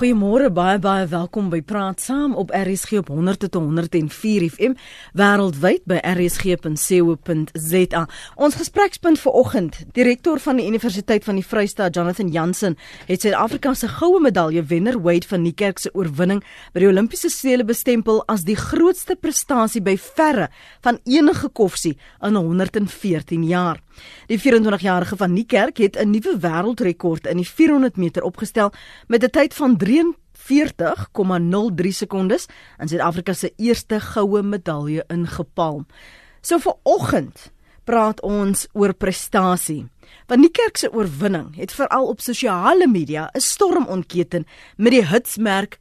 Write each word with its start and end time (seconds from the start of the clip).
Goeiemôre, 0.00 0.48
baie 0.48 0.78
baie 0.80 1.04
welkom 1.12 1.50
by 1.52 1.58
Praat 1.60 2.00
Saam 2.00 2.32
op 2.40 2.48
RSG 2.56 3.02
op 3.02 3.10
100 3.12 3.42
tot 3.42 3.58
104 3.60 4.46
FM 4.48 4.72
wêreldwyd 5.12 5.82
by 5.84 5.98
rsg.co.za. 6.14 8.02
Ons 8.40 8.56
gesprekspunt 8.56 9.20
vir 9.20 9.36
oggend, 9.36 9.76
direkteur 9.92 10.40
van 10.40 10.56
die 10.56 10.64
Universiteit 10.64 11.20
van 11.28 11.36
die 11.36 11.44
Vrystaat, 11.44 11.92
Jonathan 12.00 12.32
Jansen, 12.32 12.78
het 13.10 13.20
Suid-Afrika 13.20 13.74
se 13.76 13.92
goue 13.98 14.22
medalje 14.24 14.64
wenner 14.72 14.96
Wade 15.04 15.28
van 15.28 15.44
Niekerk 15.44 15.84
se 15.84 15.92
oorwinning 15.92 16.40
by 16.72 16.80
die 16.80 16.88
Olimpiese 16.88 17.28
spele 17.28 17.68
bestempel 17.68 18.24
as 18.24 18.48
die 18.48 18.56
grootste 18.56 19.20
prestasie 19.20 19.84
by 19.84 19.98
verre 20.00 20.48
van 20.80 20.96
enige 21.04 21.52
koffsie 21.52 21.98
in 22.24 22.40
114 22.40 23.44
jaar. 23.44 23.84
Die 24.26 24.38
24-jarige 24.38 25.16
van 25.16 25.32
Niekerk 25.32 25.76
het 25.76 25.96
'n 25.96 26.10
nuwe 26.10 26.38
wêreldrekord 26.40 27.26
in 27.26 27.36
die 27.36 27.48
400 27.48 27.96
meter 27.96 28.22
opgestel 28.22 28.72
met 29.06 29.24
'n 29.24 29.30
tyd 29.30 29.54
van 29.54 29.76
43,03 29.76 31.92
sekondes 31.92 32.46
en 32.76 32.88
Suid-Afrika 32.88 33.32
se 33.32 33.52
eerste 33.56 34.00
goue 34.00 34.42
medalje 34.42 35.04
ingepalm. 35.08 35.86
So 36.40 36.58
vir 36.58 36.74
oggend 36.82 37.52
praat 37.84 38.20
ons 38.20 38.66
oor 38.72 38.94
prestasie. 38.94 39.88
Van 40.26 40.40
Niekerk 40.40 40.76
se 40.76 40.92
oorwinning 40.92 41.56
het 41.56 41.72
veral 41.72 42.06
op 42.06 42.20
sosiale 42.20 42.86
media 42.86 43.30
'n 43.32 43.40
storm 43.40 43.86
ontketen 43.86 44.46
met 44.76 44.92
die 44.92 45.06
hitsmerk 45.06 45.78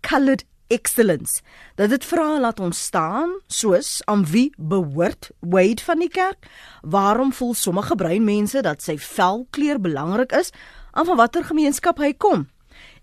Colored 0.00 0.44
excellence. 0.68 1.42
Dat 1.74 1.90
dit 1.90 2.04
vra 2.04 2.40
laat 2.40 2.60
ons 2.60 2.82
staan 2.88 3.32
soos 3.46 4.00
aan 4.04 4.24
wie 4.30 4.52
behoort 4.56 5.30
Wade 5.40 5.82
van 5.82 5.98
die 5.98 6.10
kerk? 6.10 6.48
Waarom 6.82 7.32
voel 7.32 7.54
sommige 7.54 7.94
breinmense 7.94 8.62
dat 8.62 8.82
sy 8.82 8.98
velkleur 8.98 9.80
belangrik 9.80 10.32
is 10.32 10.52
en 10.92 11.06
van 11.06 11.16
watter 11.16 11.44
gemeenskap 11.44 11.98
hy 11.98 12.12
kom? 12.12 12.48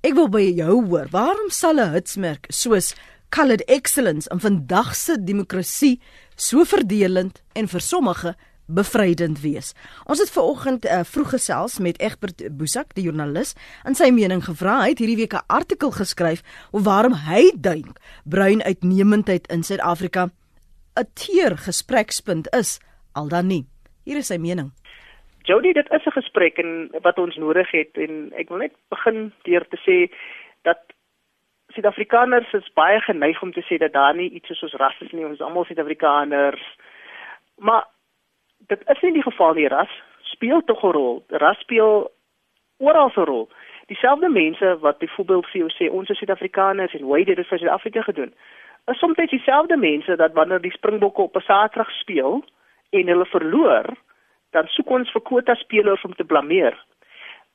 Ek 0.04 0.16
wil 0.18 0.28
by 0.30 0.44
jou 0.52 0.82
hoor, 0.86 1.08
waarom 1.12 1.50
sal 1.50 1.80
'n 1.80 1.94
hitsmerk 1.94 2.46
soos 2.50 2.94
colored 3.30 3.64
excellence 3.66 4.30
in 4.30 4.40
vandag 4.40 4.96
se 4.96 5.18
demokrasie 5.18 6.02
so 6.36 6.64
verdelend 6.64 7.42
en 7.54 7.68
vir 7.68 7.82
sommige 7.82 8.36
bevrydend 8.68 9.42
wees. 9.42 9.74
Ons 10.06 10.20
het 10.20 10.32
ver 10.32 10.44
oggend 10.44 10.86
uh, 10.86 11.04
vroeg 11.04 11.30
gesels 11.30 11.80
met 11.80 12.00
Egbert 12.02 12.44
Boesak, 12.58 12.94
die 12.96 13.04
joernalis, 13.04 13.56
en 13.84 13.96
sy 13.96 14.12
mening 14.12 14.44
gevra. 14.44 14.82
Hy 14.84 14.94
het 14.94 15.00
hierdie 15.04 15.20
week 15.20 15.34
'n 15.34 15.48
artikel 15.48 15.92
geskryf 15.92 16.44
oor 16.72 16.84
waarom 16.84 17.14
hy 17.28 17.52
dink 17.56 18.00
bruin 18.24 18.64
uitnemendheid 18.64 19.48
in 19.52 19.64
Suid-Afrika 19.64 20.30
'n 20.96 21.08
teer 21.14 21.58
gesprekspunt 21.58 22.48
is, 22.56 22.80
al 23.14 23.28
dan 23.28 23.48
nie. 23.48 23.66
Hier 24.06 24.18
is 24.18 24.28
sy 24.28 24.38
mening. 24.38 24.72
Jody, 25.44 25.74
dit 25.74 25.90
is 25.92 26.06
'n 26.06 26.12
gesprek 26.12 26.58
en 26.58 26.90
wat 27.02 27.18
ons 27.18 27.36
nodig 27.36 27.72
het 27.72 27.98
en 27.98 28.32
ek 28.36 28.50
wil 28.50 28.58
net 28.58 28.74
begin 28.90 29.34
deur 29.44 29.68
te 29.68 29.78
sê 29.78 30.12
dat 30.62 30.80
Suid-Afrikaners 31.74 32.54
is 32.54 32.74
baie 32.74 33.02
geneig 33.02 33.42
om 33.42 33.52
te 33.52 33.62
sê 33.62 33.78
dat 33.78 33.94
daar 33.94 34.16
nie 34.16 34.30
iets 34.30 34.60
soos 34.60 34.74
ras 34.74 35.02
is 35.02 35.12
nie, 35.12 35.26
ons 35.26 35.34
is 35.34 35.42
almal 35.42 35.66
Suid-Afrikaners. 35.66 36.78
Maar 37.58 37.86
dit 38.68 38.82
is 38.90 39.02
nie 39.02 39.14
die 39.14 39.24
geval 39.24 39.54
nie. 39.54 39.68
Ras 39.68 39.92
speel 40.22 40.64
tog 40.64 40.84
'n 40.84 40.92
rol. 40.92 41.24
Ras 41.28 41.60
speel 41.60 42.12
oral 42.78 43.12
'n 43.16 43.26
rol. 43.26 43.50
Dieselfde 43.88 44.30
mense 44.30 44.78
wat 44.80 44.98
byvoorbeeld 44.98 45.46
vir 45.46 45.60
jou 45.62 45.70
sê 45.70 45.92
ons 45.92 46.10
is 46.10 46.18
suid-afrikaners 46.18 46.94
en 46.94 47.02
hoe 47.02 47.24
dit 47.24 47.48
vir 47.48 47.58
suid-afrika 47.58 48.02
gedoen. 48.02 48.34
Is 48.86 48.98
soms 48.98 49.16
dieselfde 49.16 49.78
mense 49.78 50.16
dat 50.16 50.34
wanneer 50.34 50.62
die 50.62 50.72
springbokke 50.72 51.22
op 51.22 51.36
'n 51.36 51.42
saterdag 51.42 51.92
speel 51.92 52.44
en 52.90 53.08
hulle 53.08 53.26
verloor 53.26 53.86
dan 54.52 54.68
soek 54.68 54.90
ons 54.90 55.12
vir 55.12 55.22
kwota 55.22 55.56
spelers 55.56 56.04
om 56.04 56.14
te 56.14 56.24
blameer. 56.24 56.78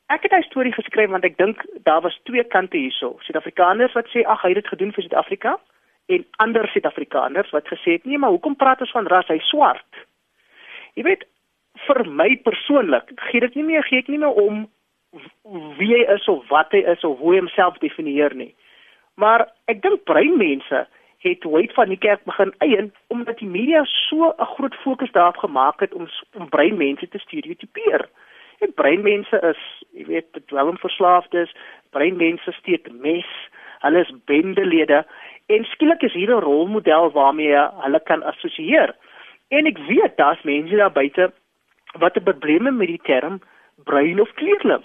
Ek 0.06 0.22
het 0.22 0.32
'n 0.32 0.42
storie 0.42 0.72
geskryf 0.72 1.10
want 1.10 1.24
ek 1.24 1.36
dink 1.36 1.64
daar 1.82 2.00
was 2.00 2.20
twee 2.22 2.44
kante 2.44 2.76
hierso. 2.76 3.16
Suid-afrikaners 3.20 3.92
wat 3.92 4.06
sê 4.08 4.24
ag 4.24 4.42
hy 4.42 4.48
het 4.48 4.62
dit 4.62 4.68
gedoen 4.68 4.92
vir 4.92 5.02
suid-afrika 5.02 5.58
en 6.06 6.26
ander 6.36 6.68
suid-afrikaners 6.68 7.50
wat 7.50 7.66
gesê 7.68 7.90
het 7.92 8.04
nee 8.04 8.18
maar 8.18 8.30
hoekom 8.30 8.56
praat 8.56 8.80
ons 8.80 8.90
van 8.90 9.06
ras? 9.06 9.28
Hy 9.28 9.38
swart 9.38 10.07
Jy 10.98 11.04
weet 11.06 11.24
vir 11.86 12.02
my 12.10 12.32
persoonlik 12.42 13.12
gee 13.28 13.40
dit 13.44 13.54
nie 13.54 13.66
meer 13.70 13.86
gee 13.86 14.02
ek 14.02 14.10
nie 14.10 14.18
meer 14.18 14.34
om 14.42 14.64
wie 15.78 15.92
hy 15.94 16.04
is 16.14 16.26
of 16.28 16.46
wat 16.50 16.74
hy 16.74 16.82
is 16.92 17.04
of 17.06 17.20
hoe 17.22 17.36
hy 17.36 17.42
homself 17.42 17.78
definieer 17.84 18.34
nie. 18.34 18.50
Maar 19.22 19.46
ek 19.70 19.82
dink 19.84 20.02
breinmense 20.10 20.86
het 21.22 21.46
ooit 21.46 21.72
van 21.74 21.90
die 21.90 21.98
kerk 21.98 22.24
begin 22.26 22.50
eien 22.66 22.90
omdat 23.14 23.38
die 23.38 23.50
media 23.50 23.84
so 23.86 24.34
'n 24.34 24.50
groot 24.54 24.74
fokus 24.82 25.12
daarop 25.12 25.38
gemaak 25.44 25.80
het 25.80 25.94
om 25.94 26.08
om 26.34 26.48
breinmense 26.48 27.08
te 27.08 27.18
stereotipeer. 27.18 28.08
En 28.58 28.74
breinmense 28.74 29.38
is, 29.42 29.60
jy 29.94 30.04
weet, 30.04 30.38
dwelmverslaafdes, 30.46 31.54
breinmense 31.90 32.52
steek 32.52 32.90
mes, 32.92 33.26
hulle 33.80 34.00
is 34.00 34.12
bendelede 34.24 35.06
en 35.46 35.64
skielik 35.64 36.02
is 36.02 36.12
hier 36.12 36.34
'n 36.34 36.42
rolmodel 36.42 37.10
waarmee 37.10 37.56
hulle 37.82 38.00
kan 38.04 38.22
assosieer. 38.22 38.94
En 39.48 39.66
ek 39.66 39.78
weet 39.78 40.16
daar's 40.16 40.42
mense 40.42 40.76
daar 40.76 40.92
buite 40.92 41.32
wat 41.98 42.16
'n 42.16 42.22
probleem 42.22 42.76
met 42.76 42.88
die 42.88 43.00
term 43.02 43.40
bruin 43.84 44.20
of 44.20 44.32
kleurling. 44.32 44.84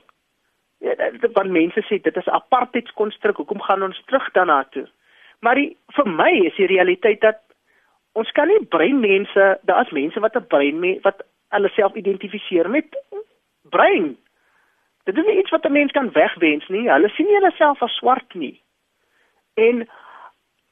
Ja, 0.77 0.95
want 1.33 1.49
mense 1.49 1.81
sê 1.81 2.01
dit 2.01 2.15
is 2.15 2.25
'n 2.25 2.39
apartheidskonstruk. 2.41 3.35
Hoekom 3.35 3.61
gaan 3.61 3.83
ons 3.83 4.03
terug 4.05 4.31
daarna 4.31 4.63
toe? 4.63 4.87
Maar 5.39 5.55
die, 5.55 5.77
vir 5.87 6.07
my 6.07 6.31
is 6.31 6.55
die 6.55 6.67
realiteit 6.67 7.21
dat 7.21 7.39
ons 8.11 8.31
kan 8.31 8.47
nie 8.47 8.65
bruin 8.65 8.99
mense, 8.99 9.59
daar's 9.61 9.91
mense 9.91 10.19
wat 10.19 10.35
'n 10.35 10.47
bruin 10.47 10.79
me, 10.79 10.99
wat 11.01 11.23
hulle 11.49 11.69
self 11.69 11.93
identifiseer 11.93 12.69
met 12.69 12.97
bruin. 13.61 14.17
Dit 15.03 15.17
is 15.17 15.25
nie 15.25 15.37
iets 15.37 15.49
wat 15.49 15.65
'n 15.65 15.71
mens 15.71 15.91
kan 15.91 16.11
wegwens 16.11 16.67
nie. 16.67 16.89
Hulle 16.89 17.09
sien 17.09 17.25
nie 17.25 17.35
hulle 17.35 17.51
self 17.51 17.81
as 17.81 17.95
swart 17.95 18.33
nie. 18.33 18.61
En 19.53 19.89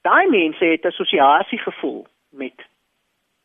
daai 0.01 0.27
mense 0.29 0.65
het 0.65 0.83
'n 0.83 0.87
assosiasie 0.87 1.59
gevoel 1.59 2.07
met 2.29 2.70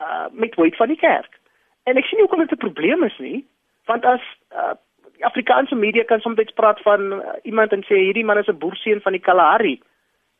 uh 0.01 0.27
met 0.33 0.55
wyd 0.55 0.77
van 0.77 0.89
die 0.89 0.97
kerk. 1.01 1.39
En 1.85 1.97
ek 1.97 2.05
sien 2.05 2.19
nie 2.19 2.27
hoekom 2.27 2.47
dit 2.47 2.53
'n 2.53 2.65
probleem 2.67 3.05
is 3.05 3.19
nie, 3.19 3.47
want 3.85 4.05
as 4.05 4.21
uh 4.53 4.75
Afrikaanse 5.21 5.75
media 5.75 6.05
kan 6.05 6.21
soms 6.21 6.53
praat 6.55 6.81
van 6.81 7.13
uh, 7.13 7.21
iemand 7.43 7.73
en 7.73 7.85
sê 7.85 7.95
hierdie 7.95 8.25
man 8.25 8.39
is 8.39 8.49
'n 8.49 8.59
boerseun 8.59 9.01
van 9.01 9.13
die 9.13 9.21
Kalahari. 9.21 9.81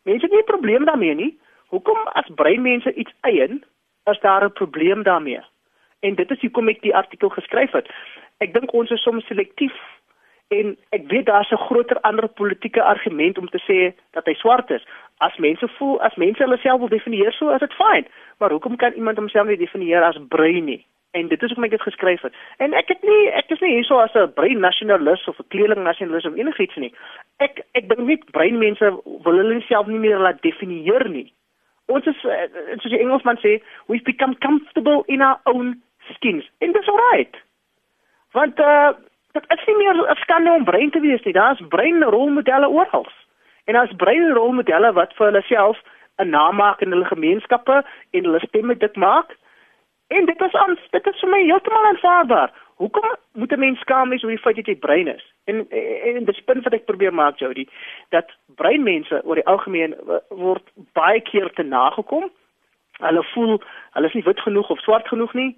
Mense 0.03 0.25
het 0.25 0.31
nie 0.31 0.41
'n 0.41 0.53
probleem 0.53 0.85
daarmee 0.85 1.15
nie. 1.15 1.39
Hoekom 1.67 1.99
as 2.13 2.35
breinmense 2.35 2.95
iets 2.95 3.13
eien, 3.21 3.65
is 4.05 4.21
daar 4.21 4.45
'n 4.45 4.53
probleem 4.53 5.03
daarmee? 5.03 5.41
En 6.01 6.15
dit 6.15 6.31
is 6.31 6.41
hoekom 6.41 6.69
ek 6.69 6.81
die 6.83 6.95
artikel 6.95 7.29
geskryf 7.29 7.73
het. 7.73 7.89
Ek 8.39 8.53
dink 8.55 8.73
ons 8.73 8.91
is 8.91 9.03
soms 9.03 9.27
selektief 9.27 9.75
en 10.49 10.77
ek 10.91 11.09
weet 11.11 11.27
daar's 11.27 11.51
'n 11.51 11.67
groter 11.69 12.01
ander 12.01 12.29
politieke 12.29 12.83
argument 12.83 13.39
om 13.39 13.49
te 13.49 13.61
sê 13.69 13.95
dat 14.11 14.25
hy 14.27 14.35
swart 14.35 14.71
is. 14.71 14.85
As 15.19 15.37
mense 15.37 15.69
voel 15.69 16.01
as 16.01 16.15
mense 16.15 16.43
hulle 16.43 16.57
self 16.57 16.79
wil 16.79 16.89
definieer 16.89 17.33
so, 17.33 17.51
is 17.51 17.61
dit 17.61 17.73
fyn. 17.73 18.07
Maar 18.39 18.51
hoekom 18.51 18.77
kan 18.77 18.93
iemand 18.93 19.17
homself 19.17 19.47
nie 19.47 19.57
definieer 19.57 20.03
as 20.03 20.19
bruin 20.29 20.65
nie? 20.65 20.87
En 21.11 21.29
dit 21.29 21.43
is 21.43 21.49
hoekom 21.49 21.65
ek 21.65 21.71
dit 21.71 21.83
geskryf 21.83 22.21
het. 22.21 22.35
En 22.57 22.73
ek 22.73 22.89
het 22.89 23.03
nie 23.03 23.31
ek 23.31 23.51
is 23.51 23.61
nie 23.61 23.73
hierso 23.75 23.99
as 23.99 24.15
'n 24.15 24.33
bruin 24.33 24.61
nasionalis 24.61 25.29
of 25.29 25.39
'n 25.39 25.49
kleurling 25.49 25.83
nasionalis 25.83 26.25
of 26.25 26.37
enigiets 26.37 26.77
nie. 26.77 26.93
Ek 27.39 27.65
ek 27.73 27.89
dink 27.89 28.07
nie 28.07 28.23
bruin 28.31 28.59
mense 28.59 29.01
wil 29.05 29.37
hulle 29.37 29.61
self 29.61 29.87
nie 29.87 29.99
meer 29.99 30.19
laat 30.19 30.43
definieer 30.43 31.09
nie. 31.09 31.33
Ons 31.87 32.07
is 32.07 32.25
eh, 32.25 32.49
soos 32.83 32.91
die 32.91 33.01
Engelsman 33.01 33.39
sê, 33.39 33.63
we've 33.87 34.05
become 34.05 34.35
comfortable 34.39 35.05
in 35.07 35.23
our 35.23 35.41
own 35.45 35.83
skins. 36.15 36.45
En 36.59 36.73
dit 36.73 36.83
is 36.83 36.89
alright. 36.89 37.37
Want 38.33 38.61
uh 38.61 38.93
dit 39.41 39.59
is 39.59 39.67
nie 39.67 39.77
meer 39.77 39.95
'n 39.95 40.17
skande 40.17 40.51
om 40.51 40.65
brein 40.65 40.91
te 40.91 41.01
wees 41.01 41.23
nie. 41.25 41.33
Daar's 41.33 41.61
brein 41.69 42.03
rolmodelle 42.03 42.69
oral. 42.69 43.07
En 43.65 43.75
daar's 43.75 43.97
brein 43.97 44.33
rolmodelle 44.33 44.93
wat 44.93 45.15
vir 45.15 45.27
hulle 45.27 45.43
self 45.43 45.79
'n 46.17 46.31
naam 46.31 46.57
maak 46.57 46.81
in 46.81 46.91
hulle 46.91 47.05
gemeenskappe 47.05 47.85
en 48.11 48.25
hulle 48.25 48.41
stemme 48.41 48.77
dit 48.77 48.97
maak. 48.97 49.37
En 50.09 50.25
dit 50.25 50.41
is 50.41 50.53
aan 50.53 50.79
dit 50.91 51.07
is 51.07 51.21
vir 51.21 51.29
my 51.29 51.43
heeltemal 51.43 51.85
aanvaarbaar. 51.85 52.53
Hoekom 52.77 53.17
moet 53.33 53.53
'n 53.53 53.59
mens 53.59 53.81
skaam 53.81 54.09
wees 54.09 54.23
oor 54.23 54.31
die 54.31 54.39
feit 54.39 54.57
dat 54.57 54.67
jy 54.67 54.77
brein 54.77 55.09
is? 55.09 55.33
En 55.45 55.67
en, 55.71 56.17
en 56.17 56.25
die 56.25 56.43
punt 56.45 56.65
wat 56.65 56.73
ek 56.73 56.85
probeer 56.85 57.15
maak 57.15 57.39
Jody, 57.39 57.69
dat 58.09 58.31
breinmense 58.55 59.21
oor 59.25 59.35
die 59.35 59.47
algemeen 59.47 59.95
word 60.29 60.63
baie 60.93 61.21
keer 61.21 61.53
te 61.53 61.63
nagekom. 61.63 62.31
Hulle 62.99 63.23
voel 63.23 63.63
hulle 63.93 64.07
is 64.07 64.15
nie 64.15 64.23
wit 64.23 64.41
genoeg 64.41 64.71
of 64.71 64.81
swart 64.81 65.09
genoeg 65.09 65.35
nie. 65.35 65.57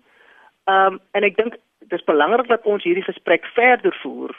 Ehm 0.64 0.92
um, 0.92 1.00
en 1.12 1.22
ek 1.22 1.36
dink 1.36 1.54
dis 1.86 2.04
belangrik 2.04 2.48
dat 2.48 2.64
ons 2.64 2.82
hierdie 2.82 3.06
gesprek 3.06 3.46
verder 3.54 3.94
voer 4.02 4.34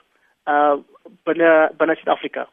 uh 0.45 0.77
binne 1.23 1.71
binne 1.77 1.95
Suid-Afrika. 1.95 2.47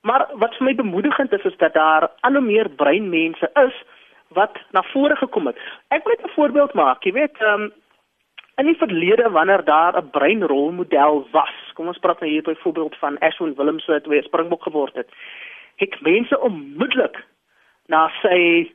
Maar 0.00 0.26
wat 0.40 0.54
vir 0.56 0.64
my 0.64 0.74
bemoedigend 0.74 1.32
is 1.32 1.44
is 1.44 1.56
dat 1.56 1.74
daar 1.74 2.08
al 2.20 2.32
hoe 2.32 2.40
meer 2.40 2.68
breinmense 2.68 3.50
is 3.64 3.82
wat 4.28 4.58
na 4.70 4.82
vore 4.92 5.16
gekom 5.16 5.46
het. 5.46 5.58
Ek 5.88 6.04
wil 6.04 6.14
net 6.16 6.24
'n 6.24 6.34
voorbeeld 6.34 6.74
maak. 6.74 7.02
Jy 7.04 7.12
weet, 7.12 7.36
ehm 7.38 7.62
um, 7.62 7.72
in 8.60 8.66
die 8.66 8.76
verlede 8.76 9.30
wanneer 9.30 9.64
daar 9.64 9.96
'n 9.96 10.10
breinrolmodel 10.10 11.26
was. 11.30 11.54
Kom 11.74 11.86
ons 11.86 11.98
praat 11.98 12.20
nou 12.20 12.30
hier 12.30 12.42
byvoorbeeld 12.42 12.96
van 12.96 13.18
Ashwin 13.18 13.54
Willemse 13.54 13.92
wat 13.92 14.06
weer 14.06 14.22
Springbok 14.22 14.62
geword 14.62 14.94
het. 14.94 15.08
Het 15.76 16.00
mense 16.00 16.40
onmiddellik 16.40 17.24
na 17.86 18.10
sy 18.22 18.72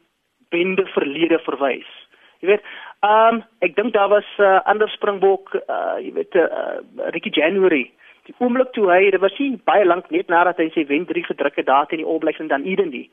bende 0.50 0.86
verlede 0.86 1.40
verwys. 1.40 2.08
Jy 2.40 2.48
weet, 2.48 2.64
Ehm 3.04 3.36
um, 3.36 3.44
ek 3.60 3.76
dink 3.76 3.94
daar 3.94 4.10
was 4.10 4.26
'n 4.38 4.42
uh, 4.42 4.62
ander 4.66 4.90
springbok, 4.90 5.54
uh, 5.68 5.98
jy 6.00 6.12
weet 6.14 6.36
uh, 6.36 6.80
Ricky 7.12 7.30
January 7.30 7.92
die 8.26 8.36
oomblik 8.42 8.74
toe 8.74 8.90
hy 8.90 9.12
dit 9.14 9.22
was 9.22 9.38
nie 9.40 9.56
baie 9.70 9.86
lank 9.86 10.10
net 10.14 10.32
nadat 10.34 10.58
hy 10.62 10.70
sy 10.74 10.86
wen 10.90 11.06
3 11.06 11.24
gedruk 11.30 11.56
het 11.60 11.68
daar 11.70 11.88
teen 11.90 12.02
die 12.02 12.08
All 12.10 12.22
Blacks 12.24 12.42
en 12.42 12.50
dan 12.50 12.66
Eden 12.66 12.90
die 12.90 13.10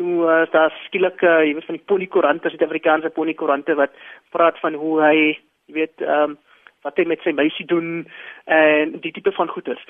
toe 0.00 0.24
uh, 0.24 0.44
daar 0.50 0.72
skielik 0.86 1.22
uh, 1.22 1.42
jy 1.46 1.54
weet 1.54 1.68
van 1.68 1.78
die 1.78 1.88
Ponykorante 1.92 2.50
Suid-Afrikaanse 2.50 3.12
Ponykorante 3.14 3.76
wat 3.78 3.94
praat 4.34 4.58
van 4.64 4.74
hoe 4.74 4.96
hy 5.02 5.16
jy 5.20 5.76
weet 5.80 6.06
ehm 6.06 6.32
um, 6.32 6.38
wat 6.82 6.96
hy 6.98 7.04
met 7.06 7.20
sy 7.22 7.30
meisie 7.30 7.62
doen 7.70 8.08
en 8.50 8.96
die 9.04 9.12
tipe 9.14 9.30
van 9.36 9.46
goeders. 9.46 9.82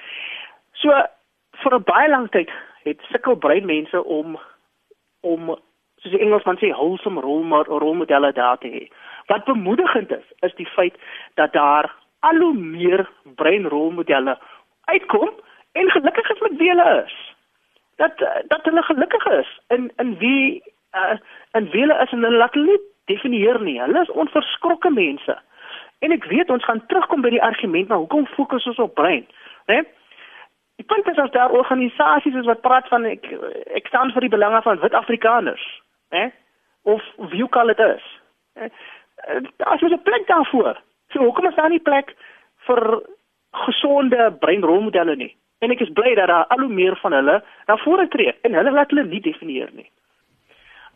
So 0.77 0.93
vir 1.63 1.75
'n 1.79 1.87
baie 1.89 2.09
lang 2.11 2.27
tyd 2.35 2.51
het 2.85 3.01
sukkel 3.09 3.39
brein 3.41 3.65
mense 3.67 4.05
om 4.05 4.37
om 5.23 5.55
soos 6.03 6.13
die 6.13 6.21
Engelsman 6.21 6.59
sê 6.61 6.69
wholesome 6.69 7.23
rolmodelle 7.25 8.33
daar 8.33 8.59
te 8.59 8.69
hê. 8.69 8.85
Wat 9.27 9.45
bemoedigend 9.45 10.11
is, 10.11 10.27
is 10.41 10.55
die 10.55 10.67
feit 10.67 10.95
dat 11.35 11.53
daar 11.53 11.95
al 12.21 12.37
hoe 12.37 12.55
meer 12.55 13.11
breinrolmodelle 13.35 14.39
uitkom 14.85 15.31
en 15.73 15.91
gelukkig 15.91 16.31
is 16.31 16.41
met 16.41 16.57
wie 16.57 16.69
hulle 16.69 17.05
is. 17.05 17.17
Dat 17.97 18.19
dat 18.47 18.65
hulle 18.65 18.83
gelukkig 18.83 19.27
is 19.27 19.61
in 19.69 19.93
in 19.97 20.19
wie 20.19 20.63
uh, 20.95 21.17
in 21.53 21.71
wie 21.71 21.81
hulle 21.81 22.03
is 22.03 22.13
en 22.13 22.23
hulle 22.23 22.37
laat 22.37 22.55
hulle 22.55 22.81
definieer 23.05 23.61
nie. 23.61 23.81
Hulle 23.81 24.01
is 24.01 24.11
onverskrokke 24.11 24.91
mense. 24.91 25.39
En 25.99 26.11
ek 26.11 26.25
weet 26.25 26.51
ons 26.51 26.65
gaan 26.65 26.87
terugkom 26.87 27.23
by 27.23 27.31
die 27.35 27.43
argument 27.43 27.89
maar 27.89 28.03
hoekom 28.05 28.27
fokus 28.27 28.67
ons 28.67 28.79
op 28.79 28.95
brein? 28.95 29.27
Né? 29.71 29.83
Die 30.81 30.87
punt 30.87 31.07
is 31.09 31.19
as 31.19 31.31
daar 31.31 31.51
organisasies 31.51 32.35
is 32.35 32.49
wat 32.49 32.61
praat 32.61 32.89
van 32.89 33.05
ek 33.07 33.29
ek 33.79 33.87
staan 33.87 34.11
vir 34.15 34.27
die 34.27 34.35
belange 34.35 34.63
van 34.63 34.81
wit 34.83 34.95
Afrikaners, 34.99 35.65
né? 36.11 36.31
Of 36.83 37.03
wie 37.31 37.43
ook 37.45 37.57
al 37.57 37.71
dit 37.71 37.79
is. 37.79 38.07
Daar 39.57 39.83
is 39.83 39.91
'n 39.91 40.03
plek 40.03 40.27
daarvoor. 40.27 40.81
So 41.09 41.19
hoekom 41.19 41.47
is 41.47 41.55
daar 41.55 41.69
nie 41.69 41.81
plek 41.81 42.15
vir 42.67 43.03
gesonde 43.51 44.33
breinrolmodelle 44.41 45.17
nie? 45.17 45.37
En 45.59 45.71
ek 45.71 45.81
is 45.81 45.93
bly 45.93 46.15
dat 46.15 46.27
daar 46.27 46.47
al 46.47 46.59
hoe 46.59 46.73
meer 46.73 46.97
van 46.97 47.13
hulle 47.13 47.43
na 47.67 47.77
vore 47.77 48.09
tree 48.09 48.35
en 48.43 48.55
hulle 48.55 48.71
laat 48.71 48.91
hulle 48.91 49.05
nie 49.05 49.21
definieer 49.21 49.71
nie. 49.73 49.91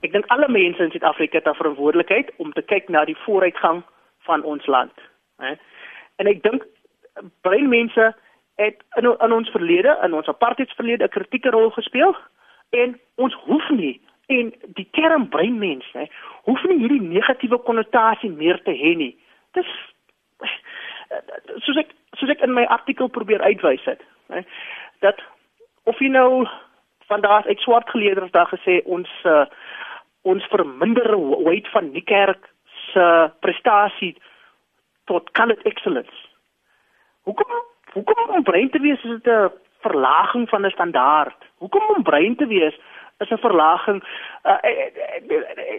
Ek 0.01 0.13
dink 0.13 0.27
alle 0.27 0.49
mense 0.49 0.83
in 0.83 0.91
Suid-Afrika 0.91 1.39
het 1.39 1.49
'n 1.49 1.55
verantwoordelikheid 1.55 2.33
om 2.37 2.53
te 2.53 2.63
kyk 2.63 2.89
na 2.89 3.05
die 3.05 3.17
vooruitgang 3.17 3.83
van 4.19 4.43
ons 4.43 4.67
land, 4.67 4.93
hè. 5.39 5.55
En 6.17 6.27
ek 6.27 6.43
dink 6.43 6.67
breinmense 7.41 8.15
het 8.57 8.83
in, 8.97 9.17
in 9.21 9.33
ons 9.33 9.51
verlede, 9.51 9.99
in 10.03 10.15
ons 10.15 10.29
apartheidsverlede 10.29 11.05
'n 11.05 11.09
kritieke 11.09 11.51
rol 11.51 11.71
gespeel 11.71 12.17
en 12.71 13.01
ons 13.15 13.35
hoef 13.35 13.71
nie 13.71 14.01
en 14.27 14.55
die 14.79 14.89
term 14.91 15.29
breinmens, 15.29 15.87
hè, 15.93 16.07
hoef 16.49 16.65
nie 16.65 16.79
hierdie 16.79 17.03
negatiewe 17.03 17.59
konnotasie 17.59 18.31
meer 18.31 18.59
te 18.63 18.75
hê 18.75 18.95
nie. 18.99 19.13
Dis 19.55 19.71
soos 21.65 21.79
ek 21.83 21.95
soos 22.19 22.33
ek 22.33 22.43
in 22.43 22.55
my 22.57 22.65
artikel 22.73 23.09
probeer 23.13 23.45
uitwys 23.45 23.85
het, 23.87 24.03
hè, 24.33 24.43
dat 25.05 25.21
of 25.87 25.99
jy 26.03 26.11
nou 26.11 26.47
vandag 27.07 27.47
uit 27.47 27.63
swart 27.63 27.91
geleerders 27.91 28.33
daar 28.35 28.51
gesê 28.51 28.81
ons 28.85 29.11
uh, 29.25 29.45
ons 30.27 30.47
verminder 30.51 31.13
weight 31.47 31.69
van 31.71 31.93
die 31.95 32.03
kerk 32.03 32.49
se 32.91 33.05
prestasie 33.41 34.17
tot 35.07 35.31
colored 35.39 35.63
excellence. 35.71 36.25
Hoekom 37.29 37.63
hoekom 37.95 38.35
om 38.35 38.43
brein 38.43 38.71
te 38.71 38.81
wees 38.83 39.05
is 39.05 39.21
dit 39.23 39.33
'n 39.33 39.53
verlaging 39.87 40.49
van 40.49 40.67
'n 40.67 40.71
standaard? 40.71 41.41
Hoekom 41.63 41.95
om 41.97 42.03
brein 42.03 42.37
te 42.37 42.47
wees 42.47 42.75
is 43.19 43.31
'n 43.31 43.39
verlaging. 43.39 44.03
Uh, 44.45 44.59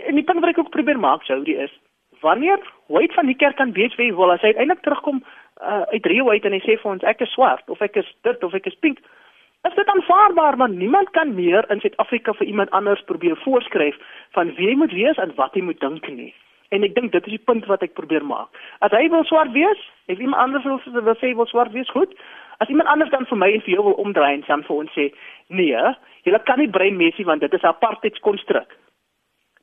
en 0.07 0.16
die 0.16 0.24
punt 0.24 0.39
wat 0.39 0.50
ek 0.50 0.57
ook 0.57 0.69
probeer 0.69 1.00
maak 1.00 1.24
sou 1.24 1.44
die 1.44 1.57
is 1.57 1.74
wanneer 2.22 2.60
White 2.88 3.13
van 3.13 3.25
die 3.25 3.36
kerk 3.36 3.56
kan 3.56 3.72
weet 3.72 3.95
wie 3.95 4.16
wil 4.16 4.31
as 4.31 4.42
hy 4.42 4.48
uiteindelik 4.54 4.81
terugkom 4.81 5.24
uh, 5.62 5.81
uit 5.81 6.06
Rio 6.06 6.30
uit 6.30 6.45
en 6.45 6.56
hy 6.56 6.62
sê 6.66 6.78
vir 6.81 6.92
ons 6.92 7.04
ek 7.04 7.22
is 7.25 7.34
swart 7.36 7.69
of 7.69 7.81
ek 7.81 8.00
is 8.01 8.10
dit 8.28 8.44
of 8.44 8.54
ek 8.57 8.69
is 8.72 8.80
pink 8.86 9.01
is 9.68 9.75
dit 9.75 9.94
aanvaarbaar 9.94 10.57
want 10.62 10.78
niemand 10.78 11.10
kan 11.18 11.34
meer 11.36 11.66
in 11.74 11.81
Suid-Afrika 11.84 12.34
vir 12.39 12.48
iemand 12.48 12.72
anders 12.78 13.04
probeer 13.10 13.38
voorskryf 13.44 13.98
van 14.38 14.54
wie 14.56 14.69
hy 14.72 14.75
moet 14.80 14.94
wees 14.95 15.18
en 15.22 15.34
wat 15.36 15.57
hy 15.57 15.63
moet 15.66 15.80
dink 15.81 16.07
nie. 16.07 16.34
En 16.72 16.84
ek 16.84 16.95
dink 16.95 17.12
dit 17.12 17.28
is 17.28 17.36
die 17.36 17.45
punt 17.50 17.66
wat 17.72 17.84
ek 17.84 17.95
probeer 17.98 18.24
maak. 18.24 18.48
As 18.86 18.94
hy 18.95 19.07
wil 19.12 19.25
swart 19.28 19.51
wees 19.56 19.81
of 20.07 20.19
iemand 20.19 20.39
anders 20.44 20.68
wil, 20.68 20.80
wil 20.94 21.19
sê 21.19 21.34
wil 21.36 21.50
swart 21.50 21.74
wees 21.75 21.89
goed. 21.95 22.13
As 22.63 22.69
iemand 22.72 22.89
anders 22.94 23.12
dan 23.12 23.28
vir 23.30 23.39
my 23.39 23.50
en 23.56 23.63
vir 23.66 23.75
jou 23.75 23.84
wil 23.89 24.00
omdraai 24.04 24.34
en 24.38 24.45
dan 24.48 24.63
vir 24.68 24.78
ons 24.78 24.95
sê 24.95 25.10
nee 25.48 25.84
jy 26.27 26.44
kan 26.45 26.59
nie 26.59 26.69
brein 26.69 27.00
mesie 27.00 27.25
want 27.25 27.41
dit 27.41 27.53
is 27.53 27.63
'n 27.63 27.74
apartheid 27.74 28.19
konstruk 28.19 28.77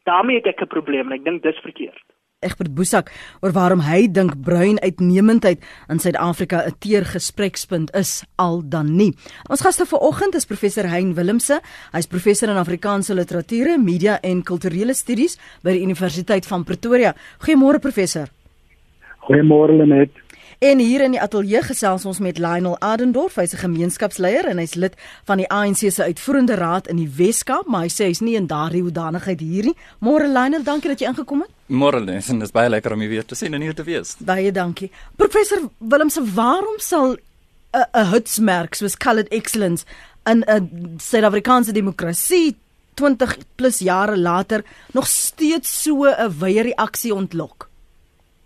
daarmee 0.05 0.41
het 0.41 0.47
ek 0.47 0.63
'n 0.63 0.75
probleem 0.77 1.07
en 1.07 1.19
ek 1.19 1.25
dink 1.25 1.43
dis 1.43 1.65
verkeerd 1.69 2.05
Egbert 2.45 2.75
Boesak 2.77 3.11
oor 3.41 3.55
waarom 3.57 3.83
hy 3.87 4.05
dink 4.13 4.37
bruin 4.45 4.77
uitnemendheid 4.85 5.63
in 5.89 6.01
Suid-Afrika 6.03 6.65
'n 6.67 6.77
teer 6.79 7.05
gesprekspunt 7.05 7.95
is 7.97 8.25
al 8.37 8.63
dan 8.69 8.97
nie. 8.97 9.13
Ons 9.49 9.65
gaste 9.65 9.87
vanoggend 9.87 10.35
is 10.35 10.47
professor 10.47 10.85
Hein 10.85 11.15
Willemse. 11.15 11.61
Hy's 11.93 12.07
professor 12.07 12.49
in 12.49 12.57
Afrikaanse 12.57 13.15
literatuur, 13.15 13.81
media 13.81 14.21
en 14.21 14.43
kulturele 14.43 14.95
studies 14.95 15.39
by 15.63 15.73
die 15.73 15.83
Universiteit 15.83 16.47
van 16.47 16.65
Pretoria. 16.65 17.15
Goeiemôre 17.39 17.81
professor. 17.81 18.29
Goeiemôre 19.25 19.73
Lenet. 19.73 20.24
En 20.65 20.79
hier 20.79 21.03
in 21.05 21.13
die 21.13 21.21
ateljee 21.21 21.61
gesels 21.67 22.07
ons 22.09 22.19
met 22.25 22.39
Lionel 22.41 22.79
Adendorf, 22.81 23.35
hy's 23.37 23.53
'n 23.53 23.61
gemeenskapsleier 23.67 24.47
en 24.49 24.59
hy's 24.59 24.75
lid 24.75 24.95
van 25.25 25.37
die 25.37 25.49
ANC 25.49 25.93
se 25.93 26.03
uitvoerende 26.03 26.55
raad 26.55 26.89
in 26.89 26.97
die 26.97 27.11
Weskaap, 27.17 27.67
maar 27.67 27.83
hy 27.83 27.89
sê 27.89 28.05
hy's 28.09 28.21
nie 28.21 28.35
in 28.35 28.47
daardie 28.47 28.81
hoedanigheid 28.81 29.41
hier 29.41 29.65
nie. 29.65 29.77
Môre 30.01 30.27
Lionel, 30.27 30.63
dankie 30.63 30.89
dat 30.89 31.01
jy 31.01 31.07
ingekom 31.07 31.41
het. 31.41 31.51
Môre, 31.67 32.05
dit 32.05 32.43
is 32.43 32.51
baie 32.51 32.69
lekker 32.69 32.93
om 32.93 33.01
u 33.01 33.09
weer 33.09 33.25
te 33.25 33.35
sien 33.35 33.55
en 33.55 33.61
hier 33.61 33.75
te 33.75 33.83
wees. 33.83 34.17
Baie 34.19 34.53
dankie. 34.53 34.91
Professor 35.17 35.69
Willemse, 35.79 36.25
waarom 36.35 36.79
sal 36.79 37.17
'n 37.73 37.85
'n 37.93 38.07
hitsmerk 38.07 38.75
soos 38.75 38.97
Colored 38.97 39.29
Excellence 39.29 39.85
in 40.25 40.45
'n 40.49 40.97
Suid-Afrikaanse 40.99 41.73
demokrasie 41.73 42.57
20 42.95 43.37
plus 43.57 43.79
jare 43.79 44.17
later 44.17 44.65
nog 44.93 45.07
steeds 45.07 45.83
so 45.83 46.05
'n 46.05 46.39
wye 46.39 46.63
reaksie 46.63 47.15
ontlok? 47.15 47.69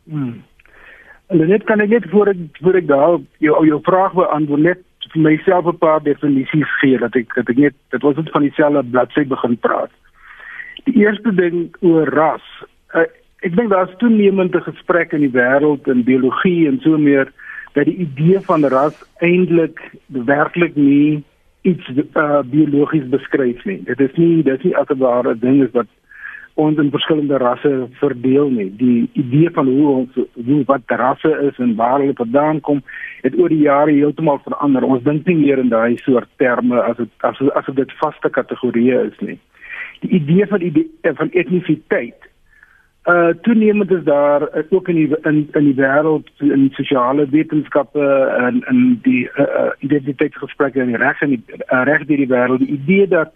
Hmm. 0.05 0.48
En 1.29 1.43
net 1.49 1.65
kan 1.69 1.81
ek 1.85 1.91
net 1.93 2.07
voor 2.09 2.31
ek 2.33 2.61
voor 2.65 2.77
ek 2.81 2.87
daar 2.89 3.19
jou 3.45 3.67
jou 3.67 3.81
vraag 3.85 4.15
beantwoord 4.17 4.65
net 4.65 4.85
vir 5.13 5.23
myself 5.23 5.67
'n 5.67 5.79
paar 5.79 6.03
definisies 6.03 6.71
gee 6.81 6.99
dat 6.99 7.17
ek 7.17 7.35
dat 7.35 7.49
ek 7.49 7.57
net 7.57 7.75
dit 7.91 8.03
was 8.03 8.17
net 8.17 8.31
van 8.31 8.43
dieselfde 8.43 8.85
bladsy 8.91 9.25
begin 9.27 9.57
praat. 9.59 9.91
Die 10.85 10.97
eerste 11.05 11.35
ding 11.35 11.75
oor 11.81 12.09
ras. 12.09 12.47
Uh, 12.95 13.05
ek 13.45 13.57
dink 13.57 13.71
daar's 13.71 13.97
toenemende 13.99 14.61
gesprekke 14.61 15.17
in 15.17 15.27
die 15.29 15.37
wêreld 15.37 15.87
in 15.87 16.05
biologie 16.05 16.69
en 16.69 16.81
so 16.81 16.99
meer 16.99 17.33
dat 17.75 17.85
die 17.85 18.09
idee 18.09 18.41
van 18.41 18.65
ras 18.65 18.97
eintlik 19.21 19.81
werklik 20.07 20.77
nie 20.77 21.25
iets 21.63 21.85
uh, 22.17 22.41
biologies 22.43 23.09
beskryf 23.09 23.65
nie. 23.65 23.83
Dit 23.85 24.01
is 24.01 24.15
nie 24.17 24.43
dit 24.43 24.59
is 24.59 24.65
nie 24.65 24.77
asof 24.77 24.99
'n 24.99 25.39
ding 25.41 25.63
is 25.63 25.73
wat 25.73 25.87
ons 26.59 26.79
in 26.83 26.91
verskillende 26.91 27.39
rasse 27.39 27.71
verdeel 28.01 28.51
nie. 28.51 28.69
Die 28.81 29.11
idee 29.21 29.51
van 29.55 29.69
hoe 29.71 29.89
ons 29.95 30.17
hoe 30.35 30.63
wat 30.67 30.95
rasse 31.01 31.31
is 31.47 31.59
en 31.63 31.77
waar 31.79 32.01
hulle 32.01 32.17
vandaan 32.19 32.61
kom, 32.67 32.83
het 33.23 33.37
oor 33.39 33.53
die 33.53 33.67
jare 33.67 33.95
heeltemal 33.95 34.41
verander. 34.47 34.87
Ons 34.87 35.05
dink 35.07 35.27
nie 35.27 35.39
meer 35.39 35.63
in 35.63 35.71
daai 35.71 35.97
soort 36.03 36.31
terme 36.43 36.83
as 36.83 36.99
dit 36.99 37.29
as 37.29 37.43
as 37.61 37.71
dit 37.79 37.95
vaste 38.03 38.33
kategorieë 38.39 39.05
is 39.11 39.23
nie. 39.29 39.39
Die 40.03 40.11
idee 40.19 40.47
van 40.51 40.67
idee, 40.67 41.15
van 41.21 41.31
etnisiteit 41.31 42.29
uh 43.09 43.29
toenemend 43.43 43.91
is 43.91 44.03
daar 44.05 44.43
uh, 44.43 44.63
ook 44.69 44.89
in 44.89 44.95
die 44.95 45.09
in 45.23 45.49
in 45.53 45.65
die 45.65 45.75
wêreld 45.75 46.29
in 46.39 46.69
sosiale 46.73 47.29
wetenskappe 47.29 48.05
en 48.39 48.65
in 48.69 48.99
die 49.03 49.31
uh, 49.35 49.47
uh, 49.61 49.71
identiteitsgesprekke 49.79 50.81
in 50.81 50.93
die 50.93 50.97
reg 50.97 51.21
en 51.21 51.29
die 51.29 51.43
uh, 51.57 51.83
reg 51.89 52.05
deur 52.11 52.21
die 52.21 52.33
wêreld 52.35 52.59
die 52.59 52.75
idee 52.81 53.09
dat 53.09 53.33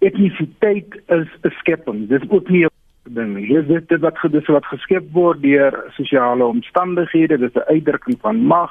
etnisiteit 0.00 1.00
is 1.08 1.28
'n 1.42 1.54
skepping. 1.60 2.08
Dis 2.08 2.28
ook 2.28 2.48
nie 2.48 2.64
'n 2.64 2.70
ding 3.14 3.34
nie. 3.34 3.46
Dis 3.46 3.66
dit, 3.66 3.88
dit 3.88 4.00
wat 4.00 4.18
gedus 4.18 4.46
wat 4.46 4.66
geskep 4.66 5.04
word 5.12 5.42
deur 5.42 5.84
sosiale 5.96 6.44
omstandighede, 6.44 7.38
dis 7.38 7.54
'n 7.54 7.68
uitdrukking 7.74 8.16
van 8.20 8.36
mag. 8.36 8.70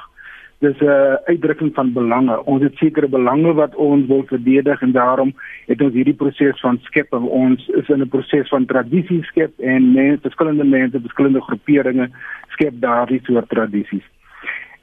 Dis 0.60 0.80
'n 0.82 1.18
uitdrukking 1.26 1.74
van 1.74 1.94
belange. 1.94 2.46
Ons 2.46 2.64
het 2.64 2.76
sekere 2.76 3.08
belange 3.08 3.54
wat 3.54 3.76
ons 3.76 4.08
wil 4.08 4.24
verdedig 4.26 4.82
en 4.82 4.92
daarom 4.92 5.34
het 5.66 5.82
ons 5.82 5.94
hierdie 5.94 6.14
proses 6.14 6.60
van 6.60 6.80
skepping. 6.82 7.24
Ons 7.24 7.68
is 7.68 7.88
in 7.90 8.02
'n 8.02 8.10
proses 8.10 8.48
van 8.50 8.66
tradisie 8.66 9.24
skep 9.24 9.60
en 9.60 9.92
mense, 9.92 10.22
verskillende 10.22 10.64
mense, 10.64 11.00
verskillende 11.00 11.42
groeperinge 11.42 12.10
skep 12.50 12.74
daardie 12.80 13.22
soort 13.24 13.50
tradisies. 13.50 14.04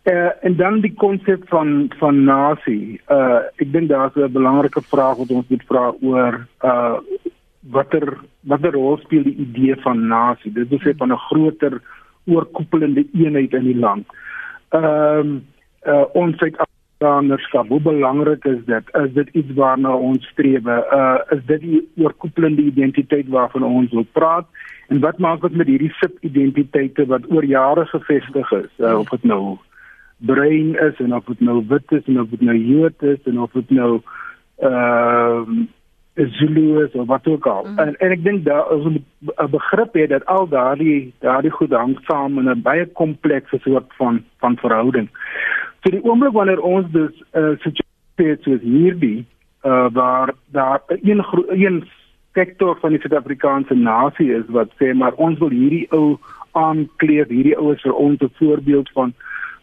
Uh, 0.06 0.28
en 0.40 0.56
dan 0.56 0.80
die 0.80 0.94
konsep 0.94 1.48
van 1.48 1.90
van 1.98 2.24
nasie. 2.24 3.00
Uh 3.10 3.40
ek 3.58 3.72
dink 3.72 3.88
daar's 3.90 4.14
'n 4.14 4.30
belangrike 4.32 4.82
vraag 4.82 5.16
wat 5.16 5.30
ons 5.30 5.48
moet 5.48 5.64
vra 5.66 5.94
oor 6.00 6.46
uh 6.62 6.98
watter 7.70 8.14
watter 8.40 8.72
rol 8.72 8.98
speel 9.02 9.22
die 9.22 9.34
idee 9.46 9.76
van 9.82 10.06
nasie? 10.06 10.52
Dit 10.52 10.72
is 10.72 10.84
net 10.84 10.96
van 10.96 11.12
'n 11.12 11.24
groter 11.26 11.82
oorkoepelende 12.24 13.06
eenheid 13.12 13.52
in 13.52 13.64
die 13.64 13.78
land. 13.78 14.06
Ehm 14.70 15.18
um, 15.18 15.44
uh 15.86 16.04
ons 16.12 16.38
Suid-Afrikanerskap, 16.38 17.68
hoe 17.68 17.80
belangrik 17.80 18.44
is 18.44 18.64
dit? 18.64 18.84
Is 18.94 19.12
dit 19.12 19.28
iets 19.28 19.52
waarna 19.54 19.96
ons 19.96 20.26
streef? 20.26 20.66
Uh 20.66 21.18
is 21.30 21.44
dit 21.46 21.60
die 21.60 21.88
oorkoepelende 21.96 22.62
identiteit 22.62 23.28
waarvan 23.28 23.62
ons 23.62 23.90
wil 23.90 24.06
praat? 24.12 24.46
En 24.88 25.00
wat 25.00 25.18
maak 25.18 25.42
ons 25.42 25.52
met 25.52 25.66
hierdie 25.66 25.94
sub-identiteite 25.98 27.06
wat 27.06 27.30
oor 27.30 27.44
jare 27.44 27.86
gevestig 27.86 28.52
is? 28.52 28.72
Uh, 28.78 28.98
of 28.98 29.08
dit 29.08 29.22
nou 29.24 29.58
bruin 30.16 30.74
is 30.74 30.98
en 30.98 31.14
of 31.14 31.24
dit 31.24 31.40
nou 31.40 31.64
wit 31.68 31.92
is 31.92 32.04
en 32.06 32.20
of 32.20 32.28
dit 32.28 32.40
nou 32.40 32.56
Jood 32.56 33.02
is 33.02 33.18
en 33.24 33.40
of 33.40 33.52
dit 33.52 33.70
nou 33.70 34.00
ehm 34.56 35.50
uh, 35.50 35.66
Zulu 36.16 36.84
is 36.84 36.92
of 36.92 37.06
wat 37.06 37.26
ook 37.26 37.46
al. 37.46 37.64
Mm. 37.64 37.78
En 37.78 37.96
en 37.96 38.10
ek 38.10 38.22
dink 38.24 38.44
daar 38.44 38.72
is 38.72 38.84
'n 38.84 39.50
begrip 39.50 39.92
hê 39.94 40.06
dat 40.08 40.24
al 40.24 40.48
daardie 40.48 41.12
daardie 41.20 41.50
goed 41.50 41.70
hang 41.70 41.98
saam 42.08 42.38
in 42.38 42.48
'n 42.48 42.62
baie 42.62 42.86
komplekse 42.86 43.58
soort 43.58 43.92
van 43.96 44.24
van 44.38 44.56
verhouding. 44.56 45.08
So 45.82 45.90
die 45.90 46.04
oomblik 46.04 46.32
wanneer 46.32 46.60
ons 46.60 46.86
dus 46.90 47.12
'n 47.32 47.38
uh, 47.38 47.56
situasie 47.58 48.42
soos 48.42 48.60
hierdie 48.60 49.24
uh 49.64 49.88
waar 49.92 50.34
daar 50.50 50.80
een 50.86 51.24
een 51.48 51.84
sektor 52.32 52.78
van 52.80 52.90
die 52.90 53.00
Suid-Afrikaanse 53.00 53.74
nasie 53.74 54.32
is 54.32 54.44
wat 54.46 54.70
sê 54.78 54.94
maar 54.94 55.12
ons 55.12 55.38
wil 55.38 55.48
hierdie 55.48 55.86
ou 55.90 56.18
aankleed, 56.52 57.28
hierdie 57.28 57.56
oues 57.56 57.82
vir 57.82 57.94
ons 57.94 58.20
'n 58.20 58.32
voorbeeld 58.38 58.90
van 58.90 59.14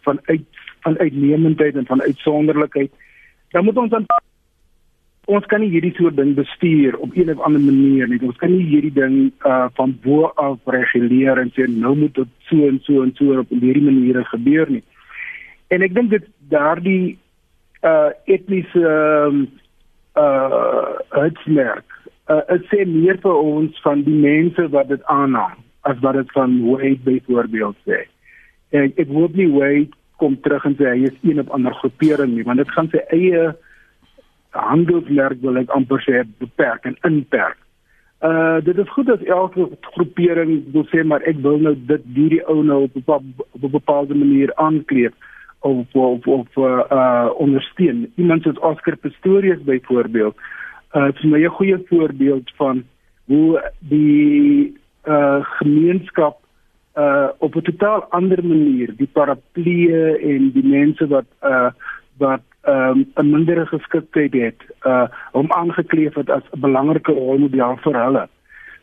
van 0.04 0.20
uit 0.24 0.46
van 0.84 0.98
uitnemendheid 1.00 1.76
en 1.76 1.86
van 1.86 2.02
uitsonderlikheid. 2.02 2.92
Dan 3.50 3.64
moet 3.64 3.78
ons 3.78 3.90
dan 3.90 4.06
ons 5.32 5.46
kan 5.48 5.62
nie 5.64 5.72
hierdie 5.72 5.94
soort 5.96 6.18
ding 6.20 6.34
bestuur 6.36 6.98
op 7.00 7.16
een 7.16 7.32
of 7.32 7.40
ander 7.48 7.62
manier 7.62 8.10
nie. 8.12 8.20
Ons 8.28 8.40
kan 8.42 8.52
nie 8.52 8.66
hierdie 8.68 8.94
ding 8.94 9.32
uh 9.48 9.68
van 9.80 9.96
bo 10.04 10.32
af 10.36 10.60
reguleer 10.66 11.40
en 11.40 11.52
sê 11.56 11.68
nou 11.72 11.96
moet 11.96 12.16
dit 12.16 12.32
so 12.50 12.68
en 12.68 12.80
so 12.84 13.04
en 13.04 13.14
so 13.16 13.40
op 13.40 13.50
hierdie 13.50 13.86
maniere 13.86 14.26
gebeur 14.34 14.72
nie. 14.72 14.84
En 15.72 15.82
ek 15.82 15.96
dink 15.96 16.12
dit 16.12 16.28
daardie 16.52 17.18
uh 17.88 18.12
etniese 18.26 18.84
um, 18.84 19.46
uh 20.20 21.00
uitsmerk 21.24 21.88
uh 22.28 22.44
dit 22.52 22.68
sê 22.72 22.84
meer 22.88 23.20
vir 23.24 23.40
ons 23.40 23.80
van 23.88 24.04
die 24.04 24.20
mense 24.28 24.68
wat 24.76 24.92
dit 24.92 25.12
aanhang 25.12 25.56
as 25.88 26.00
wat 26.04 26.20
dit 26.20 26.36
van 26.36 26.60
Wade 26.68 27.00
byvoorbeeld 27.08 27.80
sê. 27.88 28.04
En 28.74 28.94
ek 28.98 29.12
word 29.14 29.36
nie 29.38 29.52
Wade 29.54 29.92
kom 30.22 30.38
terug 30.42 30.66
en 30.66 30.76
sê 30.80 30.90
hy 30.90 31.10
is 31.10 31.20
een 31.22 31.42
of 31.42 31.52
ander 31.54 31.74
groepering 31.82 32.34
nie, 32.34 32.46
want 32.48 32.62
dit 32.62 32.72
gaan 32.74 32.90
sy 32.94 33.02
eie 33.14 33.52
handelsmerk 34.54 35.42
wil 35.42 35.60
ek 35.62 35.72
amper 35.74 36.02
sê 36.06 36.24
beperk 36.42 36.86
en 36.90 36.98
inperk. 37.10 37.60
Uh 38.24 38.62
dit 38.64 38.78
is 38.80 38.92
goed 38.96 39.10
as 39.12 39.24
elke 39.28 39.66
groepering 39.96 40.62
wil 40.74 40.86
sê 40.92 41.04
maar 41.04 41.26
ek 41.28 41.42
wil 41.44 41.58
nou 41.60 41.74
dit 41.90 42.06
hierdie 42.16 42.44
ou 42.48 42.62
nou 42.64 42.84
op 42.86 42.96
'n 42.96 43.04
op 43.08 43.64
'n 43.64 43.72
bepaalde 43.78 44.16
manier 44.16 44.54
aankleed 44.56 45.14
of 45.60 45.96
of 45.96 46.28
of 46.28 46.48
uh, 46.58 46.84
uh 46.92 47.30
ondersteun. 47.36 48.12
Iemand 48.16 48.44
soos 48.44 48.60
Oscar 48.60 48.96
Pistorius 48.96 49.64
byvoorbeeld, 49.64 50.36
uh 50.96 51.10
is 51.14 51.24
my 51.24 51.44
'n 51.44 51.58
goeie 51.58 51.78
voorbeeld 51.90 52.52
van 52.56 52.84
hoe 53.26 53.72
die 53.80 54.78
uh 55.06 55.44
gemeenskap 55.60 56.43
uh 56.98 57.28
op 57.38 57.56
'n 57.56 57.62
totaal 57.62 58.04
ander 58.10 58.46
manier 58.46 58.94
die 58.98 59.10
parapluie 59.14 60.18
en 60.18 60.52
die 60.52 60.68
mense 60.68 61.08
wat 61.08 61.26
uh 61.42 61.72
wat 62.18 62.42
um, 62.68 63.12
'n 63.16 63.30
mindere 63.30 63.66
geskiktheid 63.66 64.34
het 64.34 64.62
uh 64.86 65.08
om 65.32 65.52
aangekleef 65.52 66.14
het 66.14 66.30
as 66.30 66.44
'n 66.52 66.60
belangrike 66.60 67.12
rolmodel 67.12 67.78
vir 67.78 68.04
hulle. 68.04 68.28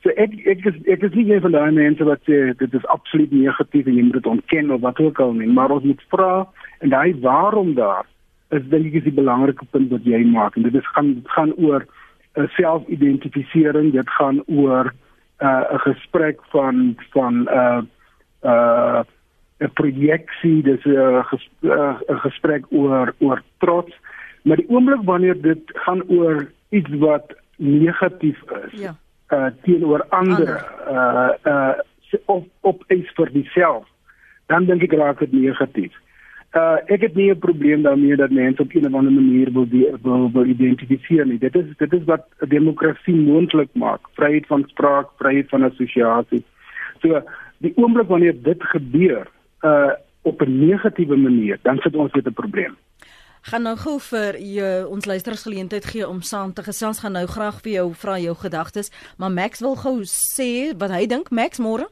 So 0.02 0.08
ek 0.16 0.32
ek 0.46 0.64
is 0.64 0.76
ek 0.88 1.02
is 1.02 1.12
nie 1.12 1.32
een 1.32 1.40
van 1.40 1.52
daai 1.52 1.70
mense 1.70 2.04
wat 2.04 2.20
sê 2.28 2.56
dit 2.56 2.74
is 2.74 2.86
absoluut 2.86 3.32
negatief 3.32 3.86
en 3.86 3.94
jy 3.94 4.02
moet 4.02 4.18
dit 4.18 4.26
ontken 4.26 4.70
of 4.70 4.80
wat 4.80 5.00
ook 5.00 5.20
al 5.20 5.32
nie, 5.32 5.48
maar 5.48 5.70
ons 5.70 5.84
moet 5.84 6.02
vra 6.08 6.48
en 6.78 6.88
daai 6.88 7.20
waarom 7.20 7.74
daar 7.74 8.06
is 8.48 8.64
dink 8.72 8.86
ek 8.86 8.94
is 8.94 9.02
die 9.02 9.20
belangrike 9.20 9.64
punt 9.70 9.90
wat 9.90 10.04
jy 10.04 10.24
maak 10.24 10.56
en 10.56 10.62
dit 10.62 10.74
is 10.74 10.88
gaan 10.96 11.22
gaan 11.24 11.52
oor 11.54 11.86
'n 12.36 12.42
uh, 12.42 12.48
selfidentifisering, 12.48 13.92
dit 13.92 14.10
gaan 14.10 14.42
oor 14.46 14.92
uh, 15.42 15.46
'n 15.46 15.74
uh, 15.74 15.80
gesprek 15.86 16.40
van 16.50 16.96
van 17.12 17.48
uh 17.48 17.82
uh 18.42 19.02
'n 19.60 19.72
projeksie, 19.72 20.62
dis 20.62 20.84
'n 20.84 21.22
ges, 21.28 21.48
uh, 21.60 21.94
gesprek 22.24 22.64
oor 22.70 23.14
oor 23.18 23.42
trots, 23.58 23.92
maar 24.42 24.56
die 24.56 24.68
oomblik 24.68 25.02
wanneer 25.04 25.40
dit 25.40 25.62
gaan 25.84 26.02
oor 26.08 26.50
iets 26.68 26.90
wat 26.98 27.34
negatief 27.56 28.40
is. 28.64 28.80
Ja. 28.80 28.96
Uh 29.30 29.50
teenoor 29.62 30.06
ander 30.08 30.64
uh 30.88 31.30
uh 31.44 31.74
op 32.24 32.46
op 32.60 32.84
iets 32.88 33.10
vir 33.14 33.32
diself, 33.32 33.84
dan 34.46 34.64
dink 34.64 34.82
ek 34.82 34.92
raak 34.92 35.18
dit 35.18 35.32
negatief. 35.32 35.92
Uh 36.56 36.78
ek 36.86 37.00
het 37.00 37.14
nie 37.14 37.30
'n 37.30 37.38
probleem 37.38 37.82
daarmee 37.82 38.16
dat 38.16 38.30
mense 38.30 38.62
op 38.62 38.72
'n 38.72 38.86
of 38.86 38.94
ander 38.94 39.12
manier 39.12 39.52
wil 39.52 39.68
die, 39.68 39.86
wil, 40.02 40.30
wil 40.32 40.44
identifiseer 40.44 41.26
nie. 41.26 41.38
Dit 41.38 41.54
is 41.54 41.66
dit 41.76 41.92
is 41.92 42.04
wat 42.04 42.26
demokrasie 42.48 43.14
moontlik 43.14 43.70
maak, 43.72 44.00
vryheid 44.14 44.46
van 44.46 44.64
spraak, 44.66 45.06
vryheid 45.18 45.48
van 45.48 45.62
assosiasie. 45.62 46.44
So 47.02 47.22
die 47.60 47.72
oomblik 47.76 48.08
wanneer 48.08 48.36
dit 48.42 48.62
gebeur, 48.74 49.28
uh 49.64 49.92
op 50.22 50.42
'n 50.42 50.58
negatiewe 50.58 51.16
manier, 51.16 51.58
dan 51.62 51.78
sit 51.80 51.96
ons 51.96 52.12
met 52.12 52.26
'n 52.26 52.32
probleem. 52.32 52.76
Gaan 53.40 53.62
nou 53.62 53.76
gou 53.76 54.00
vir 54.00 54.36
jou 54.38 54.86
ons 54.86 55.04
luisteraars 55.04 55.42
geleentheid 55.42 55.84
gee 55.84 56.08
om 56.08 56.20
saam 56.20 56.52
te 56.52 56.62
gesels. 56.62 57.00
Gaan 57.00 57.12
nou 57.12 57.26
graag 57.26 57.60
vir 57.60 57.72
jou 57.72 57.94
vra 57.94 58.18
jou 58.18 58.34
gedagtes, 58.36 58.90
maar 59.16 59.30
Max 59.30 59.60
wil 59.60 59.76
gou 59.76 60.02
sê 60.04 60.76
wat 60.76 60.90
hy 60.90 61.06
dink. 61.06 61.30
Max, 61.30 61.58
môre? 61.58 61.88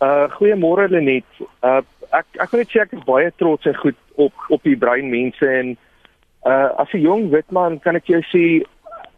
Uh 0.00 0.30
goeiemôre 0.38 0.88
Lenet. 0.88 1.24
Uh 1.62 1.82
ek 2.10 2.26
ek 2.38 2.50
wil 2.50 2.60
net 2.60 2.70
sê 2.70 2.80
ek 2.80 2.92
is 2.92 3.04
baie 3.04 3.32
trots 3.36 3.66
en 3.66 3.74
goed 3.74 3.98
op 4.14 4.32
op 4.48 4.62
die 4.62 4.76
brein 4.76 5.10
mense 5.10 5.46
en 5.46 5.76
uh 6.46 6.68
as 6.78 6.92
'n 6.94 7.02
jong 7.02 7.30
wit 7.30 7.50
man 7.50 7.78
kan 7.80 7.96
ek 7.96 8.06
jou 8.06 8.22
sê 8.30 8.62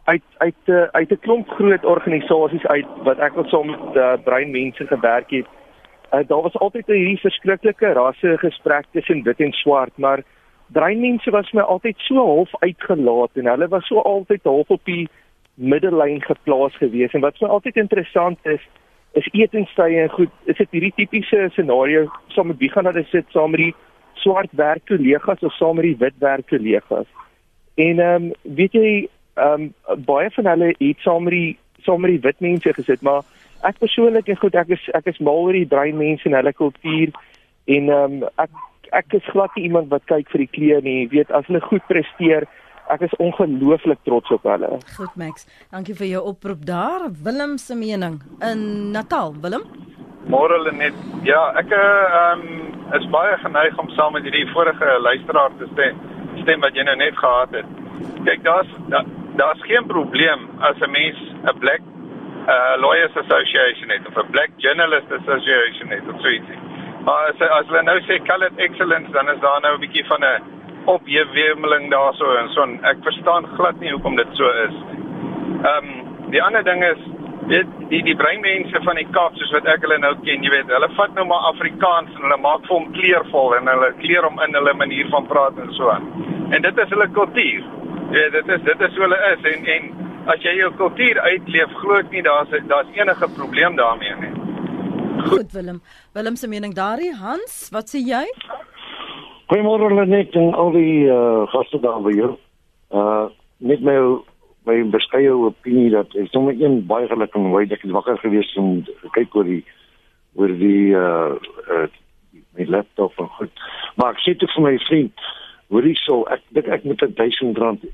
uit 0.05 0.23
uit 0.37 0.55
uh, 0.65 0.83
uit 0.83 1.11
'n 1.11 1.19
klomp 1.21 1.49
groot 1.49 1.85
organisasies 1.85 2.67
uit 2.67 2.87
wat 3.03 3.19
ek 3.19 3.37
al 3.37 3.45
saam 3.45 3.67
met 3.71 3.97
uh, 3.97 4.13
brein 4.25 4.51
mense 4.51 4.87
gewerk 4.87 5.31
het. 5.31 5.47
Uh, 6.13 6.21
daar 6.27 6.43
was 6.43 6.59
altyd 6.59 6.89
'n 6.89 6.93
hierdie 6.93 7.21
verskriklike 7.21 7.93
rasse 7.93 8.39
gesprek 8.39 8.85
tussen 8.91 9.23
wit 9.23 9.41
en 9.41 9.53
swart, 9.53 9.97
maar 9.97 10.23
dreinmense 10.73 11.31
was 11.31 11.53
my 11.53 11.61
altyd 11.61 11.99
so 11.99 12.15
half 12.15 12.51
uitgelaat 12.59 13.31
en 13.35 13.47
hulle 13.47 13.69
was 13.69 13.87
so 13.87 14.01
altyd 14.01 14.41
half 14.45 14.71
op 14.71 14.85
die 14.85 15.09
middellyn 15.55 16.23
geplaas 16.23 16.77
gewees. 16.77 17.13
En 17.13 17.21
wat 17.21 17.39
vir 17.39 17.49
my 17.49 17.55
altyd 17.55 17.77
interessant 17.77 18.39
is 18.43 18.63
is 19.13 19.29
etenstye 19.37 20.01
en 20.01 20.09
goed 20.09 20.31
is 20.49 20.57
dit 20.57 20.71
hierdie 20.71 20.93
tipiese 20.97 21.49
scenario 21.53 22.07
saam 22.33 22.47
met 22.47 22.59
wie 22.59 22.71
gaan 22.73 22.89
hulle 22.89 23.05
sit 23.11 23.27
saam 23.29 23.51
met 23.53 23.61
die 23.61 23.75
swart 24.15 24.53
werkkollegas 24.57 25.43
of 25.45 25.53
saam 25.53 25.77
met 25.77 25.85
die 25.85 25.99
wit 25.99 26.17
werkkollegas? 26.19 27.09
En 27.75 28.01
ehm 28.01 28.31
um, 28.31 28.33
weet 28.43 28.73
jy 28.73 29.09
ehm 29.35 29.71
um, 29.89 30.03
baie 30.05 30.31
van 30.31 30.47
hulle 30.47 30.75
het 30.79 30.99
saam 31.05 31.25
met 31.25 31.33
die 31.33 31.59
saam 31.85 32.01
met 32.01 32.11
die 32.11 32.25
wit 32.27 32.41
mense 32.41 32.73
gesit 32.73 33.03
maar 33.03 33.23
ek 33.63 33.79
persoonlik 33.79 34.29
en 34.29 34.37
goed 34.37 34.55
ek 34.55 34.75
is 34.77 34.91
ek 34.95 35.07
is 35.07 35.21
mal 35.21 35.47
oor 35.47 35.57
die 35.57 35.69
brein 35.69 35.97
mense 35.97 36.29
en 36.29 36.37
hulle 36.37 36.53
kultuur 36.53 37.15
en 37.67 37.89
ehm 37.89 38.23
um, 38.23 38.29
ek 38.37 38.51
ek 38.93 39.15
is 39.17 39.31
glad 39.33 39.55
nie 39.57 39.69
iemand 39.69 39.89
wat 39.93 40.05
kyk 40.11 40.29
vir 40.33 40.45
die 40.45 40.51
kleure 40.53 40.85
nie. 40.85 40.99
Jy 41.03 41.09
weet 41.17 41.33
as 41.33 41.47
hulle 41.49 41.63
goed 41.65 41.85
presteer 41.89 42.47
ek 42.93 43.05
is 43.07 43.15
ongelooflik 43.23 44.03
trots 44.05 44.33
op 44.35 44.45
hulle. 44.45 44.69
Goed 44.99 45.15
Max. 45.17 45.47
Dankie 45.73 45.95
vir 45.97 46.09
jou 46.11 46.25
oproep 46.33 46.67
daar. 46.69 47.07
Willem 47.25 47.57
se 47.59 47.77
mening 47.79 48.21
in 48.45 48.91
Natal. 48.93 49.33
Willem? 49.41 49.65
Môre 50.33 50.59
net 50.77 50.99
ja 51.29 51.41
ek 51.61 51.73
ehm 51.79 52.45
um, 52.45 52.69
is 52.99 53.09
baie 53.15 53.37
geneig 53.41 53.79
om 53.81 53.89
saam 53.97 54.13
met 54.13 54.27
hierdie 54.29 54.49
vorige 54.53 54.99
luisteraar 55.09 55.55
te 55.59 55.69
stem 55.73 56.01
stem 56.43 56.61
wat 56.61 56.77
jy 56.77 56.85
nou 56.85 56.97
net 56.97 57.17
gehad 57.17 57.61
het. 57.61 57.69
Kyk 58.27 58.45
daar's 58.45 58.71
daar's 59.37 59.63
geen 59.63 59.87
probleem 59.87 60.41
as 60.61 60.77
'n 60.81 60.91
mens 60.91 61.19
'n 61.45 61.59
black 61.59 61.81
uh, 62.49 62.75
lawyers 62.77 63.17
association 63.17 63.89
het 63.89 64.07
of 64.07 64.17
'n 64.17 64.31
black 64.31 64.51
journalist 64.57 65.13
association 65.13 65.89
het 65.89 66.05
of 66.13 66.21
so 66.21 66.29
ietsie. 66.29 66.59
Maar 67.05 67.31
as 67.31 67.41
as 67.41 67.67
hulle 67.67 67.83
nou 67.83 68.01
sê 68.01 68.23
colored 68.27 68.57
excellence 68.57 69.11
dan 69.11 69.29
is 69.29 69.41
daar 69.41 69.61
nou 69.61 69.75
'n 69.75 69.81
bietjie 69.81 70.07
van 70.07 70.21
'n 70.25 70.43
opwemeling 70.85 71.91
daarso 71.91 72.35
en 72.35 72.49
so 72.49 72.63
ek 72.83 72.97
verstaan 73.03 73.47
glad 73.47 73.81
nie 73.81 73.93
hoekom 73.93 74.17
dit 74.17 74.29
so 74.33 74.49
is. 74.49 74.75
Ehm 75.63 75.85
um, 75.85 76.31
die 76.31 76.43
ander 76.43 76.65
ding 76.65 76.85
is 76.85 76.99
weet 77.47 77.67
die 77.91 78.03
die 78.07 78.17
breinmense 78.17 78.81
van 78.85 78.99
die 79.01 79.07
Kaap 79.11 79.37
soos 79.37 79.51
wat 79.57 79.67
ek 79.67 79.83
hulle 79.85 79.99
nou 79.99 80.13
ken, 80.23 80.45
jy 80.45 80.51
weet, 80.55 80.71
hulle 80.71 80.89
vat 80.97 81.15
nou 81.19 81.25
maar 81.27 81.49
Afrikaans 81.51 82.11
en 82.15 82.27
hulle 82.27 82.39
maak 82.45 82.67
vir 82.69 82.77
hom 82.77 82.91
kleurvol 82.97 83.57
en 83.59 83.71
hulle 83.73 83.91
kleur 84.03 84.29
hom 84.29 84.41
in 84.47 84.59
hulle 84.59 84.75
manier 84.79 85.11
van 85.15 85.27
praat 85.31 85.59
en 85.63 85.73
so 85.79 85.91
aan. 85.91 86.07
En 86.53 86.63
dit 86.63 86.83
is 86.85 86.95
hulle 86.95 87.09
kultuur. 87.19 87.65
Ja, 88.13 88.31
dit 88.31 88.49
is 88.49 88.63
dit 88.63 88.81
is 88.81 88.97
hoe 88.97 89.03
hulle 89.07 89.19
is 89.33 89.45
en 89.51 89.63
en 89.75 89.85
as 90.33 90.43
jy 90.45 90.53
jou 90.59 90.67
kultuur 90.77 91.21
uitleef, 91.21 91.71
glo 91.81 91.95
ek 91.97 92.11
nie 92.13 92.21
daar's 92.27 92.51
daar's 92.69 92.91
enige 92.93 93.29
probleem 93.39 93.79
daarmee 93.79 94.17
nie. 94.21 94.33
Goed, 95.23 95.31
Goed 95.31 95.55
Willem. 95.57 95.79
Willem 96.13 96.37
se 96.37 96.49
mening 96.49 96.75
daarin, 96.77 97.15
Hans, 97.17 97.71
wat 97.73 97.89
sê 97.89 98.03
jy? 98.05 98.27
Goeiemôre 99.49 99.89
Lenet 99.95 100.37
en 100.37 100.53
al 100.53 100.75
die 100.77 101.07
uh, 101.09 101.47
gaste 101.55 101.81
daar 101.81 102.03
by 102.05 102.13
jou. 102.19 102.35
Uh 102.93 103.31
net 103.65 103.81
my 103.81 103.97
my 104.69 104.77
beskeie 104.93 105.33
opinie 105.33 105.89
dat 105.95 106.13
ek 106.19 106.29
sommer 106.35 106.59
een 106.59 106.83
baie 106.93 107.09
gelukkig 107.09 107.41
en 107.41 107.57
baie 107.57 107.71
ek 107.71 107.87
het 107.87 107.97
wakker 107.97 108.21
gewees 108.27 108.53
om 108.61 108.83
kyk 109.17 109.41
oor 109.41 109.49
die 109.49 109.63
oor 110.37 110.53
die 110.61 110.93
uh, 110.93 111.33
uh 111.73 111.89
my 112.59 112.69
laptop 112.69 113.17
en 113.25 113.33
goed. 113.41 113.67
Maar 113.97 114.13
ek 114.19 114.23
sê 114.27 114.37
dit 114.37 114.57
vir 114.59 114.69
my 114.69 114.77
vriend, 114.91 115.27
hoorie 115.73 115.97
so 116.05 116.27
ek 116.29 116.45
dink 116.53 116.69
ek 116.69 116.85
moet 116.85 117.09
1000 117.09 117.57
rand 117.65 117.91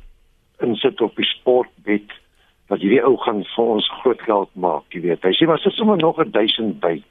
insit 0.65 1.01
op 1.01 1.17
die 1.17 1.27
sportbed 1.27 2.15
dat 2.69 2.83
hierdie 2.83 3.05
ou 3.05 3.17
gaan 3.25 3.45
vir 3.55 3.71
ons 3.77 3.89
groot 4.03 4.21
geld 4.27 4.51
maak, 4.55 4.85
jy 4.93 5.01
weet. 5.07 5.25
Hy 5.25 5.33
sê 5.37 5.49
maar 5.49 5.61
sit 5.63 5.77
sommer 5.79 5.97
nog 5.97 6.19
'n 6.21 6.31
1000 6.31 6.81
by. 6.81 7.03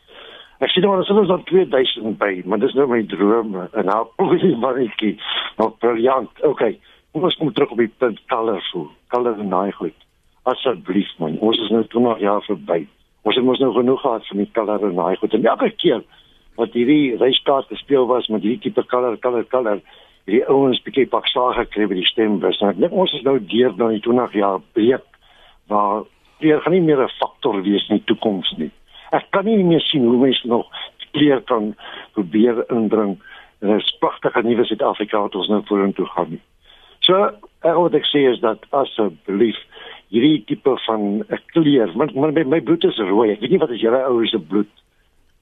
Ek 0.59 0.71
sê 0.73 0.81
nou 0.81 0.97
as 0.99 1.09
ons 1.09 1.27
dan 1.27 1.43
2000 1.43 2.17
by, 2.17 2.41
maar 2.45 2.59
dis 2.59 2.73
nou 2.73 2.87
my 2.87 3.03
droom 3.03 3.55
en 3.73 3.85
nou 3.91 4.03
wat 4.17 4.77
ek 4.77 4.97
kies. 4.97 5.21
Nou 5.57 5.69
briljant. 5.79 6.29
Okay. 6.41 6.79
Kom 7.11 7.23
ons 7.23 7.35
kom 7.35 7.53
terug 7.53 7.71
op 7.71 7.77
die 7.77 7.93
punt 7.97 8.19
colorful. 8.27 8.89
Color 9.13 9.39
en 9.39 9.49
daai 9.49 9.71
goed. 9.71 9.93
Asseblief 10.43 11.09
man, 11.17 11.39
ons 11.39 11.59
is 11.59 11.69
nou 11.69 11.83
20 11.83 12.19
jaar 12.19 12.41
verby. 12.41 12.87
Ons 13.27 13.35
het 13.35 13.43
mos 13.43 13.59
nou 13.59 13.73
genoeg 13.73 14.01
gehad 14.01 14.27
van 14.27 14.37
die 14.37 14.51
en 14.55 14.95
daai 14.95 15.15
goed. 15.15 15.33
En 15.33 15.45
elke 15.45 15.69
keer 15.69 16.03
wat 16.55 16.73
hierdie 16.73 17.17
reiskaart 17.17 17.67
gespeel 17.67 18.07
was 18.07 18.27
met 18.27 18.41
hierdie 18.41 18.59
tipe 18.59 18.85
color, 18.85 19.17
color, 19.19 19.45
color, 19.51 19.81
die 20.27 20.43
ouens 20.51 20.81
bietjie 20.83 21.07
pak 21.07 21.27
slaag 21.31 21.55
gekry 21.61 21.87
by 21.87 21.97
die 22.01 22.09
stembus. 22.09 22.59
En 22.61 22.73
ek 22.73 22.81
dink 22.81 22.93
ons 22.93 23.13
is 23.15 23.23
nou 23.23 23.37
deur 23.39 23.73
dan 23.79 23.95
die 23.95 24.03
20 24.03 24.35
jaar 24.35 24.59
breek 24.75 25.05
waar 25.71 26.03
weer 26.43 26.61
gaan 26.61 26.73
nie 26.73 26.83
meer 26.83 27.01
'n 27.03 27.17
faktor 27.19 27.61
wees 27.63 27.87
in 27.89 27.97
die 27.97 28.07
toekoms 28.11 28.51
nie. 28.57 28.71
Ek 29.11 29.31
kan 29.31 29.45
nie 29.45 29.63
meer 29.63 29.81
sien 29.81 30.03
hoe 30.03 30.17
mense 30.17 30.47
nog 30.47 30.67
kleur 31.11 31.41
kan 31.41 31.75
probeer 32.13 32.65
indring 32.69 33.17
in 33.61 33.69
'n 33.69 33.81
pragtige 33.99 34.43
nuwe 34.43 34.65
Suid-Afrika 34.65 35.21
wat 35.21 35.35
ons 35.35 35.47
nou 35.47 35.61
vorentoe 35.65 36.05
gaan 36.05 36.29
nie. 36.29 36.41
So, 36.99 37.31
ek 37.61 37.75
wat 37.75 37.93
ek 37.93 38.05
sê 38.05 38.27
is 38.31 38.39
dat 38.39 38.59
asseblief 38.69 39.57
hierdie 40.09 40.43
tipe 40.45 40.77
van 40.85 41.23
'n 41.29 41.39
kleur, 41.53 41.91
want 41.95 42.15
my, 42.15 42.43
my, 42.43 42.61
bloed 42.61 42.83
is 42.83 42.97
rooi. 42.97 43.31
Ek 43.31 43.39
weet 43.39 43.49
nie 43.49 43.59
wat 43.59 43.69
is 43.69 43.81
julle 43.81 44.03
ouers 44.03 44.31
se 44.31 44.39
bloed 44.39 44.71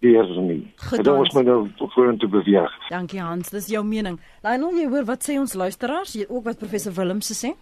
weer 0.06 0.32
nie. 0.46 0.62
Dit 0.92 1.08
ons 1.12 1.34
moet 1.36 1.48
nou 1.50 1.60
vorentoe 1.96 2.30
beweeg. 2.30 2.74
Dankie 2.90 3.22
Hans, 3.22 3.52
dis 3.54 3.70
jou 3.74 3.84
mening. 3.86 4.20
Lionel, 4.46 4.82
jy 4.82 4.90
hoor 4.94 5.08
wat 5.10 5.26
sê 5.26 5.38
ons 5.42 5.56
luisteraars? 5.58 6.16
Jy 6.16 6.28
ook 6.30 6.46
wat 6.48 6.62
professor 6.62 6.94
Willems 6.96 7.32
sê? 7.34 7.56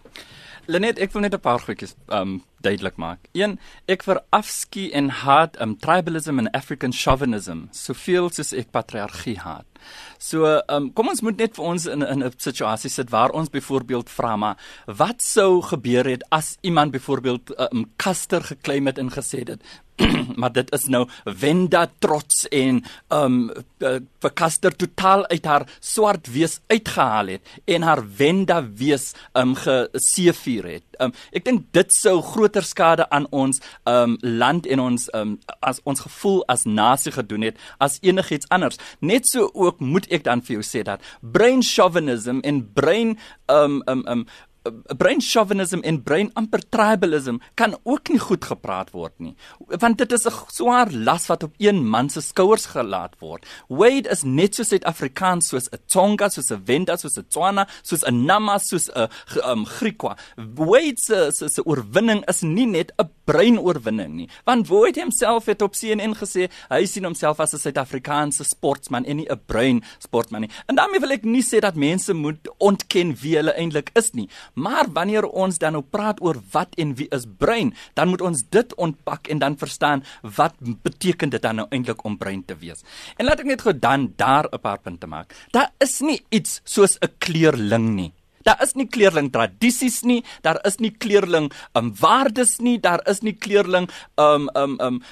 Lenet, 0.66 1.00
ek 1.02 1.12
wil 1.12 1.26
net 1.26 1.34
'n 1.34 1.40
paar 1.40 1.60
goedjies 1.60 1.96
um 2.08 2.42
duidelik 2.64 2.96
maak. 3.00 3.28
Een, 3.36 3.58
ek 3.90 4.06
verafskie 4.06 4.88
en 4.96 5.10
haat 5.22 5.58
um 5.62 5.76
tribalism 5.80 6.40
en 6.42 6.50
African 6.56 6.92
chauvinism, 6.96 7.68
soveel 7.76 8.30
soos 8.32 8.54
ek 8.56 8.72
patriargie 8.74 9.38
haat. 9.44 9.68
So, 10.18 10.48
um 10.72 10.90
kom 10.96 11.10
ons 11.12 11.22
moet 11.26 11.40
net 11.40 11.56
vir 11.58 11.64
ons 11.64 11.86
in 11.86 12.02
'n 12.02 12.32
situasie 12.36 12.90
sit 12.90 13.10
waar 13.10 13.30
ons 13.30 13.50
byvoorbeeld 13.50 14.08
vra 14.10 14.36
maar 14.36 14.56
wat 14.86 15.22
sou 15.22 15.62
gebeur 15.62 16.04
het 16.04 16.24
as 16.30 16.56
iemand 16.62 16.92
byvoorbeeld 16.92 17.52
um 17.72 17.90
Kaster 17.96 18.42
geklaim 18.42 18.86
het 18.86 18.98
en 18.98 19.10
gesê 19.10 19.44
dit 19.44 19.60
maar 20.40 20.52
dit 20.52 20.70
is 20.74 20.86
nou 20.90 21.04
Wenda 21.24 21.86
trots 21.98 22.46
en 22.50 22.82
um 23.14 23.50
vir 23.78 24.32
Kaster 24.34 24.74
totaal 24.76 25.26
uit 25.30 25.44
haar 25.44 25.66
swart 25.80 26.30
wees 26.34 26.60
uitgehaal 26.66 27.26
het 27.36 27.42
en 27.64 27.82
haar 27.82 28.02
Wenda 28.16 28.62
wees 28.74 29.12
um 29.34 29.54
geseefuur 29.54 30.64
het. 30.64 30.86
Um 30.98 31.12
ek 31.32 31.44
dink 31.44 31.68
dit 31.76 31.94
sou 31.94 32.20
groter 32.54 32.62
skade 32.62 33.10
aan 33.10 33.26
ons 33.30 33.60
um 33.84 34.16
land 34.20 34.66
en 34.66 34.80
ons 34.80 35.08
um 35.14 35.38
as 35.60 35.80
ons 35.84 36.00
gevoel 36.00 36.44
as 36.46 36.64
nasie 36.64 37.12
gedoen 37.12 37.42
het 37.42 37.58
as 37.78 37.98
enigiets 38.02 38.48
anders. 38.48 38.78
Net 39.00 39.26
so 39.26 39.50
ook 39.52 39.80
moet 39.80 40.06
ek 40.10 40.24
dan 40.24 40.42
vir 40.42 40.58
jou 40.58 40.64
sê 40.64 40.84
dat 40.84 41.02
brain 41.20 41.62
chauvinism 41.62 42.40
en 42.42 42.64
brain 42.74 43.18
um 43.46 43.82
um 43.86 44.04
um 44.06 44.26
brain 44.96 45.20
chauvinism 45.20 45.82
en 45.84 46.02
brain 46.02 46.30
amper 46.40 46.62
tribalism 46.68 47.36
kan 47.54 47.76
ook 47.82 48.08
nie 48.08 48.18
goed 48.18 48.44
gepraat 48.44 48.92
word 48.96 49.12
nie 49.20 49.34
want 49.80 49.98
dit 49.98 50.12
is 50.12 50.26
'n 50.26 50.32
swaar 50.48 50.92
las 50.92 51.26
wat 51.26 51.42
op 51.42 51.52
een 51.58 51.84
man 51.88 52.08
se 52.10 52.20
skouers 52.20 52.66
gelaat 52.66 53.14
word. 53.20 53.46
Wade 53.68 54.08
is 54.08 54.22
net 54.22 54.54
so 54.54 54.62
Suid-Afrikaans 54.62 55.48
soos 55.48 55.68
'n 55.68 55.78
Tsonga 55.86 56.28
soos 56.28 56.50
'n 56.50 56.62
Venda 56.64 56.96
soos 56.96 57.18
'n 57.18 57.26
Tswana 57.28 57.68
soos 57.82 58.02
'n 58.04 58.24
Nama 58.24 58.58
soos 58.58 58.88
'n 58.88 59.08
um, 59.44 59.66
Griekwa. 59.66 60.16
Wade 60.36 60.98
se 60.98 61.30
se 61.32 61.48
se 61.48 61.62
oorwinning 61.64 62.24
is 62.28 62.42
nie 62.42 62.66
net 62.66 62.92
'n 62.98 63.10
brein 63.24 63.58
oorwinning 63.58 64.14
nie 64.14 64.28
want 64.44 64.68
Wade 64.68 65.00
homself 65.00 65.46
het 65.46 65.62
op 65.62 65.74
CNN 65.74 66.14
gesê 66.14 66.48
hy 66.70 66.86
sien 66.86 67.04
homself 67.04 67.40
as 67.40 67.52
'n 67.52 67.58
Suid-Afrikaanse 67.58 68.44
sportman 68.44 69.04
en 69.04 69.16
nie 69.16 69.28
'n 69.30 69.40
brein 69.46 69.84
sportman 69.98 70.40
nie. 70.40 70.50
En 70.66 70.74
daarmee 70.74 71.00
wil 71.00 71.10
ek 71.10 71.24
nie 71.24 71.42
sê 71.42 71.60
dat 71.60 71.74
mense 71.74 72.12
moet 72.12 72.48
ontken 72.58 73.14
wie 73.20 73.36
hulle 73.36 73.52
eintlik 73.52 73.90
is 73.94 74.12
nie 74.12 74.28
Maar 74.54 74.86
wanneer 74.92 75.26
ons 75.26 75.58
dan 75.58 75.72
nou 75.72 75.82
praat 75.82 76.20
oor 76.22 76.38
wat 76.54 76.74
en 76.78 76.94
wie 76.94 77.08
is 77.14 77.26
brein, 77.38 77.74
dan 77.94 78.08
moet 78.08 78.20
ons 78.20 78.42
dit 78.48 78.74
ontpak 78.74 79.28
en 79.28 79.38
dan 79.38 79.58
verstaan 79.58 80.04
wat 80.36 80.54
beteken 80.60 81.30
dit 81.34 81.42
dan 81.42 81.56
nou 81.56 81.66
eintlik 81.70 82.04
om 82.04 82.18
brein 82.18 82.44
te 82.44 82.56
wees. 82.58 82.84
En 83.16 83.26
laat 83.26 83.42
ek 83.42 83.50
net 83.50 83.64
gou 83.66 83.74
dan 83.78 84.12
daar 84.16 84.46
'n 84.52 84.60
paar 84.60 84.78
punte 84.78 85.06
maak. 85.06 85.34
Daar 85.50 85.72
is 85.78 86.00
nie 86.00 86.24
iets 86.30 86.60
soos 86.64 86.98
'n 87.00 87.12
kleurling 87.18 87.94
nie. 87.94 88.12
Daar 88.44 88.60
is 88.62 88.74
nie 88.74 88.86
kleurling 88.86 89.30
tradisies 89.32 90.02
nie, 90.02 90.20
daar 90.42 90.60
is 90.68 90.76
nie 90.78 90.90
kleurling 90.90 91.50
um 91.74 91.94
waardes 92.00 92.58
nie, 92.60 92.78
daar 92.78 93.00
is 93.08 93.22
nie 93.22 93.32
kleurling 93.32 93.88
um 94.20 94.50
um 94.54 94.76
um 94.80 95.02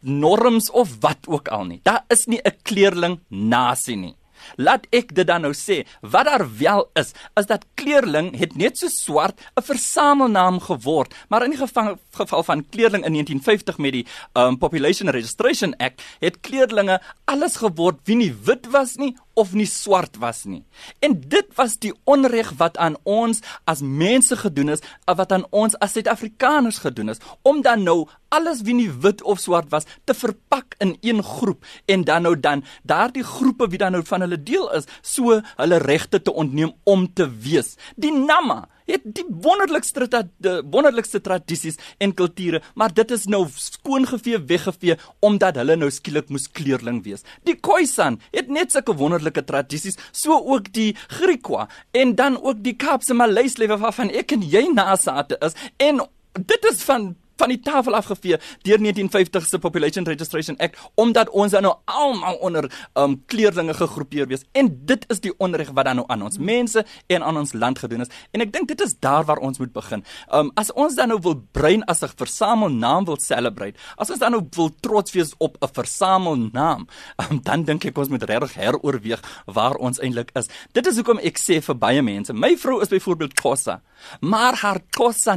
norms 0.00 0.70
of 0.70 0.96
wat 1.00 1.26
ook 1.26 1.48
al 1.48 1.64
nie. 1.64 1.80
Daar 1.82 2.04
is 2.08 2.26
nie 2.26 2.40
'n 2.44 2.56
kleurling 2.62 3.20
nasie 3.28 3.96
nie. 3.96 4.14
Laat 4.56 4.86
ek 4.90 5.14
dit 5.14 5.26
dan 5.26 5.44
nou 5.46 5.52
sê, 5.56 5.82
wat 6.00 6.28
daar 6.28 6.46
wel 6.58 6.86
is, 6.98 7.12
is 7.40 7.46
dat 7.46 7.66
kleurling 7.74 8.32
het 8.38 8.56
net 8.56 8.78
so 8.78 8.88
swart 8.88 9.40
'n 9.56 9.62
versamelnaam 9.62 10.60
geword, 10.60 11.14
maar 11.28 11.44
in 11.44 11.50
die 11.50 11.58
geval, 11.58 11.98
geval 12.10 12.42
van 12.42 12.68
kleurling 12.68 13.04
in 13.04 13.12
1950 13.12 13.78
met 13.78 13.92
die 13.92 14.06
um, 14.34 14.58
Population 14.58 15.08
Registration 15.08 15.76
Act 15.76 16.02
het 16.20 16.40
kleurlinge 16.40 17.00
alles 17.24 17.56
geword 17.56 18.00
wie 18.04 18.16
nie 18.16 18.34
wit 18.44 18.66
was 18.70 18.96
nie 18.96 19.16
of 19.34 19.52
nie 19.56 19.66
swart 19.66 20.18
was 20.20 20.44
nie. 20.44 20.62
En 21.00 21.16
dit 21.20 21.48
was 21.56 21.78
die 21.80 21.92
onreg 22.04 22.52
wat 22.60 22.76
aan 22.76 22.96
ons 23.02 23.40
as 23.64 23.80
mense 23.80 24.36
gedoen 24.36 24.74
is, 24.74 24.84
wat 25.06 25.32
aan 25.32 25.46
ons 25.50 25.76
as 25.80 25.92
Suid-Afrikaners 25.96 26.82
gedoen 26.84 27.12
is, 27.14 27.22
om 27.42 27.62
dan 27.64 27.82
nou 27.82 28.06
alles 28.32 28.62
wie 28.66 28.74
nie 28.76 28.90
wit 29.04 29.22
of 29.28 29.40
swart 29.40 29.70
was 29.72 29.88
te 30.08 30.14
verpak 30.16 30.76
in 30.84 30.96
een 31.00 31.22
groep 31.22 31.64
en 31.84 32.04
dan 32.08 32.24
nou 32.26 32.34
dan 32.40 32.64
daardie 32.88 33.24
groepe 33.24 33.68
wie 33.68 33.80
dan 33.80 33.92
nou 33.92 34.02
van 34.08 34.24
hulle 34.24 34.31
deel 34.38 34.68
is, 34.76 34.88
so 35.02 35.40
hulle 35.56 35.80
regte 35.82 36.22
te 36.22 36.32
ontneem 36.32 36.72
om 36.84 37.08
te 37.12 37.26
wees. 37.26 37.76
Die 37.96 38.12
Nama 38.12 38.66
het 38.88 39.04
die 39.04 39.24
wonderlikste 39.28 40.06
die 40.42 40.54
wonderlikste 40.70 41.20
tradisies 41.22 41.78
en 42.02 42.14
kulture, 42.14 42.62
maar 42.74 42.92
dit 42.94 43.10
is 43.14 43.26
nou 43.30 43.44
skoongevee 43.54 44.40
weggevee 44.50 44.96
omdat 45.20 45.60
hulle 45.60 45.76
nou 45.78 45.90
skielik 45.90 46.30
moes 46.32 46.48
kleurling 46.50 47.02
wees. 47.06 47.24
Die 47.46 47.56
Khoisan 47.56 48.20
het 48.32 48.50
net 48.52 48.74
sulke 48.74 48.96
wonderlike 48.98 49.44
tradisies, 49.48 49.98
so 50.12 50.36
ook 50.36 50.72
die 50.74 50.92
Griekwa 51.18 51.68
en 51.92 52.16
dan 52.18 52.38
ook 52.40 52.62
die 52.64 52.76
Kaapse 52.76 53.14
Maleislewe 53.14 53.78
waarvan 53.82 54.10
ek 54.10 54.36
en 54.36 54.42
jy 54.42 54.66
nasate 54.72 55.38
is 55.42 55.56
en 55.82 56.04
dit 56.32 56.70
is 56.70 56.82
van 56.88 57.12
van 57.42 57.52
die 57.54 57.60
tafel 57.60 57.98
afgevee 57.98 58.38
deur 58.62 58.78
1950 58.78 59.46
se 59.46 59.58
Population 59.58 60.06
Registration 60.06 60.56
Act 60.62 60.78
omdat 60.94 61.30
ons 61.30 61.52
nou 61.52 61.74
almal 61.84 62.38
onder 62.46 62.68
um 62.98 63.18
kleurlinge 63.26 63.74
gegroepeer 63.74 64.28
wees 64.30 64.46
en 64.58 64.70
dit 64.86 65.06
is 65.12 65.22
die 65.24 65.34
onreg 65.42 65.72
wat 65.74 65.90
dan 65.90 66.00
nou 66.02 66.06
aan 66.12 66.22
ons 66.28 66.38
mense 66.38 66.84
en 67.06 67.22
aan 67.26 67.40
ons 67.42 67.52
land 67.52 67.78
gedoen 67.78 68.06
is 68.06 68.12
en 68.32 68.44
ek 68.44 68.52
dink 68.54 68.70
dit 68.70 68.84
is 68.86 68.94
daar 69.02 69.26
waar 69.26 69.42
ons 69.42 69.58
moet 69.58 69.72
begin. 69.74 70.04
Um 70.32 70.52
as 70.60 70.72
ons 70.78 70.96
dan 70.98 71.10
nou 71.12 71.18
wil 71.22 71.38
brein 71.56 71.82
as 71.90 72.02
'n 72.02 72.12
versamelnaam 72.16 73.04
wil 73.04 73.18
celebrate, 73.18 73.78
as 73.96 74.10
ons 74.10 74.18
dan 74.18 74.32
nou 74.32 74.42
wil 74.56 74.70
trots 74.80 75.12
wees 75.12 75.34
op 75.38 75.56
'n 75.60 75.72
versamelnaam, 75.72 76.86
um, 77.22 77.40
dan 77.42 77.64
dink 77.64 77.84
ek 77.84 77.98
ons 77.98 78.08
moet 78.08 78.22
regtig 78.22 78.54
heroorweeg 78.54 79.22
waar 79.46 79.76
ons 79.76 80.00
eintlik 80.00 80.30
is. 80.34 80.48
Dit 80.72 80.86
is 80.86 80.96
hoekom 80.96 81.18
ek 81.18 81.38
sê 81.38 81.62
vir 81.62 81.74
baie 81.74 82.02
mense, 82.02 82.32
my 82.32 82.56
vrou 82.56 82.80
is 82.80 82.88
byvoorbeeld 82.88 83.34
Xhosa, 83.34 83.80
maar 84.20 84.54
haar 84.54 84.80
Xhosa 84.90 85.36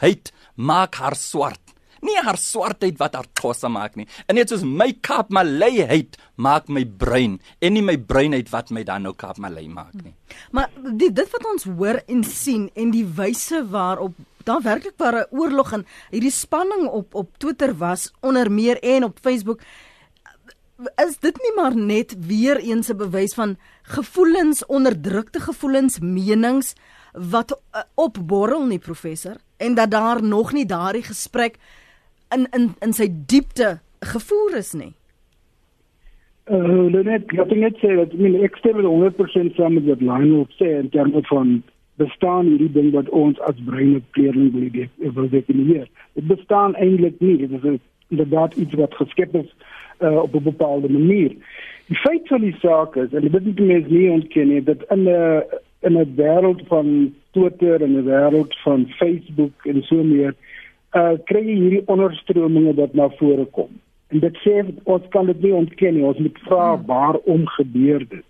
heid 0.00 0.32
maak 0.54 0.94
haar 0.94 1.16
swart. 1.16 1.60
Nie 2.04 2.18
haar 2.20 2.36
swartheid 2.36 2.98
wat 3.00 3.14
haar 3.16 3.26
Xhosa 3.32 3.70
maak 3.72 3.94
nie. 3.96 4.06
En 4.28 4.36
net 4.36 4.50
soos 4.52 4.64
my 4.64 4.90
Kaap 5.00 5.30
Malayheid 5.32 6.18
maak 6.36 6.68
my 6.68 6.84
bruin 6.84 7.38
en 7.64 7.72
nie 7.72 7.82
my 7.82 7.96
bruinheid 7.96 8.50
wat 8.52 8.70
my 8.70 8.84
dan 8.84 9.06
nou 9.06 9.14
Kaap 9.16 9.40
Malay 9.40 9.68
maak 9.72 9.96
nie. 10.02 10.12
Maar 10.52 10.68
die, 10.92 11.08
dit 11.08 11.32
wat 11.32 11.48
ons 11.54 11.64
hoor 11.64 12.02
en 12.04 12.24
sien 12.28 12.68
en 12.76 12.92
die 12.92 13.06
wyse 13.06 13.62
waarop 13.72 14.20
daar 14.44 14.60
werklik 14.60 14.98
ware 15.00 15.26
oorlog 15.30 15.72
en 15.72 15.86
hierdie 16.12 16.34
spanning 16.34 16.86
op 16.92 17.14
op 17.14 17.32
Twitter 17.40 17.72
was 17.80 18.10
onder 18.20 18.52
meer 18.52 18.80
en 18.82 19.04
op 19.04 19.18
Facebook 19.22 19.64
is 21.00 21.16
dit 21.22 21.36
nie 21.40 21.54
maar 21.56 21.76
net 21.76 22.14
weer 22.26 22.60
eens 22.60 22.88
'n 22.88 22.96
bewys 22.96 23.34
van 23.34 23.56
gevoelens 23.82 24.66
onderdrukte 24.66 25.40
gevoelens 25.40 25.98
menings 25.98 26.74
wat 27.12 27.52
uh, 27.52 27.82
opborrel 27.94 28.66
nie 28.66 28.78
professor 28.78 29.36
en 29.56 29.74
dat 29.74 29.90
daar 29.90 30.22
nog 30.22 30.52
nie 30.52 30.66
daardie 30.66 31.02
gesprek 31.02 31.56
in 32.34 32.46
in 32.50 32.74
in 32.80 32.92
sy 32.92 33.08
diepte 33.26 33.78
gevoer 34.00 34.56
is 34.56 34.72
nie. 34.72 34.92
Uh, 36.44 36.90
net, 36.92 37.30
ek 37.32 37.48
dink 37.48 37.62
net 37.62 37.78
sê 37.80 37.94
dat 37.96 38.12
ek 38.12 38.20
meen 38.20 38.42
ek 38.44 38.56
stem 38.60 38.76
met 38.76 39.16
100% 39.16 39.54
saam 39.56 39.78
met 39.78 40.00
Lionel 40.00 40.44
sê 40.58 40.74
in 40.80 40.90
terme 40.92 41.22
van 41.30 41.62
bestaan 41.96 42.50
hierdie 42.50 42.72
ding 42.74 42.90
wat 42.92 43.08
ons 43.08 43.40
as 43.48 43.60
brein 43.64 43.96
op 43.96 44.06
kleerling 44.16 44.50
wil 45.16 45.28
definieer. 45.32 45.86
Dit 46.18 46.26
bestaan 46.26 46.74
eintlik 46.74 47.20
nie. 47.22 47.36
Dit 47.46 47.54
is 47.54 47.78
inderdaad 48.12 48.56
iets 48.60 48.74
wat 48.74 48.94
geskep 48.98 49.36
is 49.40 49.50
uh, 50.00 50.16
op 50.26 50.34
'n 50.34 50.42
bepaalde 50.42 50.90
manier. 50.90 51.32
Die 51.86 51.96
feit 51.96 52.28
van 52.28 52.40
die 52.40 52.56
saak 52.58 52.96
is 52.96 53.12
en 53.12 53.20
dit 53.20 53.44
moet 53.44 53.60
mense 53.60 53.90
nie 53.90 54.10
ontken 54.10 54.48
nie 54.48 54.62
dat 54.62 54.84
in 54.90 55.02
'n 55.02 55.08
uh, 55.08 55.40
in 55.84 55.98
'n 55.98 56.14
wêreld 56.16 56.62
van 56.72 57.14
Twitter 57.30 57.82
en 57.82 57.96
'n 57.96 58.04
wêreld 58.04 58.52
van 58.64 58.86
Facebook 58.88 59.54
en 59.64 59.82
so 59.82 60.02
meer, 60.02 60.34
uh 60.92 61.16
kry 61.24 61.42
jy 61.46 61.56
hierdie 61.60 61.86
onderstrominge 61.86 62.74
wat 62.74 62.94
na 62.94 63.08
vore 63.18 63.44
kom. 63.44 63.70
En 64.08 64.20
dit 64.20 64.36
sê 64.44 64.62
ons 64.84 65.08
kan 65.08 65.26
dit 65.26 65.42
nie 65.42 65.54
ontken 65.54 65.94
nie. 65.94 66.04
Ons 66.04 66.18
moet 66.18 66.38
vra 66.46 66.74
hmm. 66.74 66.86
waarom 66.86 67.46
gebeur 67.56 68.06
dit? 68.08 68.26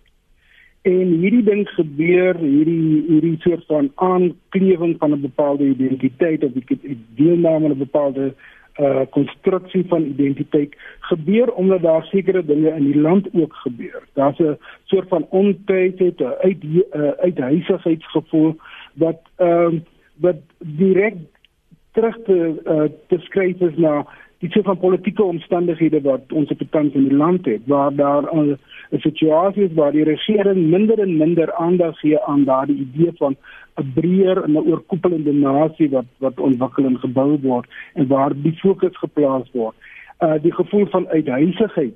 En 0.84 1.12
hierdie 1.20 1.44
ding 1.44 1.68
gebeur, 1.68 2.36
hierdie 2.36 3.04
hierdie 3.08 3.36
soort 3.40 3.64
van 3.66 3.90
aanklewing 3.94 4.96
van 4.98 5.12
'n 5.12 5.20
bepaalde 5.20 5.64
identiteit 5.64 6.44
of 6.44 6.52
die 6.52 6.98
deelname 7.16 7.64
aan 7.64 7.76
'n 7.76 7.78
bepaalde 7.78 8.34
uh 8.80 9.00
konstruksie 9.10 9.84
van 9.88 10.02
identiteit 10.02 10.74
gebeur 11.00 11.52
omdat 11.52 11.82
daar 11.82 12.04
sekere 12.04 12.44
dinge 12.44 12.70
in 12.70 12.84
die 12.84 13.00
land 13.00 13.28
ook 13.32 13.54
gebeur. 13.54 14.02
Daar's 14.12 14.38
'n 14.38 14.58
soort 14.84 15.08
van 15.08 15.26
ontydheid, 15.30 16.20
'n 16.20 16.34
uit 16.40 16.64
uh, 16.64 17.08
uithuisigheidsgevoel 17.08 18.56
wat 18.94 19.20
ehm 19.36 19.74
uh, 19.74 19.80
wat 20.14 20.36
direk 20.58 21.14
terug 21.92 22.18
te 22.24 22.62
uh, 22.66 22.82
te 23.08 23.18
skryf 23.18 23.60
is 23.60 23.76
na 23.76 24.06
die 24.38 24.50
soort 24.50 24.64
van 24.64 24.78
politieke 24.78 25.22
omstandighede 25.22 26.00
wat 26.00 26.32
ons 26.32 26.50
op 26.50 26.62
tans 26.70 26.94
in 26.94 27.08
die 27.08 27.16
land 27.16 27.46
het 27.46 27.66
waar 27.66 27.94
daar 27.94 28.22
'n 28.22 28.58
situasie 29.00 29.64
is 29.64 29.74
waar 29.74 29.92
die 29.92 30.04
regering 30.04 30.70
minder 30.70 30.98
en 30.98 31.16
minder 31.16 31.52
aandag 31.54 31.98
gee 31.98 32.20
aan 32.20 32.44
daardie 32.44 32.76
idee 32.76 33.12
van 33.18 33.36
'n 33.80 33.92
breër 33.94 34.42
en 34.44 34.52
'n 34.52 34.66
oorkoepelende 34.70 35.32
nasie 35.32 35.90
wat 35.90 36.04
wat 36.18 36.40
ontwikkel 36.40 36.84
en 36.84 36.98
gebou 36.98 37.38
word 37.42 37.66
en 37.94 38.06
waar 38.06 38.32
die 38.34 38.56
fokus 38.56 38.96
geplaas 38.98 39.50
word. 39.52 39.74
Uh 40.20 40.34
die 40.42 40.54
gevoel 40.54 40.86
van 40.86 41.08
uithuisigheid 41.08 41.94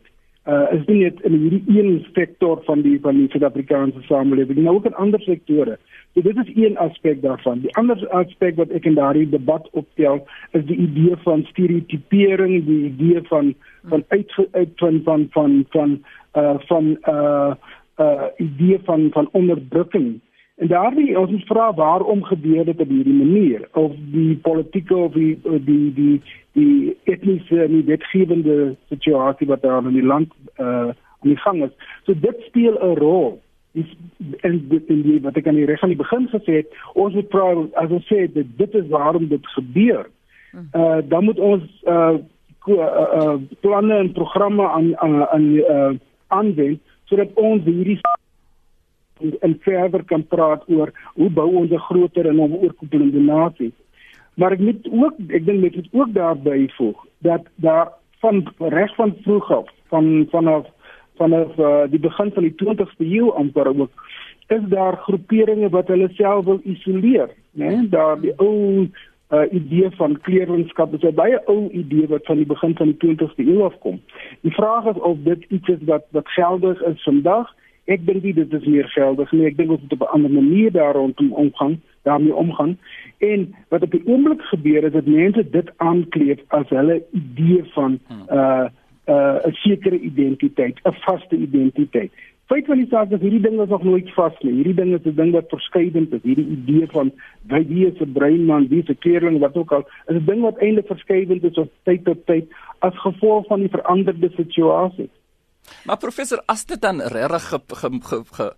uh 0.48 0.66
is 0.72 0.84
nie 0.88 1.02
net 1.02 1.20
in 1.28 1.34
hierdie 1.37 1.62
een 1.76 2.06
sektor 2.16 2.61
van 2.64 2.80
die 2.82 2.96
van 3.04 3.18
die 3.20 3.28
Suid-Afrikaanse 3.28 4.02
samelewing, 4.08 4.62
maar 4.64 4.78
ook 4.78 4.87
in 4.88 4.94
ander 4.94 5.20
sektore. 5.20 5.76
So 6.14 6.22
dit 6.24 6.37
is 6.37 6.52
een 6.54 6.78
aspek 6.78 7.20
daarvan. 7.22 7.61
Die 7.61 7.74
ander 7.76 8.00
aspek 8.16 8.56
wat 8.56 8.72
ek 8.72 8.88
in 8.88 8.96
daardie 8.96 9.28
debat 9.28 9.68
optel, 9.76 10.22
is 10.56 10.64
die 10.70 10.78
idee 10.88 11.18
van 11.24 11.44
stereotipering, 11.50 12.64
die 12.64 12.84
idee 12.92 13.22
van 13.28 13.52
van 13.92 14.04
uit 14.08 14.32
uit 14.52 14.72
van 14.76 15.00
van 15.04 15.26
van 15.37 15.66
van 15.68 15.98
uh 16.34 16.56
van 16.70 16.96
uh 17.04 17.52
uh 18.00 18.32
idee 18.37 18.80
van 18.88 19.08
van 19.12 19.28
onderdrukking 19.32 20.20
En 20.59 20.66
daardie 20.66 21.18
ons 21.18 21.31
moet 21.31 21.47
vra 21.47 21.75
waarom 21.75 22.23
gebeur 22.27 22.64
dit 22.64 22.81
op 22.81 22.88
hierdie 22.88 23.14
manier 23.14 23.68
of 23.79 23.92
die 24.12 24.37
politieke 24.42 24.97
of 24.97 25.12
die 25.12 25.38
die 25.42 25.92
die 25.94 26.23
die 26.59 26.97
etniese 27.05 27.62
en 27.62 27.77
die 27.77 27.85
wetgewende 27.87 28.75
situasie 28.88 29.47
wat 29.47 29.62
daar 29.62 29.87
in 29.87 29.94
die 29.94 30.07
land 30.07 30.33
uh 30.59 30.90
aan 31.18 31.31
die 31.35 31.38
gang 31.42 31.62
is. 31.64 31.71
So 32.07 32.14
dit 32.14 32.42
speel 32.47 32.75
'n 32.75 32.99
rol. 32.99 33.40
Dis 33.73 33.94
en 34.40 34.68
dit 34.68 34.87
in 34.87 35.03
die 35.03 35.21
wat 35.21 35.37
ek 35.37 35.47
aan 35.47 35.55
die 35.55 35.66
reg 35.66 35.83
aan 35.83 35.94
die 35.94 36.03
begin 36.03 36.29
gesê 36.29 36.53
het, 36.62 36.75
ons 36.94 37.14
moet 37.14 37.31
vra 37.31 37.47
as 37.83 37.90
ons 37.90 38.07
sê 38.11 38.27
dit 38.33 38.47
dit 38.59 38.75
is 38.75 38.88
waarom 38.88 39.29
dit 39.29 39.47
gebeur. 39.47 40.11
Uh 40.75 40.99
dan 41.09 41.25
moet 41.25 41.38
ons 41.38 41.62
uh, 41.87 42.18
uh, 42.66 42.75
uh 42.75 43.35
planne 43.61 43.94
en 43.94 44.12
programme 44.12 44.68
aan 44.68 44.97
aan 44.99 45.42
uh 45.55 45.92
aanwend 46.27 46.81
sodat 47.05 47.29
ons 47.35 47.64
hierdie 47.64 48.01
en 49.40 49.59
verder 49.61 50.04
kan 50.04 50.26
praat 50.26 50.64
oor 50.68 50.92
hoe 51.14 51.31
bou 51.31 51.54
ons 51.54 51.70
'n 51.70 51.87
groter 51.88 52.26
en 52.26 52.37
'n 52.37 52.59
oorkoepelende 52.62 53.20
nasie. 53.20 53.72
Maar 54.35 54.52
ek 54.52 54.59
moet 54.59 54.88
ook 54.90 55.14
ek 55.28 55.44
dink 55.46 55.62
dit 55.62 55.74
moet 55.74 55.88
ook 55.92 56.12
daarby 56.14 56.68
voeg 56.68 57.07
dat 57.18 57.42
daar 57.54 57.88
van 58.20 58.46
reg 58.59 58.94
van 58.94 59.16
vroeg 59.22 59.52
af 59.52 59.68
van 59.88 60.26
vanaf 60.31 60.66
vanaf 61.16 61.59
uh, 61.59 61.83
die 61.90 61.98
begin 61.98 62.31
van 62.33 62.42
die 62.42 62.54
20ste 62.54 63.04
eeu 63.07 63.31
amper 63.31 63.66
ook 63.66 63.90
is 64.48 64.64
daar 64.68 64.96
groeperinge 64.96 65.68
wat 65.68 65.88
hulle 65.88 66.09
self 66.16 66.44
wil 66.44 66.61
isoleer, 66.64 67.28
né? 67.50 67.88
Daar 67.90 68.20
die 68.20 68.33
ou 68.37 68.87
uh, 69.28 69.42
idee 69.52 69.90
van 69.90 70.20
kleerlingskap 70.20 70.94
is 70.94 71.02
'n 71.02 71.14
baie 71.14 71.40
ou 71.46 71.68
idee 71.70 72.07
wat 72.09 72.24
van 72.24 72.37
die 72.37 72.46
begin 72.46 72.76
van 72.76 72.87
die 72.87 73.00
20ste 73.04 73.44
eeu 73.44 73.62
afkom. 73.62 74.00
Die 74.40 74.54
vraag 74.54 74.85
is 74.85 75.00
of 75.00 75.18
dit 75.22 75.44
iets 75.48 75.68
is 75.68 75.83
wat 75.85 76.04
wat 76.11 76.28
geldig 76.28 76.83
is 76.83 77.02
vandag 77.02 77.54
Ek 77.88 78.07
dink 78.07 78.22
nie 78.22 78.35
dit 78.37 78.53
is 78.53 78.66
meer 78.68 78.88
geldig 78.92 79.31
nie. 79.33 79.46
Ek 79.48 79.57
dink 79.57 79.70
ons 79.70 79.81
moet 79.81 79.92
op 79.96 80.03
'n 80.07 80.14
ander 80.16 80.31
manier 80.31 80.72
daaroor 80.72 81.12
omgaan, 81.16 81.81
daarmee 82.05 82.35
omgaan. 82.35 82.79
En 83.18 83.55
wat 83.68 83.83
op 83.83 83.90
die 83.90 84.07
oomblik 84.07 84.42
gebeur 84.42 84.85
is 84.85 84.92
dat 84.92 85.07
mense 85.07 85.51
dit 85.51 85.70
aankleef 85.77 86.40
as 86.48 86.68
hulle 86.68 87.03
idee 87.12 87.64
van 87.74 87.98
hmm. 88.09 88.27
uh 88.38 88.66
uh 89.09 89.38
'n 89.48 89.53
sekere 89.53 89.98
identiteit, 89.98 90.77
'n 90.85 90.92
vaste 90.92 91.37
identiteit. 91.37 92.12
Feit 92.48 92.66
van 92.66 92.79
die 92.81 92.88
saak 92.88 93.11
is 93.12 93.20
hierdie 93.20 93.42
ding 93.44 93.61
is 93.61 93.68
nog 93.68 93.83
nooit 93.85 94.11
vas 94.16 94.37
nie. 94.40 94.53
Hierdie 94.53 94.74
ding 94.74 94.94
is 94.96 95.05
'n 95.05 95.16
ding 95.16 95.33
wat 95.33 95.48
verskeidend 95.48 96.12
is. 96.12 96.22
Hierdie 96.22 96.46
idee 96.48 96.87
van 96.87 97.12
wie 97.46 97.87
is 97.87 98.01
'n 98.01 98.12
breinman, 98.12 98.68
wie 98.68 98.83
is 98.83 98.88
'n 98.88 98.98
kleerling, 98.98 99.38
wat 99.38 99.57
ook 99.57 99.72
al, 99.72 99.85
is 100.07 100.16
'n 100.16 100.24
ding 100.24 100.40
wat 100.40 100.59
eintlik 100.59 100.87
verskeidend 100.87 101.44
is 101.44 101.59
op 101.59 101.70
tyd 101.83 102.05
tot 102.05 102.27
tyd 102.27 102.46
as 102.79 102.96
gevolg 102.96 103.46
van 103.46 103.61
die 103.61 103.68
veranderde 103.68 104.31
situasie. 104.37 105.09
Maar 105.85 105.96
professor, 105.96 106.42
as 106.46 106.64
dit 106.64 106.81
dan 106.81 107.00
regtig 107.00 107.48
ge, 107.48 107.61
ge, 107.81 107.90
ge, 108.02 108.22
ge, 108.33 108.48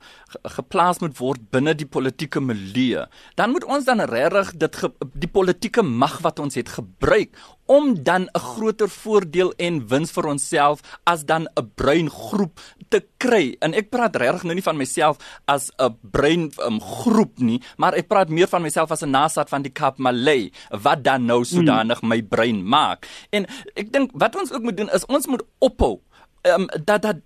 geplaas 0.57 0.99
moet 0.99 1.16
word 1.18 1.51
binne 1.51 1.75
die 1.75 1.87
politieke 1.87 2.40
milieu, 2.40 3.07
dan 3.35 3.51
moet 3.55 3.64
ons 3.64 3.85
dan 3.85 4.01
regtig 4.01 4.53
dit 4.59 4.77
ge, 4.77 4.92
die 5.14 5.31
politieke 5.31 5.83
mag 5.83 6.20
wat 6.25 6.38
ons 6.38 6.59
het 6.59 6.68
gebruik 6.68 7.37
om 7.70 8.03
dan 8.03 8.23
'n 8.23 8.38
groter 8.38 8.88
voordeel 8.88 9.53
en 9.57 9.87
wins 9.88 10.11
vir 10.11 10.27
onsself 10.27 10.81
as 11.05 11.25
dan 11.25 11.46
'n 11.55 11.70
bruin 11.75 12.11
groep 12.11 12.61
te 12.88 13.05
kry. 13.16 13.57
En 13.61 13.75
ek 13.75 13.90
praat 13.90 14.16
regtig 14.16 14.42
nou 14.42 14.55
nie 14.55 14.62
van 14.62 14.77
myself 14.77 15.16
as 15.44 15.70
'n 15.79 15.96
bruin 16.03 16.51
um, 16.59 16.81
groep 16.81 17.38
nie, 17.38 17.62
maar 17.77 17.94
ek 17.94 18.09
praat 18.09 18.29
meer 18.29 18.49
van 18.49 18.62
myself 18.62 18.90
as 18.90 19.03
'n 19.03 19.11
nasaat 19.11 19.49
van 19.49 19.62
die 19.62 19.73
Kaap 19.73 19.99
Malay 19.99 20.53
wat 20.70 21.05
dan 21.05 21.25
nou 21.25 21.38
hmm. 21.38 21.44
sodanig 21.44 22.03
my 22.03 22.23
brein 22.23 22.66
maak. 22.66 23.07
En 23.31 23.46
ek 23.75 23.92
dink 23.92 24.11
wat 24.14 24.37
ons 24.37 24.53
ook 24.53 24.62
moet 24.62 24.77
doen 24.77 24.90
is 24.90 25.07
ons 25.07 25.27
moet 25.27 25.42
ophou 25.59 26.01
um, 26.42 26.66
dat 26.85 27.03
dat 27.03 27.16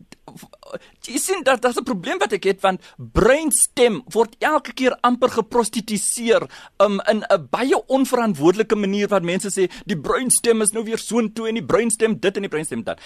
jy 1.04 1.18
sien 1.18 1.42
dat 1.42 1.62
daar's 1.62 1.78
'n 1.78 1.84
probleem 1.84 2.18
wat 2.18 2.32
ek 2.32 2.44
het 2.44 2.60
want 2.60 2.80
breinstem 2.96 4.02
word 4.06 4.34
elke 4.38 4.72
keer 4.72 4.96
amper 5.00 5.30
geprostitueer 5.30 6.48
um, 6.78 7.00
in 7.10 7.24
'n 7.28 7.48
baie 7.50 7.86
onverantwoordelike 7.86 8.76
manier 8.76 9.08
wat 9.08 9.22
mense 9.22 9.50
sê 9.50 9.70
die 9.86 10.00
breinstem 10.00 10.62
is 10.62 10.72
nou 10.72 10.84
weer 10.84 10.98
soontoe 10.98 11.48
en 11.48 11.54
die 11.54 11.66
breinstem 11.66 12.18
dit 12.20 12.36
en 12.36 12.42
die 12.42 12.50
breinstem 12.50 12.82
dat 12.82 13.00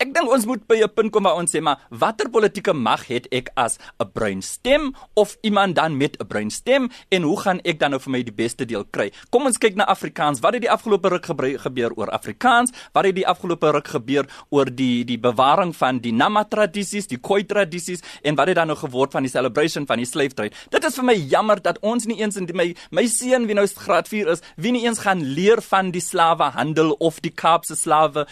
Ek 0.00 0.14
dink 0.16 0.30
ons 0.32 0.46
moet 0.48 0.62
by 0.64 0.78
'n 0.80 0.88
punt 0.96 1.12
kom 1.12 1.28
waar 1.28 1.36
ons 1.36 1.52
sê 1.52 1.60
maar 1.60 1.76
watter 1.90 2.30
politieke 2.32 2.72
mag 2.72 3.04
het 3.12 3.26
ek 3.30 3.50
as 3.54 3.76
'n 4.00 4.08
bruin 4.14 4.40
stem 4.40 4.94
of 5.14 5.36
iemand 5.42 5.76
dan 5.76 5.98
met 5.98 6.16
'n 6.16 6.26
bruin 6.26 6.50
stem 6.50 6.88
en 7.10 7.22
hoe 7.22 7.38
gaan 7.40 7.60
ek 7.64 7.78
dan 7.78 7.90
nou 7.90 8.00
vir 8.00 8.10
my 8.10 8.22
die 8.22 8.32
beste 8.32 8.64
deel 8.64 8.84
kry? 8.90 9.12
Kom 9.30 9.44
ons 9.44 9.58
kyk 9.58 9.76
na 9.76 9.84
Afrikaans. 9.84 10.40
Wat 10.40 10.54
het 10.54 10.62
die 10.62 10.70
afgelope 10.70 11.08
ruk 11.08 11.26
gebeur 11.26 11.92
oor 11.96 12.08
Afrikaans? 12.08 12.70
Wat 12.94 13.04
het 13.04 13.14
die 13.14 13.26
afgelope 13.26 13.70
ruk 13.70 13.88
gebeur 13.88 14.24
oor 14.48 14.64
die 14.64 15.04
die 15.04 15.18
bewaring 15.18 15.76
van 15.76 15.98
die 15.98 16.12
Nama 16.12 16.44
tradisies, 16.44 17.06
die 17.06 17.20
Khoi 17.20 17.44
tradisies 17.44 18.00
en 18.22 18.34
wat 18.36 18.46
het 18.46 18.56
dan 18.56 18.66
nou 18.68 18.78
geword 18.78 19.12
van 19.12 19.22
die 19.22 19.30
celebration 19.30 19.86
van 19.86 19.98
die 19.98 20.06
slave 20.06 20.34
trade? 20.34 20.54
Dit 20.70 20.84
is 20.84 20.94
vir 20.94 21.04
my 21.04 21.14
jammer 21.14 21.62
dat 21.62 21.78
ons 21.82 22.06
nie 22.06 22.22
eens 22.22 22.36
in 22.36 22.46
die, 22.46 22.54
my 22.54 22.74
my 22.90 23.06
seun 23.06 23.46
wie 23.46 23.54
nou 23.54 23.66
graad 23.66 24.08
4 24.08 24.28
is, 24.28 24.40
wie 24.56 24.72
nie 24.72 24.86
eens 24.86 24.98
gaan 24.98 25.20
leer 25.22 25.60
van 25.60 25.90
die 25.90 26.00
slawehandel 26.00 26.96
of 26.98 27.20
die 27.20 27.32
Kaapse 27.32 27.76
slawe 27.76 28.26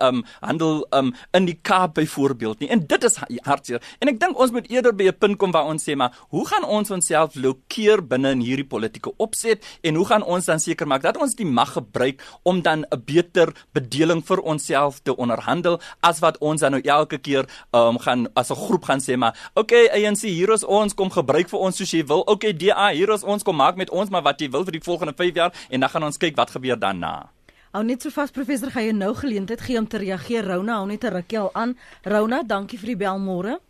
um 0.00 0.24
handel 0.40 0.86
um 0.92 1.09
in 1.36 1.44
die 1.44 1.58
Kaap 1.62 1.94
byvoorbeeld 1.94 2.60
nie. 2.60 2.68
En 2.68 2.86
dit 2.86 3.04
is 3.04 3.18
hartseer. 3.46 3.82
En 3.98 4.08
ek 4.08 4.20
dink 4.20 4.38
ons 4.38 4.52
moet 4.54 4.70
eerder 4.70 4.94
by 4.96 5.08
'n 5.08 5.18
punt 5.18 5.38
kom 5.38 5.52
waar 5.52 5.64
ons 5.64 5.82
sê 5.82 5.96
maar, 5.96 6.12
hoe 6.28 6.46
gaan 6.46 6.64
ons 6.64 6.90
onsself 6.90 7.34
lokeer 7.34 8.06
binne 8.06 8.30
in 8.30 8.40
hierdie 8.40 8.66
politieke 8.66 9.12
opset 9.16 9.64
en 9.82 9.94
hoe 9.94 10.06
gaan 10.06 10.22
ons 10.22 10.44
dan 10.44 10.60
seker 10.60 10.86
maak 10.86 11.02
dat 11.02 11.16
ons 11.16 11.34
die 11.34 11.46
mag 11.46 11.72
gebruik 11.72 12.22
om 12.42 12.62
dan 12.62 12.84
'n 12.90 13.02
beter 13.04 13.52
bedeling 13.72 14.22
vir 14.24 14.40
onsself 14.40 15.00
te 15.02 15.16
onderhandel 15.16 15.80
as 16.00 16.20
wat 16.20 16.38
ons 16.38 16.60
dan 16.60 16.72
nou 16.72 16.82
elke 16.84 17.18
keer 17.18 17.46
um, 17.72 17.98
gaan 17.98 18.28
as 18.34 18.50
'n 18.50 18.56
groep 18.56 18.84
gaan 18.84 19.00
sê 19.00 19.16
maar, 19.16 19.34
okay 19.54 19.88
ANC 19.88 20.22
hier 20.22 20.52
is 20.52 20.64
ons 20.64 20.94
kom 20.94 21.10
gebruik 21.10 21.48
vir 21.48 21.60
ons 21.60 21.76
soos 21.76 21.90
jy 21.90 22.04
wil. 22.06 22.22
Okay 22.26 22.52
DA 22.52 22.90
hier 22.92 23.10
is 23.10 23.24
ons 23.24 23.42
kom 23.42 23.56
maak 23.56 23.76
met 23.76 23.90
ons 23.90 24.10
maar 24.10 24.22
wat 24.22 24.40
jy 24.40 24.50
wil 24.50 24.64
vir 24.64 24.72
die 24.72 24.84
volgende 24.84 25.14
5 25.16 25.34
jaar 25.34 25.52
en 25.70 25.80
dan 25.80 25.90
gaan 25.90 26.04
ons 26.04 26.18
kyk 26.18 26.36
wat 26.36 26.50
gebeur 26.50 26.78
daarna. 26.78 27.30
Hou 27.70 27.84
net 27.86 28.02
so 28.02 28.10
vas 28.10 28.32
professor, 28.34 28.72
gaan 28.74 28.82
jy 28.82 28.92
nou 28.98 29.12
geleentheid 29.14 29.60
gee 29.62 29.78
om 29.78 29.84
te 29.86 30.00
reageer. 30.02 30.42
Rona, 30.42 30.80
hou 30.80 30.88
net 30.90 31.04
'n 31.04 31.12
rukkie 31.14 31.38
al 31.38 31.50
aan. 31.54 31.76
Rona, 32.02 32.42
dankie 32.42 32.78
vir 32.78 32.88
die 32.88 32.96
bel 32.96 33.18
môre. 33.18 33.60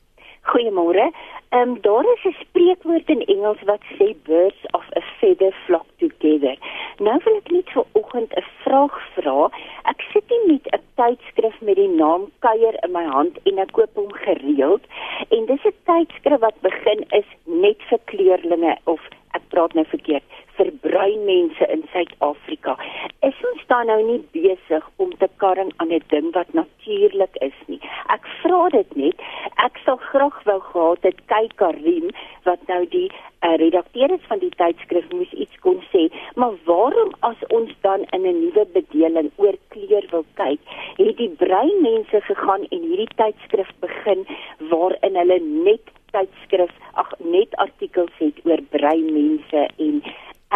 Goeiemôre. 0.48 1.12
Ehm 1.50 1.68
um, 1.68 1.78
daar 1.80 2.04
is 2.04 2.24
'n 2.24 2.36
spreekwoord 2.40 3.08
in 3.08 3.24
Engels 3.24 3.62
wat 3.62 3.82
sê 3.98 4.14
birds 4.22 4.62
of 4.70 4.84
a 4.96 5.00
feather 5.18 5.52
flock 5.64 5.86
together. 5.96 6.56
Nou 6.98 7.20
wil 7.24 7.36
ek 7.36 7.50
net 7.50 7.70
vir 7.70 7.84
oggend 7.92 8.32
'n 8.34 8.44
vraag 8.62 8.96
vra. 9.14 9.50
Ek 9.82 10.00
sit 10.12 10.24
nie 10.30 10.46
met 10.46 10.66
'n 10.74 10.82
tydskrif 10.94 11.60
met 11.60 11.76
die 11.76 11.88
naam 11.88 12.30
Kuier 12.38 12.76
in 12.84 12.92
my 12.92 13.04
hand 13.04 13.38
en 13.42 13.58
ek 13.58 13.72
koop 13.72 13.94
hom 13.94 14.12
gereeld 14.12 14.84
en 15.28 15.46
dis 15.46 15.64
'n 15.64 15.74
tydskrif 15.84 16.40
wat 16.40 16.60
begin 16.60 17.04
is 17.20 17.28
net 17.44 17.82
vir 17.88 17.98
kleurlinge 18.04 18.76
of 18.84 19.00
ek 19.34 19.42
praat 19.48 19.74
nou 19.74 19.84
verkeerd 19.84 20.22
vir 20.60 20.70
bruin 20.84 21.24
mense 21.24 21.66
in 21.72 21.82
Suid-Afrika. 21.92 22.76
Is 23.28 23.38
ons 23.52 23.62
dan 23.72 23.86
nou 23.86 24.00
nie 24.04 24.20
besig 24.34 24.88
om 24.96 25.12
te 25.22 25.28
karring 25.42 25.72
aan 25.76 25.92
'n 25.92 26.02
ding 26.12 26.32
wat 26.36 26.52
natuurlik 26.52 27.36
is 27.48 27.58
nie? 27.66 27.80
Ek 28.16 28.26
vra 28.42 28.68
dit 28.68 28.96
net. 28.96 29.16
Ek 29.60 29.76
sal 29.84 29.98
graag 30.00 30.36
wou 30.48 30.60
gehad 30.70 31.02
het 31.04 31.18
kyk 31.28 31.50
Karim 31.60 32.06
wat 32.46 32.62
nou 32.70 32.78
die 32.94 33.08
uh, 33.12 33.56
redakteur 33.60 34.14
is 34.14 34.22
van 34.30 34.40
die 34.40 34.52
tydskrif 34.56 35.10
moes 35.12 35.34
iets 35.44 35.60
kon 35.64 35.82
sê. 35.90 36.06
Maar 36.40 36.56
waarom 36.68 37.12
as 37.28 37.42
ons 37.58 37.74
dan 37.84 38.06
in 38.16 38.24
'n 38.30 38.40
nuwe 38.40 38.64
bedeling 38.76 39.28
oor 39.36 39.58
kleur 39.74 40.06
wil 40.14 40.24
kyk, 40.40 40.60
het 40.96 41.16
die 41.16 41.28
breinmense 41.44 42.20
gegaan 42.30 42.64
en 42.70 42.88
hierdie 42.88 43.14
tydskrif 43.20 43.70
begin 43.84 44.24
waarin 44.72 45.20
hulle 45.22 45.38
net 45.44 45.84
tydskrif, 46.16 46.72
ag 46.94 47.12
net 47.18 47.54
artikels 47.56 48.16
het 48.18 48.40
oor 48.44 48.62
breinmense 48.70 49.68
en 49.76 50.02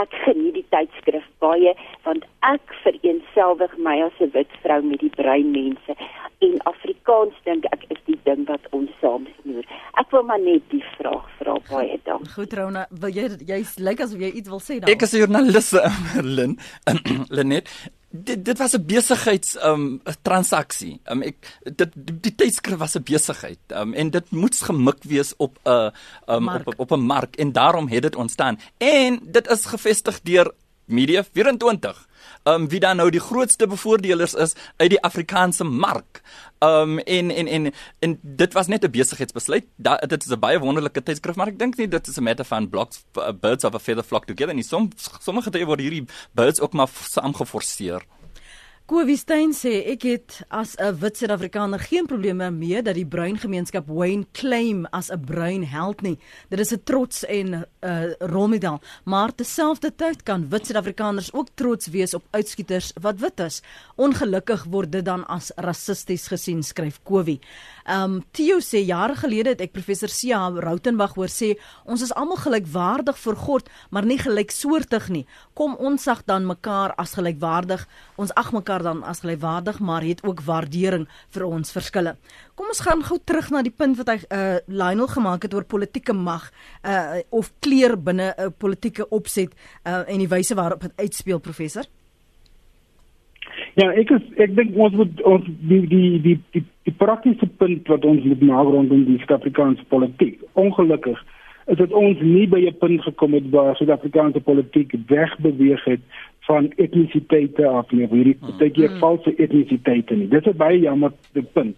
ek 0.00 0.14
geniet 0.24 0.56
die 0.58 0.66
tydskrif 0.74 1.26
baie 1.44 1.72
want 2.06 2.24
ek 2.46 2.72
vereenselwig 2.82 3.76
my 3.86 4.00
as 4.06 4.16
'n 4.26 4.32
wit 4.36 4.52
vrou 4.62 4.80
met 4.82 5.00
die 5.04 5.14
bruin 5.20 5.50
mense 5.54 5.94
en 6.46 6.56
Afrikaans 6.72 7.36
dink 7.48 7.68
ek 7.76 7.84
is 7.94 8.00
die 8.08 8.18
ding 8.28 8.42
wat 8.50 8.64
ons 8.78 8.90
wil 10.14 10.24
maar 10.28 10.40
net 10.42 10.70
die 10.70 10.84
vraag 10.94 11.26
vra 11.40 11.58
baie 11.70 11.98
dankie. 12.06 12.32
Goed 12.36 12.54
Rona, 12.58 12.86
wil 12.90 13.12
jy 13.18 13.26
jy's 13.50 13.74
lyk 13.82 14.00
asof 14.06 14.22
jy 14.22 14.30
iets 14.40 14.48
wil 14.52 14.62
sê 14.62 14.78
daar? 14.78 14.90
Ek 14.94 15.02
is 15.02 15.12
'n 15.12 15.22
joernalis, 15.24 15.74
Lin. 16.36 16.58
Lenet 17.36 17.68
dit 18.14 18.44
dit 18.44 18.58
was 18.58 18.74
'n 18.74 18.86
besigheids 18.86 19.56
um 19.64 20.00
transaksie. 20.22 21.00
Um 21.10 21.22
ek 21.22 21.36
dit 21.62 21.90
die, 21.94 22.20
die 22.20 22.34
tydskrif 22.34 22.78
was 22.78 22.94
'n 22.94 23.02
besigheid. 23.02 23.58
Um 23.68 23.94
en 23.94 24.10
dit 24.10 24.30
moes 24.30 24.62
gemik 24.62 25.02
wees 25.02 25.34
op 25.36 25.58
'n 25.64 25.90
um 26.28 26.42
mark. 26.42 26.66
op 26.66 26.78
op 26.78 26.90
'n 26.92 27.00
mark 27.00 27.36
en 27.36 27.52
daarom 27.52 27.88
het 27.88 28.02
dit 28.02 28.16
ontstaan. 28.16 28.58
En 28.78 29.20
dit 29.22 29.50
is 29.50 29.66
gevestig 29.66 30.20
deur 30.22 30.52
Media 30.84 31.24
24 31.24 32.08
um 32.44 32.68
wie 32.68 32.80
dan 32.80 32.96
nou 32.96 33.10
die 33.10 33.20
grootste 33.20 33.66
bevoordelers 33.66 34.34
is 34.34 34.54
uit 34.76 34.90
die 34.90 35.02
Afrikaanse 35.02 35.64
mark. 35.64 36.20
Um 36.60 36.98
en 36.98 37.30
en 37.30 37.46
en 37.46 37.72
en 37.98 38.18
dit 38.22 38.52
was 38.52 38.66
net 38.66 38.84
'n 38.84 38.90
besigheidsbesluit. 38.90 39.64
Da, 39.76 39.96
dit 39.96 40.24
is 40.24 40.30
'n 40.30 40.38
baie 40.38 40.58
wonderlike 40.58 41.02
tydskrif, 41.02 41.36
maar 41.36 41.48
ek 41.48 41.58
dink 41.58 41.76
nie 41.76 41.88
dit 41.88 42.06
is 42.06 42.16
'n 42.16 42.22
matter 42.22 42.44
van 42.44 42.68
blocks 42.68 43.04
uh, 43.16 43.32
birds 43.32 43.64
of 43.64 43.74
a 43.74 43.78
feather 43.78 44.04
flock 44.04 44.26
together 44.26 44.54
nie. 44.54 44.64
Som 44.64 44.90
sommige 45.20 45.50
tye 45.50 45.66
word 45.66 45.80
hierdie 45.80 46.06
birds 46.32 46.60
ook 46.60 46.72
maar 46.72 46.88
saamgeforseer. 46.88 48.02
Kowie 48.84 49.16
Stein 49.16 49.54
sê 49.56 49.78
ek 49.94 50.02
het 50.04 50.34
as 50.52 50.74
'n 50.76 50.98
wit 51.00 51.16
Suid-Afrikaner 51.16 51.80
geen 51.80 52.04
probleme 52.04 52.50
mee 52.50 52.82
dat 52.82 52.94
die 52.94 53.06
bruin 53.06 53.38
gemeenskap 53.38 53.86
Wayne 53.88 54.26
claim 54.32 54.84
as 54.92 55.08
'n 55.10 55.24
bruin 55.24 55.64
held 55.64 56.02
nie. 56.02 56.18
Dit 56.50 56.60
is 56.60 56.72
'n 56.72 56.82
trots 56.84 57.24
en 57.24 57.46
'n 57.54 57.64
uh, 57.80 58.12
rolmodel, 58.18 58.80
maar 59.04 59.34
terselfdertyd 59.34 60.22
kan 60.22 60.48
wit 60.50 60.66
Suid-Afrikaners 60.66 61.32
ook 61.32 61.48
trots 61.54 61.86
wees 61.86 62.14
op 62.14 62.24
uitskieters 62.30 62.92
wat 63.00 63.20
wit 63.20 63.40
is. 63.40 63.62
Ongelukkig 63.96 64.64
word 64.64 64.92
dit 64.92 65.04
dan 65.04 65.26
as 65.26 65.50
rassisties 65.56 66.26
gesien, 66.26 66.62
skryf 66.62 67.00
Kowie. 67.02 67.40
Um 67.84 68.22
Theo 68.32 68.60
sê 68.64 68.80
jare 68.80 69.12
gelede 69.20 69.52
het 69.52 69.60
ek 69.60 69.74
professor 69.74 70.08
Sia 70.08 70.40
Rautenbach 70.48 71.16
hoor 71.18 71.28
sê 71.28 71.54
ons 71.84 72.00
is 72.00 72.12
almal 72.16 72.40
gelykwaardig 72.40 73.18
voor 73.20 73.36
God, 73.36 73.68
maar 73.90 74.06
nie 74.08 74.16
gelyksoortig 74.18 75.10
nie. 75.12 75.24
Kom 75.52 75.76
ons 75.76 76.06
sag 76.08 76.22
dan 76.24 76.46
mekaar 76.48 76.94
as 76.96 77.12
gelykwaardig. 77.18 77.84
Ons 78.16 78.32
ag 78.40 78.52
mekaar 78.56 78.82
dan 78.82 79.02
as 79.04 79.20
gelykwaardig, 79.20 79.80
maar 79.84 80.02
het 80.02 80.24
ook 80.24 80.40
waardering 80.48 81.04
vir 81.36 81.44
ons 81.44 81.74
verskille. 81.76 82.16
Kom 82.56 82.72
ons 82.72 82.80
gaan 82.86 83.04
gou 83.04 83.18
terug 83.20 83.50
na 83.52 83.60
die 83.62 83.74
punt 83.74 84.00
wat 84.00 84.12
hy 84.14 84.18
uh 84.32 84.56
Lionel 84.66 85.10
gemaak 85.10 85.44
het 85.44 85.54
oor 85.54 85.66
politieke 85.68 86.16
mag 86.16 86.48
uh 86.84 87.20
of 87.30 87.52
kleur 87.60 87.98
binne 88.00 88.32
'n 88.32 88.48
uh, 88.48 88.52
politieke 88.58 89.08
opset 89.10 89.52
uh 89.84 90.08
en 90.08 90.18
die 90.18 90.28
wyse 90.28 90.54
waarop 90.54 90.80
dit 90.80 90.92
uitspeel 90.96 91.38
professor. 91.38 91.84
Ja, 93.74 93.88
ek 93.90 94.10
is, 94.14 94.26
ek 94.38 94.52
dink 94.54 94.76
ons 94.78 94.94
moet 94.94 95.22
ons 95.26 95.46
die 95.68 95.80
die 95.90 96.10
die 96.22 96.36
die, 96.54 96.62
die 96.86 96.94
praktiese 96.98 97.48
punt 97.58 97.88
wat 97.90 98.04
ons 98.06 98.22
moet 98.22 98.42
maak 98.46 98.68
rondom 98.70 99.02
die 99.08 99.18
Suid-Afrikaanse 99.24 99.82
politiek. 99.90 100.38
Ongelukkig 100.52 101.18
is 101.72 101.80
dit 101.80 101.96
ons 101.96 102.20
nie 102.20 102.46
by 102.46 102.60
'n 102.68 102.78
punt 102.78 103.02
gekom 103.02 103.34
het 103.34 103.50
waar 103.50 103.74
Suid-Afrikaanse 103.76 104.40
politiek 104.40 104.94
wegbeweeg 105.08 105.84
het 105.84 106.00
van 106.46 106.70
etnisiteite 106.76 107.66
af 107.66 107.90
nie, 107.90 108.06
hierdie 108.06 108.36
hmm. 108.40 108.58
baie 108.58 108.70
keer 108.70 108.94
valse 109.00 109.34
etnisiteite 109.36 110.14
nie. 110.14 110.28
Dit 110.28 110.46
is 110.46 110.56
baie 110.56 110.78
jammer 110.78 111.12
die 111.32 111.46
punt. 111.56 111.76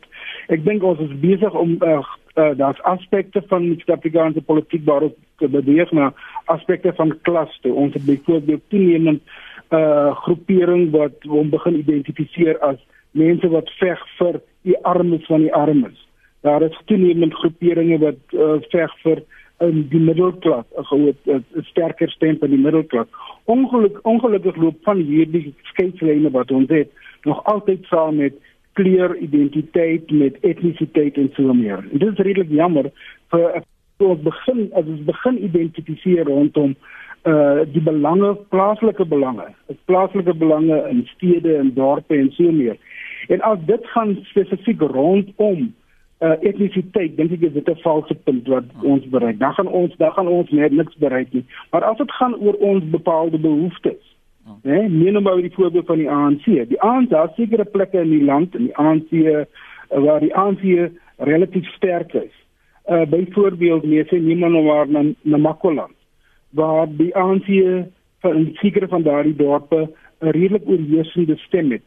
Ek 0.49 0.65
dink 0.65 0.83
ons 0.83 1.01
is 1.01 1.15
besig 1.23 1.55
om 1.55 1.79
uh, 1.81 2.03
uh, 2.37 2.53
daar's 2.59 2.83
aspekte 2.83 3.43
van 3.49 3.63
die 3.63 3.79
Suid-Afrikaanse 3.79 4.43
politiek 4.43 4.85
waarop 4.85 5.17
beweeg 5.39 5.93
na 5.93 6.13
aspekte 6.45 6.93
van 6.93 7.15
klas 7.23 7.59
toe. 7.63 7.73
Ons 7.73 7.95
het 7.95 8.05
byvoorbeeld 8.05 8.63
toenemend 8.69 9.23
uh 9.71 10.15
groepering 10.25 10.91
wat 10.91 11.25
hom 11.27 11.51
begin 11.51 11.79
identifiseer 11.81 12.59
as 12.63 12.79
mense 13.11 13.49
wat 13.49 13.71
veg 13.81 14.03
vir 14.19 14.41
die 14.63 14.77
armes 14.85 15.25
van 15.27 15.41
die 15.41 15.55
armes. 15.55 15.97
Daar 16.47 16.63
is 16.63 16.77
toenemend 16.85 17.35
groeperinge 17.35 17.99
wat 17.99 18.21
uh, 18.33 18.61
veg 18.71 18.93
vir 19.03 19.23
in 19.65 19.87
die 19.89 20.01
middelklas, 20.01 20.67
'n 20.77 20.85
groot 20.85 21.21
sterker 21.71 22.11
stem 22.11 22.37
van 22.39 22.51
die 22.51 22.61
middelklas. 22.61 23.09
Ongeluk 23.45 23.99
ongelukkig 24.03 24.57
loop 24.57 24.77
van 24.83 25.01
hierdie 25.01 25.55
skeidslyne 25.63 26.31
wat 26.31 26.51
ons 26.51 26.69
het 26.69 26.93
nog 27.25 27.45
altyd 27.45 27.85
saam 27.85 28.17
met 28.17 28.35
kleur, 28.73 29.17
identiteit, 29.17 30.11
met 30.11 30.37
etnisiteit 30.41 31.17
en 31.17 31.31
so 31.35 31.55
meer. 31.55 31.81
En 31.93 31.99
dit 31.99 32.09
is 32.13 32.25
redelik 32.25 32.51
jammer 32.51 32.91
vir 33.33 33.63
ons 34.05 34.23
begin 34.23 34.69
as 34.75 34.85
ons 34.85 35.05
begin 35.05 35.43
identifiseer 35.49 36.25
rondom 36.29 36.77
uh 37.27 37.65
die 37.73 37.83
belange 37.83 38.35
plaaslike 38.55 39.05
belange 39.05 39.49
is 39.73 39.79
plaaslike 39.91 40.35
belange 40.35 40.77
in 40.91 41.07
stede 41.15 41.57
en 41.57 41.73
dorpe 41.75 42.15
en 42.15 42.31
so 42.33 42.53
meer. 42.53 42.77
En 43.29 43.41
as 43.41 43.59
dit 43.67 43.87
gaan 43.95 44.19
spesifiek 44.31 44.81
rondom 44.81 45.73
uh 46.21 46.37
etnisiteit 46.41 47.17
dink 47.17 47.33
ek 47.33 47.49
is 47.51 47.53
dit 47.53 47.69
'n 47.69 47.83
valse 47.83 48.15
punt 48.15 48.47
wat 48.49 48.65
ons 48.83 49.09
bereik. 49.09 49.39
Dan 49.39 49.53
gaan 49.53 49.69
ons 49.69 49.97
dan 49.97 50.13
gaan 50.13 50.29
ons 50.29 50.51
net 50.51 50.73
niks 50.73 50.97
bereik 50.97 51.33
nie. 51.33 51.45
Maar 51.71 51.85
as 51.85 51.97
dit 51.97 52.13
gaan 52.13 52.37
oor 52.37 52.55
ons 52.55 52.85
bepaalde 52.91 53.39
behoeftes 53.39 54.17
hè 54.63 54.81
nee, 54.81 54.89
neem 54.89 55.23
nou 55.23 55.41
die 55.41 55.53
voorbeeld 55.55 55.87
van 55.87 55.99
die 55.99 56.11
ANC 56.11 56.45
die 56.71 56.81
ANC 56.81 57.11
daar 57.11 57.33
sekere 57.35 57.65
plekke 57.65 58.01
in 58.01 58.11
die 58.11 58.25
land 58.25 58.55
in 58.55 58.69
die 58.69 58.77
ANC 58.77 59.13
uh, 59.13 59.45
waar 59.89 60.21
die 60.21 60.35
ANC 60.35 60.63
relatief 61.17 61.67
sterk 61.75 62.15
is 62.15 62.35
uh 62.89 63.07
byvoorbeeld 63.11 63.85
sê 64.09 64.19
niemand 64.19 64.53
nou 64.53 64.65
waar 64.65 64.89
na 64.89 65.03
Namakoland 65.23 65.95
waar 66.51 66.87
die 66.97 67.15
ANC 67.15 67.49
van 68.21 68.51
sekere 68.53 68.89
van 68.89 69.03
daardie 69.03 69.37
dorpe 69.37 69.91
'n 70.21 70.31
redelik 70.31 70.69
oorheersende 70.69 71.37
stem 71.37 71.71
het. 71.71 71.83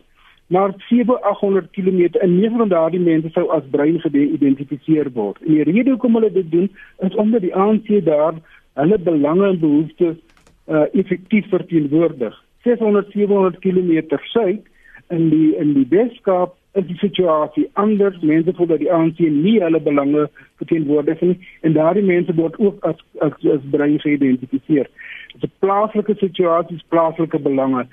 Maar 0.47 0.73
7800 0.77 1.69
km 1.71 2.01
en 2.19 2.39
nege 2.39 2.57
van 2.57 2.67
daardie 2.67 2.99
mense 2.99 3.29
sou 3.29 3.49
as 3.49 3.63
bruin 3.69 3.99
geïdentifiseer 3.99 5.11
word. 5.13 5.37
En 5.41 5.53
die 5.53 5.63
rede 5.63 5.89
hoekom 5.89 6.13
hulle 6.13 6.31
dit 6.31 6.51
doen 6.51 6.71
is 6.97 7.15
omdat 7.15 7.41
die 7.41 7.55
ANC 7.55 8.05
daar 8.05 8.33
hulle 8.73 8.97
belange 8.97 9.47
en 9.47 9.59
behoeftes 9.59 10.15
uh, 10.67 10.81
effektief 10.93 11.49
verteenwoordig. 11.49 12.43
600 12.63 13.11
700 13.11 13.59
km 13.59 14.17
suid 14.23 14.61
in 15.09 15.29
die 15.29 15.55
in 15.55 15.73
die 15.73 15.85
Weskaap 15.89 16.55
is 16.73 16.85
die 16.85 16.97
situasie 16.97 17.69
anders. 17.73 18.19
Mense 18.21 18.53
voel 18.53 18.67
dat 18.67 18.79
die 18.83 18.91
ANC 18.93 19.19
nie 19.19 19.57
hulle 19.61 19.81
belange 19.81 20.29
verteenwoordig 20.61 21.21
nie 21.21 21.37
en 21.61 21.73
daardie 21.73 22.05
mense 22.05 22.35
word 22.35 22.59
ook 22.59 22.83
as 22.85 23.01
as, 23.25 23.33
as 23.55 23.65
brein 23.71 23.99
geïdentifiseer. 23.99 24.89
Dit 25.33 25.43
is 25.43 25.49
'n 25.49 25.53
plaaslike 25.59 26.15
situasie, 26.15 26.81
plaaslike 26.87 27.39
belange. 27.39 27.87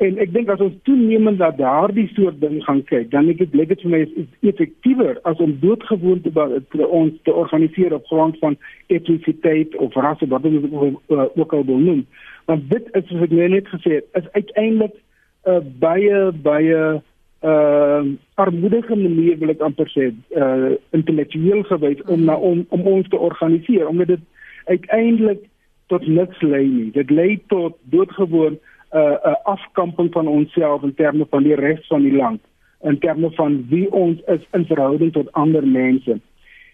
En 0.00 0.16
ek 0.18 0.30
dink 0.32 0.48
as 0.48 0.62
ons 0.64 0.76
toenemend 0.88 1.38
na 1.38 1.50
daardie 1.50 2.06
soort 2.14 2.40
ding 2.40 2.62
gaan 2.64 2.80
kyk, 2.88 3.10
dan 3.12 3.28
ek 3.28 3.42
dit 3.42 3.52
dit 3.52 3.82
vir 3.82 3.90
my 3.90 4.00
is 4.22 4.48
effektiewer 4.48 5.18
as 5.28 5.42
om 5.44 5.58
doodgewoon 5.60 6.22
te, 6.24 6.32
te 6.72 6.86
ons 6.86 7.12
te 7.28 7.32
organiseer 7.32 7.92
op 7.92 8.06
grond 8.06 8.38
van 8.38 8.56
etnisiteit 8.86 9.76
of 9.76 9.94
ras 9.94 10.22
wat 10.32 10.48
ons 10.48 10.64
uh, 10.64 11.26
ook 11.36 11.52
al 11.52 11.64
wil 11.68 11.78
noem. 11.78 12.06
Want 12.48 12.70
dit 12.70 12.88
is 12.96 13.06
soos 13.10 13.26
ek 13.28 13.36
net 13.36 13.68
gesê 13.68 14.00
het, 14.00 14.08
is 14.22 14.32
uiteindelik 14.32 14.96
'n 15.44 15.50
uh, 15.50 15.60
baie 15.84 16.32
baie 16.32 17.02
uh 17.42 18.04
armoedige 18.34 18.96
manier 18.96 19.38
wil 19.38 19.48
ek 19.48 19.62
amper 19.64 19.88
sê 19.88 20.10
uh 20.36 20.76
intellektueel 20.96 21.62
gewys 21.70 22.02
om 22.06 22.24
na 22.28 22.36
om 22.36 22.66
om 22.68 22.82
ons 22.96 23.08
te 23.08 23.16
organiseer 23.16 23.88
omdat 23.88 24.06
dit 24.06 24.26
uiteindelik 24.64 25.46
tot 25.90 26.06
niks 26.06 26.40
lei 26.40 26.66
nie. 26.66 26.90
Dit 26.94 27.10
lei 27.10 27.40
tot 27.48 27.78
doodgewoon 27.92 28.52
'n 28.52 28.98
uh, 28.98 29.16
'n 29.24 29.28
uh, 29.30 29.34
afkamping 29.44 30.12
van 30.12 30.26
onsself 30.26 30.82
in 30.82 30.94
terme 30.94 31.26
van 31.30 31.42
die 31.42 31.54
res 31.54 31.86
van 31.86 32.02
die 32.02 32.16
land, 32.16 32.40
in 32.82 32.98
terme 32.98 33.30
van 33.30 33.66
wie 33.68 33.92
ons 33.92 34.20
is 34.26 34.44
in 34.52 34.66
verhouding 34.66 35.12
tot 35.12 35.32
ander 35.32 35.66
mense. 35.66 36.20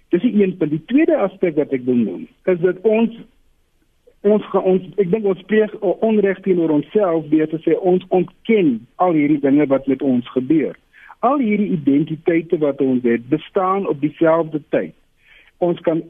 Dis 0.09 0.23
die 0.23 0.43
een 0.43 0.57
punt. 0.57 0.71
Die 0.71 0.85
tweede 0.87 1.17
aspek 1.17 1.57
wat 1.57 1.73
ek 1.73 1.85
wil 1.85 1.95
noem, 1.95 2.29
is 2.45 2.61
dat 2.61 2.81
ons 2.83 3.17
ons 4.27 4.47
ons 4.53 4.83
ek 5.03 5.11
dink 5.13 5.27
ons 5.29 5.41
spreek 5.45 5.73
onreg 5.83 6.41
teenoor 6.45 6.75
onsself 6.75 7.29
deur 7.33 7.49
te 7.51 7.61
sê 7.65 7.77
ons 7.79 8.05
ontken 8.19 8.77
al 9.03 9.17
hierdie 9.19 9.41
dinge 9.43 9.67
wat 9.73 9.87
met 9.91 10.03
ons 10.03 10.29
gebeur. 10.35 10.77
Al 11.27 11.41
hierdie 11.41 11.73
identiteite 11.79 12.59
wat 12.63 12.81
ons 12.85 13.07
het, 13.09 13.25
bestaan 13.33 13.87
op 13.91 14.01
dieselfde 14.01 14.61
tyd. 14.75 14.95
Ons 15.65 15.81
kan 15.87 16.03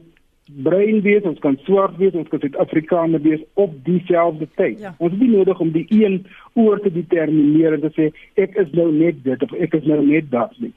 bruin 0.63 1.01
wees, 1.03 1.25
ons 1.27 1.39
kan 1.43 1.57
swart 1.65 1.97
wees, 1.99 2.15
ons 2.15 2.27
kan 2.31 2.41
Suid-Afrikaner 2.43 3.21
wees 3.23 3.43
op 3.59 3.73
dieselfde 3.85 4.47
tyd. 4.59 4.79
Ja. 4.83 4.93
Ons 4.97 5.15
het 5.15 5.21
nie 5.21 5.33
nodig 5.35 5.59
om 5.63 5.71
die 5.75 5.85
een 5.91 6.21
oor 6.55 6.79
te 6.83 6.91
determineer 6.93 7.75
en 7.77 7.83
te 7.87 7.93
sê 7.95 8.09
ek 8.39 8.55
is 8.59 8.71
nou 8.77 8.89
net 8.93 9.23
dit 9.25 9.43
of 9.43 9.55
ek 9.59 9.75
is 9.79 9.87
nou 9.89 9.99
net 10.05 10.31
dat 10.31 10.55
nie. 10.63 10.73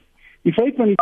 Die 0.47 0.55
feit 0.55 0.75
van 0.79 0.93
die 0.93 0.99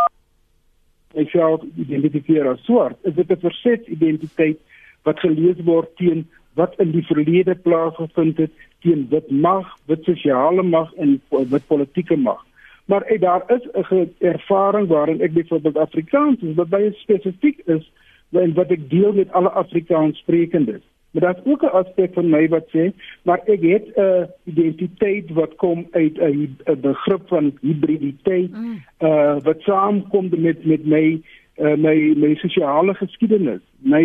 ek 1.17 1.31
self 1.33 1.63
identifiseer 1.81 2.51
as 2.51 2.61
swart, 2.67 2.97
is 3.09 3.15
dit 3.17 3.31
'n 3.31 3.41
verset 3.41 3.87
identiteit 3.87 4.59
wat 5.03 5.19
gelees 5.19 5.63
word 5.63 5.95
teen 5.95 6.27
wat 6.53 6.73
in 6.77 6.91
die 6.91 7.05
verlede 7.05 7.55
plaasgevind 7.55 8.37
het 8.37 8.51
teen 8.83 9.07
wit 9.09 9.31
mag, 9.31 9.67
wit 9.85 10.03
sosiale 10.03 10.63
mag 10.63 10.93
en 10.93 11.21
wit 11.29 11.67
politieke 11.67 12.17
mag. 12.17 12.45
Maar 12.89 13.03
hey, 13.05 13.17
daar 13.17 13.43
is 13.47 13.63
'n 13.73 14.13
ervaring 14.17 14.87
waarin 14.87 15.21
ek 15.21 15.33
byvoorbeeld 15.33 15.77
Afrikaans 15.77 16.41
is 16.41 16.55
wat 16.55 16.69
baie 16.69 16.91
spesifiek 16.93 17.61
is 17.65 17.91
en 18.31 18.53
wat 18.53 18.71
ek 18.71 18.89
deel 18.89 19.13
met 19.13 19.31
alle 19.31 19.49
Afrikaans 19.49 20.17
sprekendes. 20.17 20.81
Maar 21.11 21.21
daar's 21.21 21.45
ook 21.45 21.61
'n 21.61 21.75
aspek 21.81 22.13
van 22.13 22.29
my 22.29 22.47
wat 22.47 22.67
sê, 22.75 22.91
maar 23.21 23.41
ek 23.45 23.61
het 23.61 23.85
'n 23.95 24.01
uh, 24.01 24.23
identiteit 24.43 25.29
wat 25.29 25.55
kom 25.55 25.87
uit 25.91 26.17
'n 26.17 26.57
uh, 26.65 26.75
begrip 26.75 27.27
van 27.27 27.57
hibriditeit, 27.61 28.51
mm. 28.51 28.83
uh 28.99 29.37
wat 29.41 29.61
saamkom 29.61 30.29
met 30.37 30.65
met 30.65 30.85
my 30.85 31.21
uh, 31.59 31.75
my 31.77 31.95
my 32.15 32.35
sosiale 32.35 32.93
geskiedenis, 32.93 33.61
my 33.79 34.03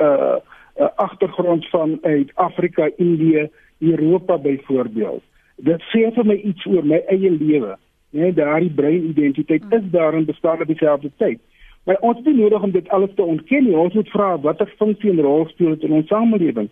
uh, 0.00 0.36
uh 0.76 0.88
agtergrond 0.96 1.68
van 1.68 1.98
uit 2.02 2.30
Afrika, 2.34 2.90
Indië, 2.96 3.48
Europa 3.78 4.38
byvoorbeeld. 4.38 5.22
Dit 5.56 5.82
sê 5.92 6.08
vir 6.14 6.26
my 6.26 6.34
iets 6.34 6.66
oor 6.66 6.86
my 6.86 7.02
eie 7.08 7.30
lewe. 7.30 7.76
Nee, 8.10 8.32
daardie 8.32 8.70
breinidentiteit 8.70 9.64
mm. 9.64 9.72
is 9.72 9.90
daarin 9.90 10.24
bestaan 10.24 10.60
op 10.60 10.66
dieselfde 10.66 11.10
tyd. 11.16 11.40
Maar 11.84 11.96
ons 12.00 12.16
het 12.16 12.26
nie 12.26 12.40
nodig 12.40 12.62
om 12.62 12.70
dit 12.70 12.88
alles 12.88 13.10
te 13.14 13.22
ontken 13.22 13.64
nie. 13.64 13.76
Ons 13.76 13.94
moet 13.94 14.10
vra 14.10 14.38
watter 14.40 14.70
funksie 14.78 15.10
en 15.10 15.20
rol 15.20 15.46
speel 15.48 15.74
dit 15.74 15.82
in 15.88 15.96
ons 15.98 16.08
samelewing. 16.08 16.70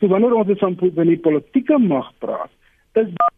So 0.00 0.08
wanneer 0.08 0.34
ons 0.34 0.58
van 0.58 0.76
van 0.78 1.10
die 1.10 1.18
politieke 1.18 1.78
mag 1.78 2.12
praat, 2.18 2.50
is 2.92 3.10
die 3.10 3.33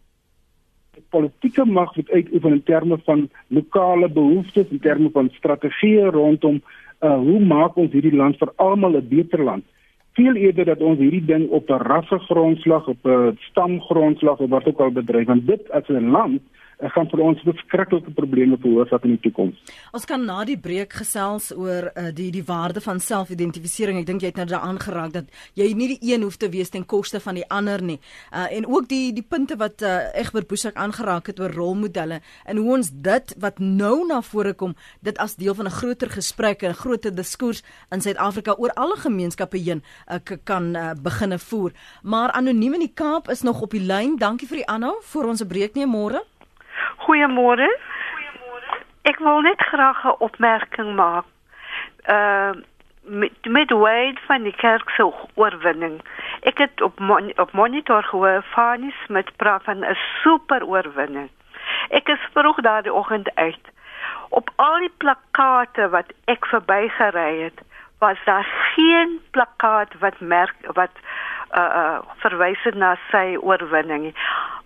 politieke 1.11 1.65
mag 1.65 1.95
wat 1.97 2.11
uitoefen 2.11 2.53
in 2.53 2.63
terme 2.63 2.99
van 3.05 3.29
lokale 3.49 4.09
behoeftes, 4.09 4.69
in 4.71 4.81
terme 4.81 5.11
van 5.13 5.31
strategieë 5.39 6.11
rondom 6.11 6.63
uh 7.01 7.19
hoe 7.21 7.41
maak 7.41 7.77
ons 7.77 7.93
hierdie 7.93 8.17
land 8.17 8.39
vir 8.39 8.53
almal 8.57 8.97
'n 8.97 9.09
beter 9.09 9.43
land? 9.45 9.65
Veel 10.17 10.35
eerder 10.35 10.65
dat 10.65 10.81
ons 10.81 10.99
hierdie 10.99 11.25
ding 11.25 11.49
op 11.49 11.71
'n 11.71 11.83
rassegrondslag, 11.83 12.89
op 12.89 13.05
'n 13.05 13.37
stamgrondslag 13.51 14.39
of 14.39 14.51
wat 14.51 14.67
ook 14.67 14.81
al 14.81 14.91
bedryf, 14.91 15.27
want 15.27 15.47
dit 15.47 15.71
as 15.71 15.89
'n 15.89 16.11
land 16.11 16.41
gaan 16.79 17.09
vir 17.09 17.23
ons 17.25 17.43
beskrikkelike 17.47 18.13
probleme 18.17 18.59
veroorsaak 18.61 19.05
in 19.09 19.15
die 19.15 19.23
toekoms. 19.25 19.57
Ons 19.97 20.05
kan 20.09 20.21
na 20.29 20.43
die 20.45 20.59
breek 20.61 20.93
gesels 20.93 21.49
oor 21.57 21.89
uh, 21.89 22.11
die 22.13 22.29
die 22.35 22.45
waarde 22.45 22.83
van 22.85 23.01
selfidentifisering. 23.01 24.03
Ek 24.03 24.09
dink 24.11 24.25
jy 24.25 24.33
het 24.35 24.41
nou 24.41 24.49
daaraan 24.51 24.81
geraak 24.83 25.15
dat 25.15 25.33
jy 25.57 25.71
nie 25.73 25.89
die 25.95 26.13
een 26.13 26.27
hoef 26.27 26.37
te 26.37 26.51
wees 26.53 26.73
ten 26.75 26.85
koste 26.85 27.21
van 27.25 27.41
die 27.41 27.47
ander 27.49 27.83
nie. 27.83 27.97
Uh, 28.29 28.45
en 28.53 28.69
ook 28.69 28.91
die 28.93 29.15
die 29.17 29.25
punte 29.25 29.57
wat 29.57 29.83
uh, 29.83 30.13
Egbert 30.21 30.51
Boesak 30.51 30.77
aangeraak 30.77 31.33
het 31.33 31.41
oor 31.41 31.57
rolmodelle 31.57 32.21
en 32.45 32.61
hoe 32.61 32.77
ons 32.77 32.93
dit 32.93 33.35
wat 33.41 33.59
nou 33.59 34.05
na 34.07 34.21
vore 34.21 34.53
kom, 34.53 34.77
dit 35.01 35.17
as 35.23 35.37
deel 35.41 35.57
van 35.57 35.67
'n 35.67 35.79
groter 35.81 36.11
gesprek 36.11 36.63
en 36.63 36.71
'n 36.71 36.83
groter 36.85 37.15
diskurs 37.15 37.63
in 37.91 38.01
Suid-Afrika 38.01 38.55
oor 38.59 38.71
alle 38.77 38.97
gemeenskappe 38.97 39.57
heen 39.59 39.83
uh, 40.13 40.21
kan 40.45 40.77
uh, 40.77 40.93
beginne 41.03 41.39
voer. 41.39 41.73
Maar 42.03 42.31
anoniem 42.31 42.75
in 42.75 42.81
die 42.81 42.95
Kaap 42.95 43.29
is 43.29 43.43
nog 43.43 43.61
op 43.61 43.71
die 43.71 43.81
lyn. 43.81 44.17
Dankie 44.17 44.49
vir 44.49 44.57
die 44.57 44.67
aanhou. 44.67 44.97
Voor 45.01 45.25
ons 45.25 45.41
'n 45.41 45.47
breek 45.47 45.75
nie 45.75 45.87
môre. 45.87 46.36
Goeiemôre. 46.97 47.69
Goeiemôre. 48.13 48.81
Ek 49.03 49.19
wil 49.19 49.41
net 49.41 49.61
graag 49.61 50.05
'n 50.05 50.17
opmerking 50.19 50.95
maak. 50.95 51.25
Uh 52.09 52.51
met 53.07 53.33
met 53.43 53.71
Wade 53.71 54.19
van 54.27 54.43
die 54.43 54.55
kerk 54.57 54.91
se 54.91 55.13
oorwinning. 55.35 56.01
Ek 56.41 56.59
het 56.59 56.81
op 56.83 56.99
mon 56.99 57.33
op 57.39 57.53
monitor 57.53 58.03
gehoor 58.03 58.43
Fanny 58.43 58.95
Smith 59.05 59.37
praat 59.37 59.63
van 59.63 59.79
'n 59.79 59.97
super 60.23 60.65
oorwinning. 60.65 61.31
Ek 61.89 62.09
is 62.09 62.29
vroeg 62.33 62.61
daardie 62.61 62.93
oggend 62.93 63.31
uit. 63.35 63.65
Op 64.29 64.51
al 64.57 64.79
die 64.79 64.93
plakkate 64.97 65.89
wat 65.89 66.13
ek 66.25 66.47
verbygery 66.47 67.43
het, 67.43 67.61
was 67.99 68.19
daar 68.25 68.47
geen 68.75 69.21
plakkaat 69.31 69.99
wat 69.99 70.21
merk 70.21 70.55
wat 70.73 70.91
uh, 71.55 71.61
uh 71.61 71.99
verwys 72.17 72.65
na 72.75 72.97
sy 73.11 73.37
oorwinning. 73.41 74.15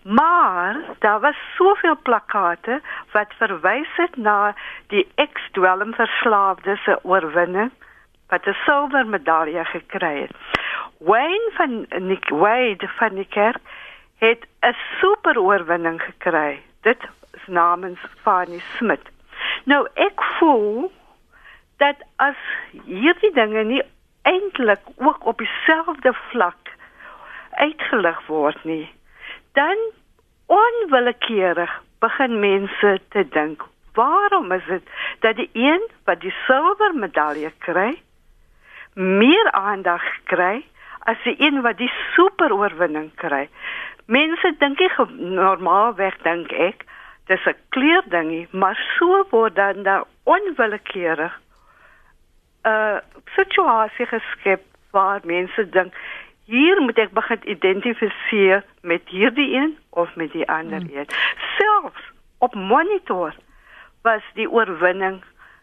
Maar 0.03 0.77
daar 0.99 1.21
was 1.21 1.37
soveel 1.57 1.97
plakkate 2.03 2.81
wat 3.13 3.35
verwys 3.37 3.97
het 3.97 4.17
na 4.17 4.55
die 4.87 5.09
ex-dwelmverslaafde 5.15 6.77
se 6.77 6.99
oorwinning 7.03 7.71
wat 8.29 8.47
'n 8.47 8.57
silwer 8.65 9.07
medalje 9.07 9.65
gekry 9.65 10.21
het. 10.21 10.37
Wayne 10.99 11.51
van 11.53 11.87
Nick 11.89 12.29
Wade 12.29 12.89
van 12.89 13.15
die 13.15 13.29
kerk 13.29 13.61
het 14.19 14.47
'n 14.61 14.77
super 15.01 15.39
oorwinning 15.39 16.03
gekry. 16.03 16.63
Dit 16.81 17.09
is 17.33 17.47
namens 17.47 18.01
Fanny 18.23 18.59
Smith. 18.59 19.09
Nou 19.65 19.89
ek 19.95 20.23
voel 20.23 20.93
dat 21.77 21.97
as 22.17 22.37
hierdie 22.85 23.33
dinge 23.33 23.63
nie 23.63 23.83
eintlik 24.23 24.81
ook 24.97 25.27
op 25.27 25.39
dieselfde 25.39 26.13
vlak 26.13 26.77
uitgelig 27.51 28.27
word 28.27 28.65
nie 28.65 29.00
dan 29.53 29.79
onwillekeurig 30.47 31.83
begin 31.99 32.39
mense 32.41 33.01
te 33.09 33.29
dink, 33.29 33.63
waarom 33.95 34.53
is 34.53 34.65
dit 34.67 34.83
dat 35.21 35.37
die 35.37 35.51
een 35.53 35.83
wat 36.05 36.21
die 36.21 36.35
silwer 36.47 36.95
medalje 36.95 37.53
kry, 37.59 38.03
meer 38.95 39.51
aandag 39.51 40.03
kry 40.25 40.65
as 40.99 41.21
die 41.25 41.37
een 41.39 41.63
wat 41.63 41.79
die 41.79 41.93
super 42.15 42.53
oorwinning 42.53 43.11
kry? 43.15 43.49
Mense 44.07 44.55
dink 44.59 44.79
nie 44.79 44.91
normaalweg 45.39 46.17
dink 46.23 46.53
ek 46.53 46.87
dis 47.31 47.47
'n 47.47 47.55
kleer 47.69 48.03
dingie, 48.11 48.49
maar 48.51 48.79
so 48.99 49.25
word 49.31 49.55
dan 49.55 49.83
daar 49.83 50.05
onwillekeurig 50.25 51.41
'n 52.63 52.69
uh, 52.69 52.99
situasie 53.37 54.07
geskep 54.07 54.63
waar 54.91 55.21
mense 55.25 55.69
dink 55.69 55.95
hier 56.51 56.81
moet 56.83 56.99
ek 56.99 57.13
begin 57.15 57.43
identifiseer 57.55 58.65
met 58.83 59.03
hierdie 59.07 59.55
een 59.55 59.77
of 59.91 60.15
met 60.15 60.33
die 60.33 60.49
ander 60.51 60.83
hmm. 60.83 60.97
een. 60.97 61.07
Selfs 61.57 62.03
op 62.39 62.55
monitor 62.55 63.35
was 64.03 64.23
die 64.35 64.51
oorwinning 64.51 65.21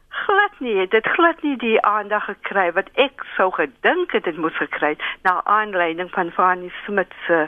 glad 0.10 0.60
nie, 0.60 0.88
dit 0.88 1.08
glad 1.08 1.42
nie 1.42 1.58
die 1.58 1.82
aandag 1.82 2.26
gekry 2.32 2.72
wat 2.72 2.90
ek 2.96 3.26
sou 3.36 3.50
gedink 3.54 4.16
het 4.16 4.24
dit 4.24 4.38
moes 4.38 4.56
gekry 4.58 4.96
na 5.28 5.42
aanleiding 5.44 6.10
van 6.16 6.32
Fanny 6.32 6.72
Smith 6.86 7.14
se 7.28 7.48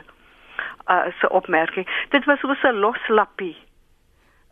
uh, 0.90 1.06
se 1.20 1.30
opmerking. 1.30 1.88
Dit 2.10 2.26
was 2.26 2.40
so 2.40 2.56
'n 2.68 2.80
loslappie 2.84 3.56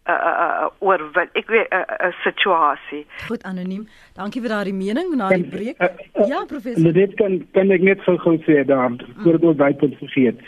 uh, 0.07 0.33
uh, 0.43 0.69
oor 0.79 1.03
wat 1.13 1.29
ek 1.33 1.47
weet 1.53 1.67
'n 1.69 1.75
uh, 1.75 2.07
uh, 2.07 2.13
situasie. 2.23 3.05
Goed 3.27 3.43
anoniem. 3.43 3.87
Dankie 4.15 4.41
vir 4.41 4.49
daardie 4.49 4.73
mening 4.73 5.15
na 5.15 5.29
die 5.29 5.43
breek. 5.43 5.77
Uh, 5.81 5.87
uh, 6.21 6.27
ja, 6.27 6.45
professor. 6.47 6.87
Uh, 6.87 6.93
dit 6.93 7.13
kan 7.13 7.45
kan 7.51 7.71
ek 7.71 7.81
net 7.81 8.01
gou 8.01 8.37
sê 8.47 8.65
daar 8.65 8.91
voordat 9.23 9.43
ons 9.43 9.57
baie 9.57 9.73
punt 9.73 9.95
vergeet. 9.97 10.39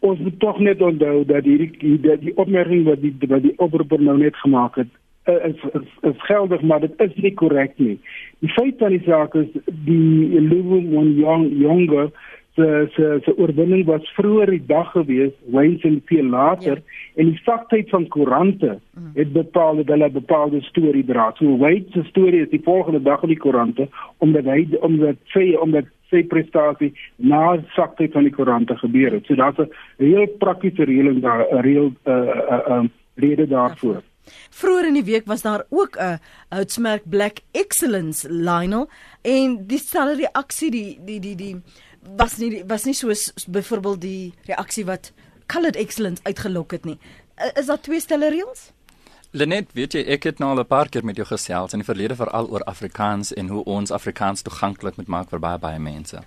Ons 0.00 0.18
moet 0.18 0.38
tog 0.40 0.58
net 0.58 0.82
onthou 0.82 1.24
dat 1.24 1.44
hierdie 1.44 1.72
die, 1.78 2.18
die 2.18 2.36
opmerking 2.36 2.84
wat 2.84 3.00
die 3.00 3.14
wat 3.28 3.42
die 3.42 3.58
oproeper 3.58 4.00
nou 4.00 4.18
net 4.18 4.36
gemaak 4.36 4.76
het 4.76 4.92
is, 5.26 5.56
is, 5.72 5.88
is 6.00 6.22
geldig 6.22 6.60
maar 6.60 6.80
dit 6.80 6.92
is 6.96 7.14
nie 7.14 7.34
korrek 7.34 7.72
nie. 7.76 7.98
Die 8.38 8.52
feit 8.52 8.78
van 8.78 8.94
die 8.94 9.02
saak 9.06 9.34
is 9.34 9.48
die 9.64 10.40
Louis 10.40 10.84
Young 11.18 11.48
younger 11.58 12.10
se 12.56 12.88
se 12.94 13.18
se 13.24 13.32
oorwinning 13.36 13.84
was 13.86 14.12
vroeër 14.16 14.50
die 14.50 14.66
dag 14.66 14.90
gewees, 14.92 15.32
Wayne 15.52 15.78
se 15.78 15.90
veel 16.08 16.30
later 16.32 16.80
ja. 16.80 16.96
en 17.20 17.30
die 17.30 17.40
faktheid 17.44 17.90
van 17.92 18.08
koerante 18.08 18.78
mm. 18.78 19.10
het 19.14 19.32
bepaal 19.32 19.82
dat 19.82 19.92
hulle 19.92 20.08
'n 20.08 20.12
bepaalde 20.12 20.62
storie 20.62 21.04
dra. 21.04 21.32
So 21.36 21.56
Wayne 21.56 21.84
se 21.92 22.02
storie 22.08 22.42
is 22.42 22.50
die 22.50 22.62
volgende 22.64 23.02
dag 23.02 23.22
in 23.22 23.34
die 23.34 23.42
koerante 23.44 23.88
omdat 24.18 24.44
hy 24.44 24.66
omdat 24.80 25.16
sy 25.34 25.52
omdat 25.60 25.92
sy 26.10 26.22
prestasie 26.24 26.92
na 27.16 27.62
faktheid 27.76 28.12
van 28.12 28.22
die 28.22 28.32
koerante 28.32 28.76
gebeur 28.76 29.12
het. 29.12 29.26
So 29.26 29.34
daar's 29.34 29.58
'n 29.58 29.70
heel 29.98 30.26
praktiese 30.38 30.84
reëling 30.84 31.20
daar, 31.20 31.46
'n 31.52 31.60
reël 31.60 31.92
'n 31.92 31.96
uh, 32.10 32.14
uh, 32.50 32.60
uh, 32.68 32.84
rede 33.14 33.46
daarvoor. 33.46 34.02
Vroeger 34.50 34.86
in 34.86 34.94
die 34.94 35.04
week 35.04 35.26
was 35.26 35.42
daar 35.42 35.64
ook 35.68 35.96
'n 35.96 36.18
uitsmerk 36.48 37.02
Black 37.08 37.36
Excellence 37.52 38.28
Lionel 38.30 38.88
en 39.22 39.66
die 39.66 39.78
stelle 39.78 40.14
reaksie 40.14 40.70
die 40.70 40.98
die 41.04 41.20
die, 41.20 41.36
die 41.36 41.56
was 42.16 42.36
nie 42.38 42.64
was 42.66 42.84
nie 42.84 42.94
soos 42.94 43.32
byvoorbeeld 43.46 44.00
die 44.00 44.34
reaksie 44.46 44.84
wat 44.84 45.12
Colored 45.46 45.76
Excellence 45.76 46.22
uitgelok 46.24 46.72
het 46.72 46.84
nie. 46.84 46.98
Is 47.54 47.66
daar 47.66 47.80
twee 47.80 48.00
stelle 48.00 48.30
reëls? 48.30 48.70
Lenet, 49.36 49.72
weet 49.76 49.92
jy, 49.92 50.02
ek 50.16 50.24
het 50.24 50.38
nou 50.38 50.50
al 50.50 50.60
'n 50.60 50.66
paar 50.66 50.88
keer 50.88 51.04
met 51.04 51.16
jou 51.16 51.26
gesels 51.26 51.72
in 51.72 51.78
die 51.78 51.86
verlede 51.86 52.16
veral 52.16 52.48
oor 52.48 52.64
Afrikaans 52.64 53.32
en 53.34 53.48
hoe 53.48 53.64
ons 53.64 53.90
Afrikaans 53.90 54.42
toeganklik 54.42 54.96
moet 54.96 55.08
maak 55.08 55.28
vir 55.28 55.38
baie 55.38 55.58
baie 55.58 55.78
mense. 55.78 56.22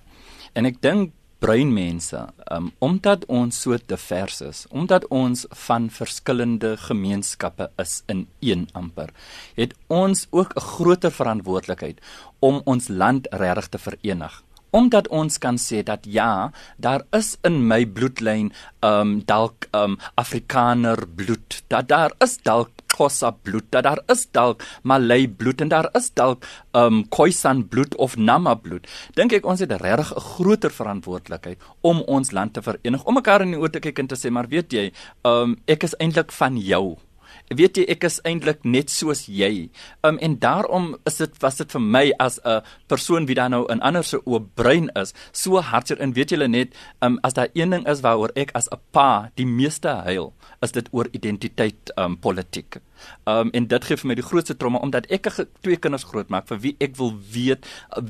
En 0.53 0.65
ek 0.65 0.81
dink 0.81 1.11
bruin 1.39 1.73
mense, 1.73 2.27
um, 2.51 2.71
omdat 2.79 3.25
ons 3.25 3.61
so 3.61 3.77
divers 3.85 4.41
is, 4.41 4.65
omdat 4.69 5.07
ons 5.07 5.45
van 5.49 5.89
verskillende 5.89 6.77
gemeenskappe 6.77 7.69
is 7.77 8.03
in 8.05 8.27
een 8.39 8.67
amper, 8.73 9.09
het 9.55 9.73
ons 9.87 10.27
ook 10.29 10.53
'n 10.55 10.59
groter 10.59 11.11
verantwoordelikheid 11.11 11.99
om 12.39 12.61
ons 12.65 12.87
land 12.87 13.27
regtig 13.31 13.67
te 13.67 13.77
verenig 13.77 14.43
omdat 14.71 15.07
ons 15.07 15.37
kan 15.37 15.57
sê 15.57 15.83
dat 15.83 16.05
ja, 16.05 16.51
daar 16.77 17.05
is 17.15 17.35
in 17.47 17.61
my 17.67 17.85
bloedlyn 17.85 18.51
um 18.85 19.19
dalk 19.25 19.67
um 19.75 19.97
Afrikaner 20.15 21.07
bloed. 21.07 21.63
Dat 21.67 21.87
daar 21.87 22.15
is 22.23 22.37
dalk 22.43 22.71
Xhosa 22.89 23.31
bloed, 23.31 23.67
dat 23.71 23.83
daar 23.83 24.01
is 24.11 24.27
dalk 24.31 24.63
Malay 24.83 25.27
bloed 25.27 25.61
en 25.61 25.69
daar 25.69 25.89
is 25.95 26.09
dalk 26.13 26.45
um 26.73 27.03
Khoisan 27.09 27.67
bloed 27.67 27.95
of 27.95 28.17
Nama 28.17 28.55
bloed. 28.55 28.87
Dink 29.15 29.33
ek 29.33 29.45
ons 29.45 29.59
het 29.59 29.71
regtig 29.71 30.13
'n 30.15 30.19
groter 30.19 30.71
verantwoordelikheid 30.71 31.59
om 31.81 32.01
ons 32.07 32.31
land 32.31 32.53
te 32.53 32.61
verenig, 32.61 33.03
om 33.03 33.13
mekaar 33.13 33.41
in 33.41 33.51
die 33.51 33.59
oë 33.59 33.71
te 33.71 33.79
kyk 33.79 33.99
en 33.99 34.07
te 34.07 34.15
sê 34.15 34.31
maar 34.31 34.47
weet 34.47 34.73
jy, 34.73 34.91
um 35.23 35.57
ek 35.67 35.83
is 35.83 35.95
eintlik 35.99 36.31
van 36.31 36.57
jou 36.57 36.97
weet 37.49 37.77
jy 37.77 37.85
ek 37.89 38.05
is 38.07 38.19
eintlik 38.27 38.65
net 38.65 38.91
soos 38.93 39.25
jy. 39.27 39.69
Um 40.05 40.19
en 40.21 40.37
daarom 40.39 40.95
is 41.09 41.17
dit 41.21 41.39
was 41.43 41.57
dit 41.61 41.71
vir 41.71 41.81
my 41.81 42.05
as 42.19 42.39
'n 42.45 42.61
persoon 42.87 43.25
wie 43.25 43.35
dan 43.35 43.51
nou 43.51 43.65
in 43.71 43.81
ander 43.81 44.03
se 44.03 44.21
oop 44.25 44.55
brein 44.55 44.89
is, 44.95 45.13
so 45.31 45.61
hartseer 45.61 45.99
en 45.99 46.13
weet 46.13 46.29
julle 46.29 46.47
net 46.47 46.73
um 47.01 47.19
as 47.23 47.33
daar 47.33 47.49
een 47.53 47.69
ding 47.69 47.87
is 47.87 48.01
waaroor 48.01 48.31
ek 48.35 48.51
as 48.53 48.67
'n 48.71 48.79
pa 48.91 49.31
die 49.35 49.45
meeste 49.45 49.89
huil, 49.89 50.33
is 50.61 50.71
dit 50.71 50.87
oor 50.91 51.07
identiteit 51.11 51.91
um 51.97 52.17
politiek. 52.17 52.77
Um 53.29 53.51
en 53.53 53.67
dit 53.71 53.85
gee 53.85 53.99
vir 54.01 54.11
my 54.11 54.17
die 54.19 54.25
grootste 54.25 54.55
tromme 54.57 54.81
omdat 54.83 55.09
ek 55.13 55.29
twee 55.61 55.77
kinders 55.77 56.07
grootmaak 56.07 56.47
vir 56.49 56.61
wie 56.63 56.75
ek 56.79 56.97
wil 56.99 57.13
weet 57.33 57.67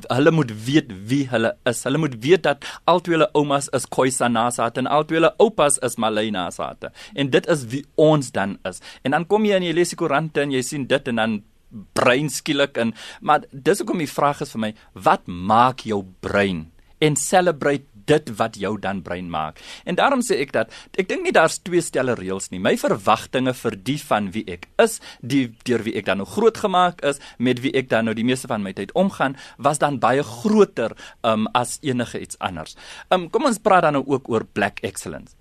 hulle 0.08 0.32
moet 0.34 0.52
weet 0.66 0.92
wie 1.10 1.26
hulle 1.30 1.54
is. 1.68 1.84
Hulle 1.84 2.00
moet 2.02 2.16
weet 2.22 2.44
dat 2.48 2.66
albei 2.90 3.16
hulle 3.16 3.30
oumas 3.34 3.68
is 3.76 3.86
Khoisa 3.86 4.28
Nasat 4.28 4.78
en 4.80 4.90
albei 4.90 5.20
hulle 5.20 5.34
oupas 5.38 5.78
is 5.86 5.98
Malay 5.98 6.30
Nasat. 6.30 6.90
En 7.14 7.30
dit 7.30 7.46
is 7.46 7.66
wie 7.72 7.84
ons 8.00 8.32
dan 8.32 8.58
is. 8.68 8.80
En 9.04 9.16
dan 9.16 9.26
kom 9.26 9.44
jy 9.44 9.60
in 9.60 9.70
jy 9.70 9.76
lees 9.76 9.94
die 9.94 10.00
koerante 10.00 10.44
en 10.44 10.54
jy 10.54 10.62
sien 10.66 10.86
dit 10.90 11.08
en 11.12 11.22
dan 11.22 11.40
brein 11.94 12.30
skielik 12.30 12.78
en 12.82 12.92
maar 13.20 13.44
dis 13.52 13.78
hoekom 13.78 14.02
die 14.02 14.10
vraag 14.10 14.42
is 14.44 14.52
vir 14.56 14.64
my 14.66 14.70
wat 15.06 15.26
maak 15.26 15.84
jou 15.86 16.02
brein 16.24 16.66
en 17.00 17.16
celebrate 17.16 17.86
dit 18.10 18.32
wat 18.40 18.58
jou 18.60 18.74
dan 18.82 19.02
brein 19.06 19.30
maak. 19.30 19.60
En 19.84 19.98
daarom 19.98 20.24
sê 20.26 20.40
ek 20.44 20.54
dat 20.56 20.74
ek 20.98 21.08
dink 21.10 21.26
nie 21.26 21.34
daar's 21.36 21.60
twee 21.62 21.82
stelle 21.84 22.16
reëls 22.18 22.50
nie. 22.50 22.62
My 22.62 22.76
verwagtinge 22.80 23.54
vir 23.62 23.78
die 23.90 23.98
van 24.02 24.30
wie 24.34 24.44
ek 24.50 24.68
is, 24.82 24.98
die 25.22 25.48
deur 25.68 25.84
wie 25.86 25.96
ek 26.00 26.08
dan 26.10 26.22
nou 26.22 26.28
grootgemaak 26.28 27.04
is, 27.06 27.22
met 27.38 27.62
wie 27.64 27.74
ek 27.76 27.90
dan 27.92 28.08
nou 28.08 28.16
die 28.16 28.26
meeste 28.26 28.50
van 28.50 28.64
my 28.66 28.74
tyd 28.76 28.94
omgaan, 28.98 29.38
was 29.58 29.82
dan 29.82 30.00
baie 30.02 30.24
groter 30.26 30.96
um 31.26 31.46
as 31.54 31.78
enige 31.86 32.20
iets 32.20 32.38
anders. 32.40 32.76
Um 33.10 33.28
kom 33.30 33.48
ons 33.50 33.62
praat 33.62 33.86
dan 33.86 34.00
nou 34.00 34.06
ook 34.06 34.28
oor 34.30 34.44
black 34.44 34.82
excellence. 34.86 35.36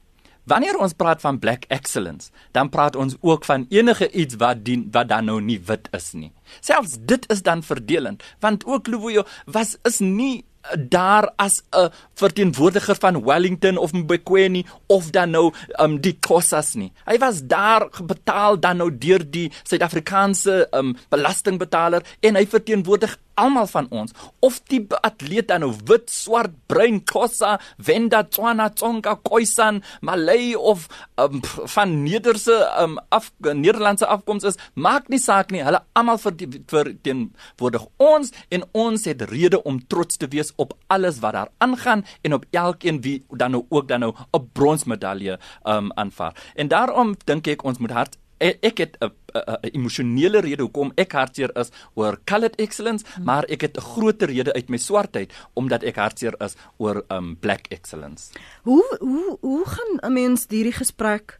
Wanneer 0.49 0.79
ons 0.81 0.95
praat 0.97 1.21
van 1.21 1.37
black 1.37 1.67
excellence, 1.69 2.31
dan 2.57 2.71
praat 2.73 2.95
ons 2.97 3.15
ook 3.21 3.45
van 3.45 3.67
enige 3.69 4.07
iets 4.09 4.39
wat 4.41 4.63
dien 4.65 4.87
wat 4.93 5.11
dan 5.11 5.27
nou 5.29 5.37
nie 5.43 5.59
wit 5.61 5.89
is 5.93 6.13
nie. 6.17 6.31
Selfs 6.65 6.97
dit 7.11 7.25
is 7.29 7.43
dan 7.45 7.61
verdelend, 7.63 8.23
want 8.41 8.65
ook 8.65 8.87
Luvuyo 8.89 9.25
was 9.45 9.75
is 9.85 9.99
nie 9.99 10.45
daar 10.77 11.31
as 11.35 11.61
'n 11.71 11.89
verteenwoordiger 12.13 12.95
van 12.95 13.23
Wellington 13.23 13.77
of 13.77 13.91
Mbekweni 13.91 14.65
of 14.85 15.09
dan 15.09 15.29
nou 15.29 15.53
um 15.77 16.01
die 16.01 16.17
Khoisas 16.19 16.73
nie. 16.73 16.91
Hy 17.05 17.17
was 17.17 17.41
daar 17.43 17.89
betaal 18.03 18.59
dan 18.59 18.77
nou 18.77 18.97
deur 18.97 19.31
die 19.31 19.51
Suid-Afrikaanse 19.63 20.67
um 20.71 20.95
belastingbetaler 21.09 22.03
en 22.19 22.35
hy 22.35 22.45
verteenwoordig 22.47 23.17
almal 23.39 23.67
van 23.71 23.87
ons 23.95 24.13
of 24.45 24.59
die 24.71 24.81
atleet 25.01 25.49
dan 25.49 25.63
nou 25.63 25.71
wit, 25.89 26.09
swart, 26.11 26.53
bruin, 26.71 26.99
Xhosa, 27.07 27.57
Venda, 27.77 28.23
Tswana, 28.27 28.69
Tsonga, 28.73 29.15
Khoisan, 29.23 29.81
Malay 30.05 30.53
of 30.55 30.87
um, 31.19 31.41
van 31.75 31.95
Nederse 32.03 32.55
um, 32.81 32.97
af 33.09 33.31
Nederlandse 33.39 34.07
afkoms 34.07 34.47
is, 34.47 34.59
maak 34.73 35.09
nie 35.09 35.19
saak 35.21 35.51
nie. 35.51 35.63
Hulle 35.65 35.81
almal 35.97 36.19
verteenwoordig 36.21 37.87
ons 37.97 38.33
en 38.49 38.65
ons 38.77 39.09
het 39.09 39.25
rede 39.31 39.61
om 39.63 39.79
trots 39.91 40.19
te 40.19 40.29
wees 40.31 40.53
op 40.57 40.75
alles 40.87 41.19
wat 41.23 41.37
daar 41.37 41.51
aangaan 41.63 42.05
en 42.21 42.37
op 42.37 42.45
elkeen 42.51 43.01
wie 43.05 43.19
dan 43.31 43.55
nou 43.55 43.65
ook 43.69 43.87
dan 43.87 43.99
nou 44.05 44.13
'n 44.13 44.49
bronsmedalje 44.53 45.39
um 45.63 45.91
aanvaar. 45.95 46.35
En 46.55 46.67
daarom 46.67 47.15
dink 47.25 47.47
ek 47.47 47.63
ons 47.63 47.77
moet 47.77 47.91
hard 47.91 48.17
ek 48.39 48.77
het 48.77 48.97
'n 48.99 49.11
'n 49.33 49.69
emosionele 49.73 50.39
rede 50.41 50.61
hoekom 50.61 50.91
ek 50.95 51.11
hartseer 51.11 51.51
is 51.57 51.71
oor 51.93 52.17
colored 52.25 52.55
excellence, 52.55 53.05
hmm. 53.15 53.23
maar 53.23 53.43
ek 53.43 53.61
het 53.61 53.77
'n 53.77 53.81
groter 53.81 54.27
rede 54.27 54.53
uit 54.53 54.69
my 54.69 54.77
swartheid 54.77 55.33
omdat 55.53 55.83
ek 55.83 55.95
hartseer 55.95 56.35
is 56.39 56.55
oor 56.77 57.03
um 57.09 57.37
black 57.39 57.67
excellence. 57.69 58.31
Hoe 58.63 58.97
hoe 58.99 59.37
hoe 59.41 59.65
gaan 59.65 59.99
'n 60.01 60.13
mens 60.13 60.45
hierdie 60.49 60.73
gesprek 60.73 61.39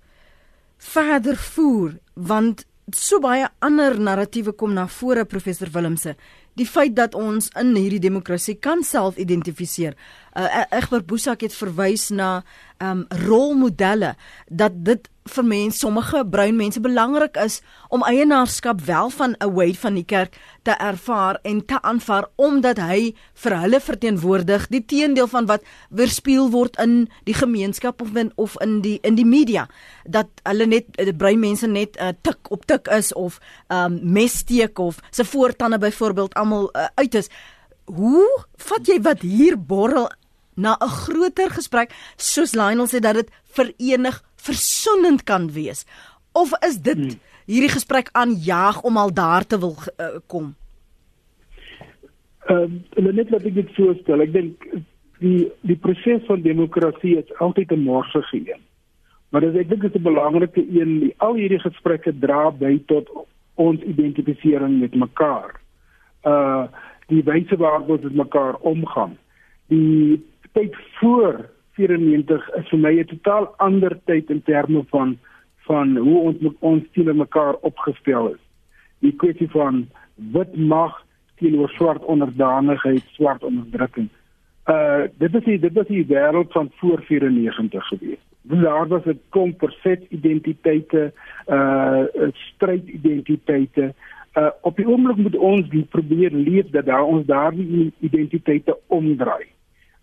verder 0.77 1.37
voer 1.37 1.99
want 2.13 2.65
so 2.91 3.19
baie 3.19 3.47
ander 3.59 3.99
narratiewe 3.99 4.51
kom 4.51 4.73
na 4.73 4.87
vore 4.87 5.25
professor 5.25 5.69
Willemse 5.71 6.15
die 6.59 6.67
feit 6.67 6.95
dat 6.97 7.15
ons 7.15 7.49
in 7.59 7.73
hierdie 7.77 8.01
demokrasie 8.03 8.57
kan 8.59 8.83
self 8.83 9.19
identifiseer. 9.21 9.95
Uh, 10.35 10.65
Egbert 10.75 11.07
Boesak 11.09 11.45
het 11.45 11.55
verwys 11.55 12.09
na 12.15 12.41
um 12.83 13.05
rolmodelle 13.25 14.15
dat 14.47 14.75
dit 14.87 15.09
vir 15.29 15.45
mense 15.45 15.79
sommige 15.79 16.23
bruin 16.25 16.55
mense 16.55 16.81
belangrik 16.81 17.37
is 17.37 17.59
om 17.89 18.03
eienaarskap 18.03 18.81
wel 18.87 19.09
van 19.09 19.35
'n 19.39 19.53
Wade 19.53 19.79
van 19.79 19.93
die 19.93 20.05
kerk 20.05 20.37
te 20.63 20.71
ervaar 20.71 21.39
en 21.43 21.65
te 21.65 21.81
aanvaar 21.81 22.27
omdat 22.35 22.77
hy 22.77 23.15
vir 23.33 23.59
hulle 23.61 23.79
verteenwoordig 23.79 24.67
die 24.67 24.85
teendeel 24.85 25.27
van 25.27 25.45
wat 25.45 25.61
weerspieël 25.89 26.49
word 26.49 26.79
in 26.79 27.09
die 27.23 27.33
gemeenskap 27.33 28.01
of 28.01 28.15
in 28.15 28.31
of 28.35 28.55
in 28.61 28.81
die 28.81 28.99
in 29.01 29.15
die 29.15 29.25
media. 29.25 29.67
Dat 30.05 30.27
hulle 30.43 30.65
net 30.65 31.17
bruin 31.17 31.39
mense 31.39 31.67
net 31.67 31.97
uh, 32.01 32.09
tik 32.21 32.51
op 32.51 32.65
tik 32.65 32.87
is 32.87 33.13
of 33.13 33.39
um 33.67 33.99
messteek 34.03 34.79
of 34.79 34.99
se 35.11 35.25
voortande 35.25 35.77
byvoorbeeld 35.77 36.33
almal 36.33 36.69
uh, 36.75 36.87
uit 36.95 37.15
is. 37.15 37.29
Hoe 37.85 38.45
vat 38.55 38.87
jy 38.87 39.01
wat 39.01 39.21
hier 39.21 39.57
borrel 39.57 40.09
na 40.59 40.75
'n 40.79 40.95
groter 41.03 41.49
gesprek 41.49 41.89
soos 42.17 42.53
Lionel 42.53 42.87
sê 42.87 42.99
dat 42.99 43.15
dit 43.15 43.29
verenig 43.57 44.21
versoenend 44.35 45.23
kan 45.23 45.51
wees. 45.51 45.85
Of 46.33 46.51
is 46.69 46.77
dit 46.81 46.97
hmm. 46.97 47.19
hierdie 47.45 47.75
gesprek 47.77 48.09
aanjaag 48.11 48.81
om 48.81 48.97
al 48.97 49.13
daar 49.13 49.45
te 49.47 49.59
wil 49.59 49.75
uh, 49.77 50.19
kom? 50.27 50.55
Ehm 52.47 52.79
uh, 52.95 53.13
net 53.13 53.29
wat 53.29 53.45
ek 53.45 53.55
dit 53.55 53.75
voorstel. 53.75 54.21
Ek 54.21 54.33
dink 54.33 54.65
die 55.19 55.51
die 55.61 55.77
proses 55.77 56.25
van 56.27 56.41
demokrasie 56.41 57.17
is 57.17 57.37
altyd 57.37 57.71
'n 57.71 57.83
morsige 57.83 58.37
een. 58.37 58.63
Maar 59.29 59.41
dis 59.41 59.59
ek 59.61 59.69
dink 59.69 59.81
dit 59.81 59.95
is 59.95 60.01
'n 60.01 60.03
belangrike 60.03 60.63
een. 60.69 60.99
Die, 60.99 61.13
al 61.17 61.35
hierdie 61.35 61.59
gesprekke 61.59 62.13
dra 62.19 62.51
by 62.51 62.79
tot 62.85 63.09
ons 63.55 63.81
identifisering 63.81 64.79
met 64.79 64.95
mekaar. 64.95 65.59
Uh 66.23 66.67
die 67.09 67.23
wyse 67.25 67.57
waarop 67.57 67.89
ons 67.89 68.01
met 68.01 68.15
mekaar 68.15 68.55
omgaan. 68.55 69.17
Die 69.67 70.21
tyd 70.53 70.75
voor 70.99 71.49
94 71.79 72.49
is 72.55 72.69
vir 72.69 72.79
my 72.79 72.93
'n 72.99 73.05
totaal 73.05 73.53
ander 73.57 73.99
tyd 74.05 74.29
in 74.29 74.43
terme 74.43 74.83
van 74.89 75.17
van 75.69 75.97
hoe 75.97 76.19
ons 76.19 76.39
met 76.39 76.55
ons 76.59 76.83
teenoor 76.91 77.15
mekaar 77.15 77.55
opgestel 77.61 78.27
is. 78.33 78.43
Die 78.99 79.13
kwessie 79.21 79.49
van 79.49 79.87
wit 80.33 80.55
mag 80.57 81.05
teenoor 81.35 81.69
swart 81.69 82.03
onderdanigheid, 82.03 83.03
swart 83.17 83.43
onderdrukking. 83.43 84.09
Uh 84.65 85.05
dit 85.17 85.35
is 85.35 85.43
die, 85.43 85.59
dit 85.59 85.73
was 85.73 85.87
die 85.87 86.05
wêreld 86.05 86.51
van 86.51 86.71
voor 86.81 87.01
94 87.05 87.87
gewees. 87.87 88.23
Daar 88.41 88.87
was 88.87 89.05
'n 89.05 89.19
klomp 89.29 89.59
verset 89.59 90.01
identiteite, 90.09 91.13
uh 91.47 92.03
stryd 92.33 92.87
identiteite. 92.87 93.93
Uh 94.35 94.49
op 94.61 94.75
die 94.75 94.87
oomblik 94.87 95.17
moet 95.17 95.37
ons 95.37 95.67
probeer 95.89 96.31
leef 96.31 96.69
dat 96.69 96.85
daar 96.85 97.03
ons 97.03 97.25
daardie 97.25 97.93
identiteite 97.99 98.77
omdraai. 98.87 99.45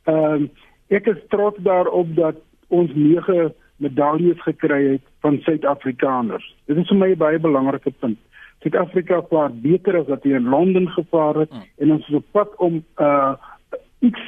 Ehm 0.06 0.42
uh, 0.42 0.48
ek 0.88 1.06
is 1.10 1.22
trots 1.28 1.58
daarop 1.66 2.14
dat 2.14 2.36
ons 2.68 2.90
9 2.94 3.54
medaljes 3.82 4.42
gekry 4.42 4.82
het 4.92 5.02
van 5.20 5.40
Suid-Afrikaners. 5.42 6.46
Dit 6.70 6.76
is 6.76 6.88
vir 6.88 6.96
my 6.96 7.10
'n 7.10 7.18
baie 7.18 7.38
belangrike 7.38 7.90
punt. 7.90 8.18
Suid-Afrika 8.62 9.22
vaar 9.30 9.50
beter 9.52 9.98
as 9.98 10.06
wat 10.06 10.22
hy 10.22 10.34
in 10.38 10.48
Londen 10.48 10.88
gevaar 10.88 11.34
het 11.34 11.50
hmm. 11.50 11.62
en 11.78 11.92
ons 11.92 12.08
is 12.08 12.14
op 12.14 12.24
pad 12.32 12.56
om 12.56 12.84
uh 12.98 13.34
iets 14.00 14.22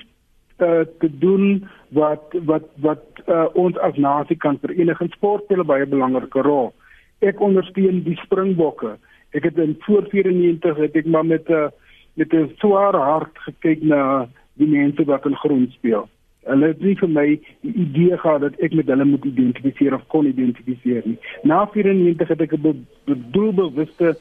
uh, 0.58 0.80
te 0.98 1.18
doen 1.18 1.68
wat 1.88 2.34
wat 2.44 2.66
wat 2.76 3.04
uh, 3.26 3.46
ons 3.54 3.78
as 3.78 3.96
nasie 3.96 4.36
kan 4.36 4.58
verenig. 4.60 5.02
Sport 5.10 5.44
speel 5.44 5.62
'n 5.62 5.66
baie 5.66 5.86
belangrike 5.86 6.42
rol. 6.42 6.72
Ek 7.18 7.40
ondersteun 7.40 8.02
die 8.02 8.16
Springbokke. 8.16 8.98
Ek 9.30 9.42
het 9.42 9.58
in 9.58 9.76
voor 9.80 10.06
94 10.08 10.76
het 10.76 10.96
ek 10.96 11.06
maar 11.06 11.26
met 11.26 11.48
'n 11.48 11.52
uh, 11.52 11.68
met 12.14 12.32
'n 12.32 12.52
swaar 12.58 12.94
hart 12.94 13.38
gekyk 13.38 13.82
na 13.82 14.28
die 14.58 14.68
mense 14.68 15.04
wat 15.04 15.26
in 15.26 15.36
grond 15.36 15.72
speel. 15.72 16.08
Hulle 16.48 16.66
het 16.70 16.80
nie 16.80 16.96
vir 16.96 17.10
my 17.12 17.26
die 17.66 17.74
idee 17.84 18.18
gehad 18.18 18.44
dat 18.46 18.58
ek 18.64 18.74
met 18.78 18.88
hulle 18.88 19.04
moet 19.04 19.24
identifiseer 19.24 19.94
of 19.94 20.06
kon 20.12 20.26
identifiseer 20.26 21.02
nie. 21.04 21.18
Na 21.42 21.64
94 21.74 22.28
het 22.28 22.40
ek 22.40 22.52
'n 22.52 22.84
doelbewuste 23.06 24.16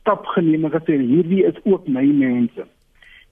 stap 0.00 0.26
geneem 0.34 0.64
en 0.64 0.70
gesê 0.70 0.98
hierdie 0.98 1.44
is 1.44 1.58
ook 1.64 1.88
my 1.88 2.04
mense. 2.04 2.66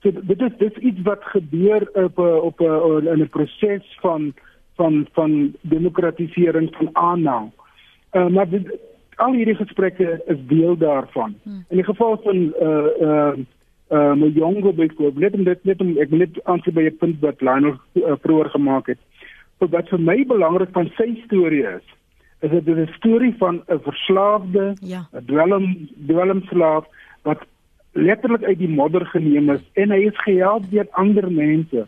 So 0.03 0.11
dit 0.11 0.41
is 0.41 0.51
dit 0.57 0.77
is 0.77 0.83
iets 0.83 1.01
wat 1.01 1.23
gebeur 1.23 1.89
op 1.93 2.17
op, 2.19 2.59
op 2.61 3.01
in 3.01 3.21
'n 3.21 3.29
proses 3.29 3.97
van 4.01 4.33
van 4.75 5.07
van 5.11 5.55
demokratisering 5.61 6.75
van 6.75 6.89
aanhang. 6.93 7.51
Uh, 8.11 8.27
maar 8.27 8.49
dit, 8.49 8.77
al 9.15 9.33
hierdie 9.33 9.55
gesprekke 9.55 10.21
is 10.25 10.37
deel 10.47 10.77
daarvan. 10.77 11.35
Hmm. 11.43 11.65
In 11.69 11.75
die 11.81 11.85
geval 11.85 12.19
van 12.23 12.53
uh 12.61 12.87
uh 13.01 13.33
uh 13.89 14.13
my 14.13 14.27
jonge 14.27 14.73
byvoorbeeld 14.73 15.19
net 15.19 15.33
om 15.33 15.43
dit 15.43 15.63
net 15.63 15.81
om 15.81 15.97
ek 15.97 16.11
net 16.11 16.39
aansien 16.43 16.73
by 16.73 16.87
'n 16.87 16.97
punt 16.97 17.19
wat 17.19 17.41
Lionel 17.41 17.75
uh, 17.93 18.15
vroeër 18.23 18.49
gemaak 18.49 18.87
het. 18.87 18.99
So 19.59 19.67
wat 19.67 19.89
vir 19.89 19.99
my 19.99 20.25
belangrik 20.25 20.69
van 20.73 20.91
sy 20.97 21.21
storie 21.25 21.63
is, 21.63 21.85
is 22.41 22.51
dit 22.51 22.67
'n 22.67 22.89
storie 22.97 23.33
van 23.37 23.63
'n 23.67 23.79
verslaafde, 23.79 24.75
'n 24.75 24.87
Ja. 24.87 25.07
dwelm 25.25 25.87
dwelmslaaf 26.07 26.85
wat 27.23 27.39
letterlik 27.93 28.43
uit 28.43 28.59
die 28.59 28.69
modder 28.69 29.05
geneem 29.05 29.49
is 29.49 29.63
en 29.73 29.91
hy 29.91 30.05
is 30.07 30.19
gehelp 30.25 30.69
deur 30.69 30.87
ander 30.91 31.31
mense. 31.31 31.87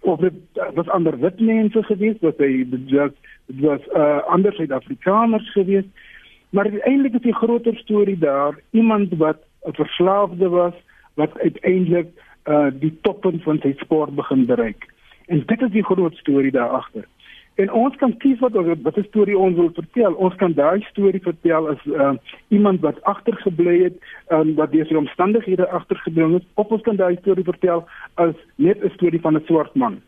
Of 0.00 0.20
dit 0.20 0.34
was 0.74 0.88
ander 0.88 1.18
wit 1.18 1.40
mense 1.40 1.82
gewees, 1.82 2.16
wat 2.20 2.38
hy 2.38 2.66
was 2.70 3.12
dit 3.46 3.60
was 3.60 3.80
uh, 3.96 4.22
ander 4.28 4.52
Suid-Afrikaners 4.52 5.52
gewees. 5.52 5.84
Maar 6.50 6.66
eintlik 6.66 7.14
is 7.14 7.20
die 7.20 7.34
groter 7.34 7.76
storie 7.76 8.18
daar 8.18 8.58
iemand 8.70 9.14
wat 9.18 9.38
'n 9.66 9.72
verslaafde 9.72 10.48
was 10.48 10.74
wat 11.14 11.38
uiteindelik 11.38 12.08
uh, 12.44 12.70
die 12.80 12.92
toppunt 13.02 13.42
van 13.42 13.58
sy 13.62 13.74
sport 13.78 14.14
begin 14.14 14.46
bereik. 14.46 14.88
En 15.26 15.42
dit 15.46 15.62
is 15.62 15.70
die 15.70 15.84
groot 15.84 16.16
storie 16.16 16.52
daar 16.52 16.68
agter. 16.68 17.06
En 17.54 17.70
ons 17.72 17.96
kan 17.96 18.16
kies 18.16 18.40
wat 18.42 18.56
ons 18.58 18.82
wat 18.82 18.96
'n 18.98 19.06
storie 19.08 19.38
ons 19.38 19.56
wil 19.56 19.70
vertel. 19.74 20.14
Ons 20.14 20.34
kan 20.34 20.52
daai 20.52 20.80
storie 20.90 21.22
vertel 21.22 21.68
as 21.68 21.84
uh, 21.84 22.12
iemand 22.48 22.80
wat 22.80 23.02
agtergebly 23.02 23.82
het, 23.82 23.96
um, 24.28 24.54
wat 24.54 24.72
deur 24.72 24.86
sy 24.86 24.94
omstandighede 24.94 25.68
agtergebring 25.68 26.34
is, 26.34 26.46
of 26.54 26.66
ons 26.66 26.82
kan 26.82 26.96
daai 26.96 27.16
storie 27.16 27.44
vertel 27.44 27.86
as 28.14 28.34
net 28.56 28.82
'n 28.84 28.90
storie 28.94 29.20
van 29.20 29.36
'n 29.36 29.44
swart 29.46 29.74
man. 29.74 30.00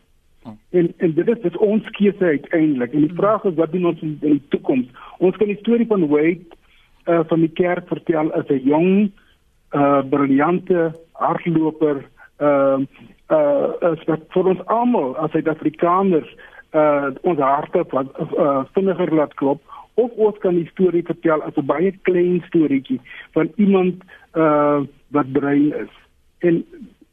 En 0.69 0.93
en 0.97 1.13
dit 1.13 1.27
is, 1.27 1.41
dit 1.41 1.51
is 1.51 1.57
ons 1.57 1.89
keuse 1.89 2.25
uiteindelik. 2.25 2.93
En 2.93 3.01
die 3.01 3.15
vraag 3.15 3.43
is 3.43 3.55
wat 3.55 3.71
doen 3.71 3.85
ons 3.85 4.01
in, 4.01 4.17
in 4.21 4.31
die 4.31 4.47
toekoms? 4.47 4.87
Ons 5.17 5.37
kan 5.37 5.47
die 5.47 5.59
storie 5.59 5.87
van 5.87 6.07
Wade 6.07 6.45
uh, 7.05 7.19
van 7.27 7.39
die 7.39 7.53
kerk 7.53 7.87
vertel 7.87 8.31
as 8.31 8.47
'n 8.47 8.61
jong 8.63 9.11
uh 9.73 10.01
briljante 10.09 10.91
hardloper 11.11 12.05
uh 12.39 12.79
uh 13.29 13.95
wat 14.07 14.27
vir 14.33 14.51
ons 14.53 14.61
almal 14.65 15.15
as 15.17 15.31
Suid-Afrikaners 15.31 16.29
uh 16.73 17.11
ons 17.21 17.39
harte 17.39 17.83
wat 17.91 18.07
uh, 18.19 18.63
vinniger 18.75 19.13
laat 19.15 19.33
klop 19.35 19.61
of 19.97 20.11
ons 20.15 20.37
kan 20.43 20.55
die 20.55 20.69
storie 20.71 21.03
vertel 21.03 21.41
as 21.41 21.57
'n 21.57 21.65
baie 21.65 21.91
klein 22.09 22.43
storieetjie 22.47 23.01
van 23.33 23.51
iemand 23.55 24.03
uh 24.35 24.85
wat 25.15 25.31
brein 25.31 25.73
is. 25.73 25.93
En 26.39 26.65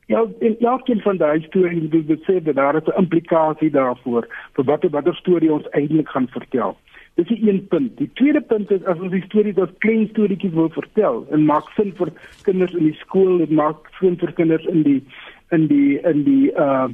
ja, 0.07 0.25
en 0.41 0.57
elkeen 0.59 1.01
van 1.01 1.17
daai 1.17 1.43
stories 1.43 1.89
wil 1.91 2.05
dit 2.07 2.23
sê 2.29 2.43
dat 2.43 2.55
daar 2.55 2.77
'n 2.77 2.99
implikasie 3.03 3.71
daarvoor 3.71 4.27
vir 4.55 4.65
watter 4.65 4.91
watter 4.91 5.15
storie 5.15 5.53
ons 5.53 5.69
eintlik 5.71 6.09
gaan 6.09 6.29
vertel. 6.29 6.77
Dis 7.15 7.29
die 7.31 7.49
een 7.49 7.67
punt. 7.71 7.97
Die 7.99 8.11
tweede 8.19 8.41
punt 8.41 8.71
is 8.75 8.85
as 8.91 8.99
ons 8.99 9.12
die 9.15 9.23
storie 9.23 9.55
as 9.62 9.75
klein 9.85 10.09
storieetjies 10.11 10.55
wil 10.57 10.71
vertel 10.75 11.21
en 11.31 11.45
maak 11.47 11.69
sin 11.77 11.93
vir 11.95 12.11
kinders 12.43 12.75
in 12.75 12.89
die 12.89 12.97
skool, 13.05 13.39
dit 13.39 13.53
maak 13.55 13.87
sin 14.01 14.17
vir 14.19 14.33
kinders 14.35 14.65
in 14.73 14.83
die 14.83 15.01
in 15.55 15.69
die 15.71 16.01
in 16.03 16.25
die 16.27 16.51
uh 16.59 16.89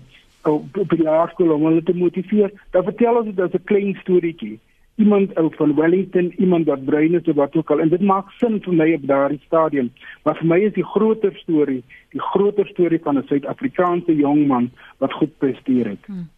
op 0.48 0.76
op 0.80 0.92
die 0.92 1.04
laerskool 1.04 1.52
om 1.52 1.64
hulle 1.68 1.82
te 1.84 1.96
motiveer. 1.96 2.52
Dan 2.72 2.84
vertel 2.84 3.16
ons 3.20 3.26
dit 3.28 3.40
as 3.40 3.54
'n 3.56 3.64
klein 3.64 3.96
storieetjie. 4.00 4.58
Iemand 4.96 5.34
ou 5.36 5.48
van 5.56 5.74
Wellington, 5.74 6.32
iemand 6.36 6.66
wat 6.66 6.84
brein 6.84 7.14
is 7.14 7.28
of 7.28 7.36
wat 7.36 7.56
ook 7.56 7.70
al 7.70 7.80
en 7.80 7.88
dit 7.88 8.00
maak 8.00 8.30
sin 8.30 8.60
vir 8.60 8.74
my 8.74 8.92
op 8.94 9.06
daardie 9.06 9.40
stadium. 9.46 9.90
Maar 10.24 10.36
vir 10.36 10.46
my 10.46 10.58
is 10.58 10.72
die 10.72 10.84
groter 10.84 11.32
storie, 11.36 11.82
die 12.12 12.20
groter 12.20 12.66
storie 12.66 13.00
van 13.02 13.18
'n 13.18 13.26
Suid-Afrikaanse 13.26 14.16
jong 14.16 14.46
man 14.46 14.70
wat 14.98 15.12
goed 15.12 15.38
presteer 15.38 15.88
het. 15.88 16.04
Hmm. 16.06 16.28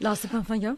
Laaste 0.00 0.28
punt 0.32 0.46
van 0.48 0.60
jou? 0.60 0.70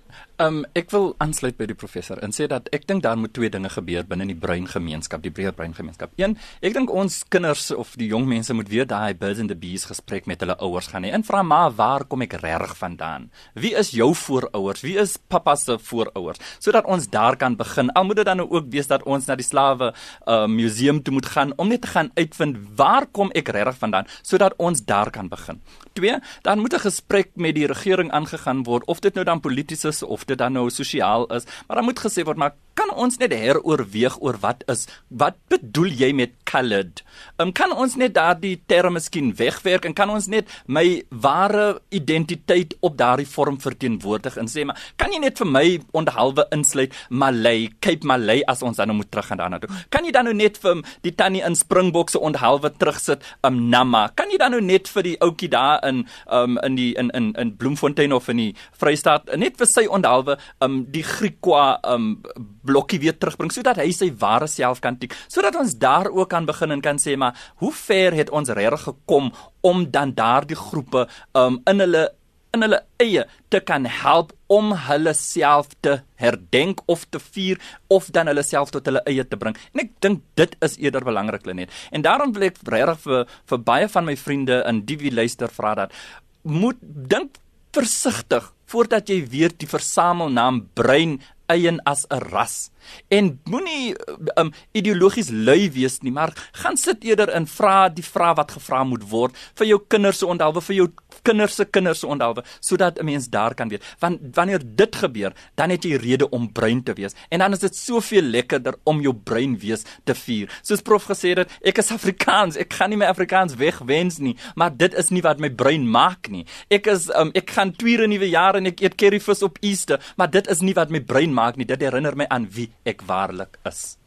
Ehm 0.43 0.57
um, 0.57 0.65
ek 0.75 0.89
wil 0.91 1.13
aansluit 1.23 1.55
by 1.55 1.69
die 1.71 1.77
professor 1.79 2.19
en 2.27 2.33
sê 2.35 2.49
dat 2.51 2.67
ek 2.75 2.89
dink 2.91 3.05
daar 3.05 3.15
moet 3.15 3.31
twee 3.31 3.51
dinge 3.55 3.69
gebeur 3.71 4.03
binne 4.11 4.25
die 4.27 4.35
breingemeenskap, 4.35 5.21
die 5.23 5.31
breër 5.31 5.53
breingemeenskap. 5.55 6.11
Een, 6.19 6.33
ek 6.59 6.75
dink 6.75 6.91
ons 6.91 7.21
kinders 7.31 7.69
of 7.71 7.93
die 8.01 8.09
jong 8.11 8.27
mense 8.27 8.51
moet 8.59 8.67
weer 8.73 8.89
daai 8.91 9.15
birds 9.15 9.39
and 9.39 9.53
the 9.53 9.55
bees 9.55 9.85
gesprek 9.87 10.27
met 10.27 10.43
hulle 10.43 10.57
ouers 10.59 10.89
gaan 10.91 11.07
hê. 11.07 11.13
En 11.15 11.23
vra 11.23 11.45
maar 11.47 11.71
waar 11.79 12.03
kom 12.11 12.25
ek 12.27 12.35
reg 12.43 12.75
vandaan? 12.81 13.29
Wie 13.55 13.71
is 13.79 13.93
jou 13.95 14.09
voorouers? 14.25 14.83
Wie 14.83 14.97
is 14.99 15.15
pappa 15.31 15.55
se 15.55 15.79
voorouers? 15.79 16.43
Sodat 16.59 16.91
ons 16.91 17.07
daar 17.07 17.39
kan 17.39 17.55
begin. 17.55 17.95
Al 17.95 18.11
moet 18.11 18.25
dit 18.25 18.27
dan 18.27 18.43
nou 18.43 18.49
ook 18.51 18.75
wees 18.75 18.91
dat 18.91 19.07
ons 19.07 19.31
na 19.31 19.39
die 19.39 19.47
slawe 19.47 19.93
uh, 19.93 20.49
museum 20.51 20.99
toe 20.99 21.15
moet 21.15 21.31
gaan 21.31 21.55
om 21.63 21.71
net 21.71 21.87
te 21.87 21.93
gaan 21.95 22.11
uitvind 22.19 22.59
waar 22.75 23.07
kom 23.07 23.31
ek 23.39 23.55
reg 23.55 23.79
vandaan 23.79 24.11
sodat 24.27 24.59
ons 24.59 24.83
daar 24.83 25.15
kan 25.15 25.31
begin. 25.31 25.63
Twee, 25.95 26.19
dan 26.43 26.59
moet 26.59 26.75
'n 26.75 26.89
gesprek 26.91 27.31
met 27.37 27.55
die 27.55 27.71
regering 27.71 28.11
aangegaan 28.11 28.67
word 28.67 28.83
of 28.91 28.99
dit 28.99 29.12
nou 29.15 29.25
dan 29.25 29.41
polities 29.41 29.85
is 29.85 30.03
of 30.03 30.25
dit 30.25 30.39
dan 30.39 30.53
nou 30.53 30.71
sosiaal 30.71 31.27
is, 31.35 31.45
maar 31.67 31.77
dan 31.77 31.85
moet 31.85 32.01
gesê 32.01 32.25
word 32.25 32.37
maar 32.37 32.55
kan 32.79 32.93
ons 32.97 33.19
net 33.21 33.35
heroorweeg 33.37 34.19
oor 34.23 34.39
wat 34.43 34.65
is 34.73 34.87
wat 35.09 35.37
bedoel 35.53 35.93
jy 36.03 36.13
met 36.17 36.35
colored? 36.49 37.03
Um, 37.39 37.53
kan 37.53 37.73
ons 37.73 37.97
net 38.01 38.15
daardie 38.17 38.57
term 38.71 38.97
miskien 38.97 39.33
wegwerk 39.39 39.87
en 39.89 39.97
kan 39.97 40.11
ons 40.13 40.29
net 40.33 40.51
my 40.67 41.03
ware 41.11 41.81
identiteit 41.95 42.75
op 42.81 42.97
daardie 43.01 43.29
vorm 43.29 43.59
verteenwoordig 43.63 44.37
en 44.41 44.51
sê 44.51 44.65
maar 44.69 44.81
kan 45.01 45.13
jy 45.13 45.21
net 45.23 45.41
vir 45.41 45.49
my 45.49 45.67
onderhalwe 45.97 46.47
insluit 46.55 46.95
Malay, 47.11 47.69
Cape 47.85 48.07
Malay 48.09 48.43
as 48.49 48.63
ons 48.65 48.79
dan 48.81 48.91
nou 48.91 48.99
moet 49.01 49.11
teruggaan 49.13 49.41
daarna 49.41 49.61
toe. 49.63 49.71
Kan 49.93 50.07
jy 50.07 50.13
dan 50.15 50.29
nou 50.29 50.35
net 50.37 50.59
vir 50.63 50.83
die 51.05 51.15
tannie 51.17 51.43
in 51.45 51.57
Springbok 51.59 52.13
se 52.13 52.21
onderhalwe 52.21 52.73
terugsit 52.79 53.25
um 53.47 53.61
Nama? 53.73 54.07
Kan 54.17 54.33
jy 54.33 54.41
dan 54.41 54.55
nou 54.57 54.63
net 54.65 54.91
vir 54.93 55.07
die 55.07 55.17
ouetjie 55.25 55.51
daar 55.53 55.83
in 55.89 56.05
um 56.33 56.59
in 56.63 56.79
die 56.79 56.93
in 56.99 57.11
in 57.17 57.33
in 57.41 57.55
Bloemfontein 57.57 58.13
of 58.13 58.29
in 58.33 58.41
die 58.41 58.51
Vrystaat 58.81 59.31
net 59.37 59.59
vir 59.61 59.71
sy 59.71 59.87
onderhalwe 59.89 60.39
um 60.65 60.83
die 60.93 61.05
Griekwa 61.07 61.79
um 61.89 62.17
blokkie 62.65 63.01
weer 63.03 63.19
terugbring 63.19 63.53
sodat 63.53 63.81
hy 63.83 63.91
sy 63.93 64.13
ware 64.19 64.49
self 64.51 64.81
kan 64.81 64.99
tik 65.01 65.17
sodat 65.27 65.57
ons 65.59 65.77
daar 65.83 66.11
ook 66.11 66.31
kan 66.31 66.47
begin 66.49 66.77
en 66.77 66.85
kan 66.85 66.99
sê 67.03 67.17
maar 67.17 67.39
hoe 67.63 67.73
ver 67.73 68.17
het 68.17 68.31
ons 68.31 68.49
reg 68.49 68.81
gekom 68.83 69.33
om 69.61 69.87
dan 69.91 70.15
daardie 70.15 70.59
groepe 70.59 71.07
um 71.39 71.61
in 71.71 71.81
hulle 71.85 72.09
in 72.53 72.65
hulle 72.67 72.81
eie 73.01 73.25
te 73.53 73.61
kan 73.65 73.87
help 73.89 74.33
om 74.53 74.73
hulle 74.87 75.15
self 75.17 75.71
te 75.85 75.99
herdenk 76.21 76.83
of 76.93 77.07
te 77.09 77.21
vier 77.33 77.61
of 77.93 78.11
dan 78.13 78.29
hulle 78.31 78.45
self 78.45 78.73
tot 78.75 78.89
hulle 78.89 79.03
eie 79.09 79.25
te 79.25 79.39
bring. 79.41 79.57
En 79.73 79.85
ek 79.85 79.95
dink 80.05 80.25
dit 80.41 80.57
is 80.67 80.77
eerder 80.81 81.07
belangrik 81.07 81.47
Lenet. 81.49 81.73
En 81.93 82.05
daarom 82.05 82.35
wil 82.37 82.51
ek 82.51 82.61
regtig 82.69 83.01
vir 83.07 83.25
vir 83.53 83.63
baie 83.71 83.89
van 83.95 84.09
my 84.09 84.17
vriende 84.21 84.61
in 84.69 84.83
die 84.89 84.99
wie 85.01 85.15
luister 85.15 85.53
vra 85.53 85.75
dat 85.83 85.97
moet 86.43 86.81
dink 86.83 87.41
versigtig 87.73 88.51
voordat 88.73 89.09
jy 89.09 89.23
weer 89.33 89.53
die 89.57 89.69
versamelnaam 89.69 90.67
brein 90.77 91.21
eien 91.47 91.81
as 91.85 92.07
'n 92.11 92.19
ras. 92.31 92.71
En 93.09 93.41
moenie 93.45 93.95
um, 94.37 94.53
ideologies 94.73 95.31
lui 95.31 95.71
wees 95.71 96.01
nie, 96.03 96.13
maar 96.13 96.33
gaan 96.53 96.77
sit 96.77 97.05
eerder 97.05 97.29
en 97.29 97.47
vra 97.47 97.89
die 97.89 98.05
vrae 98.05 98.35
wat 98.35 98.51
gevra 98.51 98.85
moet 98.85 99.05
word 99.11 99.37
vir 99.55 99.67
jou 99.67 99.81
kinders 99.89 100.19
se 100.19 100.27
onthaalwe, 100.27 100.61
vir 100.61 100.77
jou 100.77 100.89
kinders 101.23 101.55
se 101.55 101.65
kinders 101.65 102.03
se 102.03 102.07
onthaalwe, 102.07 102.45
sodat 102.61 102.99
'n 102.99 103.05
mens 103.05 103.29
daar 103.29 103.55
kan 103.55 103.69
weet. 103.69 103.85
Want 103.99 104.19
wanneer 104.35 104.61
dit 104.65 104.97
gebeur, 104.97 105.33
dan 105.55 105.71
het 105.71 105.85
jy 105.85 105.97
rede 105.97 106.29
om 106.29 106.53
brein 106.53 106.83
te 106.83 106.93
wees. 106.93 107.15
En 107.29 107.39
dan 107.39 107.53
is 107.53 107.59
dit 107.59 107.77
soveel 107.77 108.23
lekkerder 108.23 108.75
om 108.85 109.01
jou 109.01 109.15
brein 109.15 109.59
wees 109.59 109.85
te 110.05 110.15
vier. 110.15 110.51
Soos 110.63 110.83
prof 110.83 111.05
gesê 111.05 111.35
het, 111.35 111.51
ek 111.63 111.79
is 111.79 111.91
Afrikaans, 111.91 112.57
ek 112.57 112.73
gaan 112.73 112.91
nie 112.91 112.99
my 112.99 113.07
Afrikaans 113.07 113.55
wegwens 113.55 114.19
nie, 114.19 114.37
maar 114.55 114.77
dit 114.77 114.95
is 114.95 115.11
nie 115.11 115.23
wat 115.23 115.39
my 115.39 115.51
brein 115.51 115.91
maak 115.91 116.29
nie. 116.29 116.47
Ek 116.71 116.87
is 116.87 117.09
um, 117.15 117.31
ek 117.35 117.51
gaan 117.51 117.73
tweede 117.73 118.07
nuwe 118.07 118.29
jaar 118.29 118.57
en 118.57 118.67
ek 118.67 118.81
eet 118.81 118.95
curryvis 118.95 119.43
op 119.43 119.59
Easter, 119.61 120.01
maar 120.17 120.31
dit 120.31 120.47
is 120.49 120.61
nie 120.61 120.75
wat 120.75 120.91
my 120.91 121.01
brein 121.01 121.35
maak 121.35 121.57
nie. 121.57 121.65
Dit 121.65 121.81
herinner 121.81 122.17
my 122.17 122.27
aan 122.29 122.49
wie 122.51 122.71
ek 122.85 123.03
waarlik 123.07 123.59
is. 123.65 124.02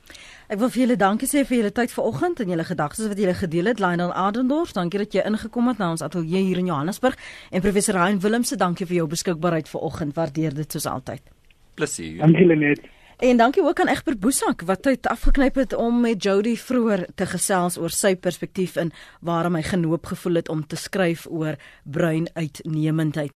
Ek 0.45 0.59
wil 0.61 0.69
vir 0.69 0.83
julle 0.83 0.95
dankie 1.01 1.25
sê 1.25 1.41
vir 1.41 1.57
julle 1.57 1.71
tyd 1.73 1.89
vanoggend 1.89 2.43
en 2.43 2.51
julle 2.53 2.65
gedagtes 2.67 3.07
wat 3.09 3.17
julle 3.17 3.33
gedeel 3.33 3.65
het. 3.71 3.79
Lionel 3.81 4.11
Adendorf, 4.13 4.75
dankie 4.77 5.01
dat 5.01 5.15
jy 5.17 5.23
ingekom 5.25 5.71
het 5.71 5.79
na 5.81 5.87
ons 5.95 6.03
ateljee 6.05 6.43
hier 6.45 6.59
in 6.61 6.69
Johannesburg 6.69 7.17
en 7.49 7.63
professor 7.65 7.97
Hein 7.97 8.19
Willemse, 8.21 8.53
dankie 8.61 8.85
vir 8.85 8.99
jou 8.99 9.07
beskikbaarheid 9.09 9.71
vanoggend. 9.71 10.13
Waardeer 10.13 10.53
dit 10.53 10.71
soos 10.71 10.85
altyd. 10.85 11.25
Plesier. 11.73 12.19
Dankie 12.21 12.45
Lenet. 12.45 12.85
En 13.25 13.37
dankie 13.37 13.63
ook 13.63 13.79
aan 13.79 13.87
Egbert 13.87 14.19
Boesak 14.19 14.61
wat 14.67 14.81
tyd 14.85 15.07
afgeknyp 15.07 15.55
het 15.55 15.73
om 15.73 16.01
met 16.01 16.23
Jody 16.23 16.57
vroeër 16.59 17.07
te 17.15 17.25
gesels 17.25 17.77
oor 17.81 17.89
sy 17.89 18.13
perspektief 18.15 18.75
en 18.75 18.91
waarom 19.25 19.55
hy 19.55 19.63
genoop 19.65 20.05
gevoel 20.11 20.43
het 20.43 20.49
om 20.49 20.61
te 20.67 20.75
skryf 20.75 21.25
oor 21.29 21.55
bruin 21.83 22.27
uitnemendheid. 22.33 23.33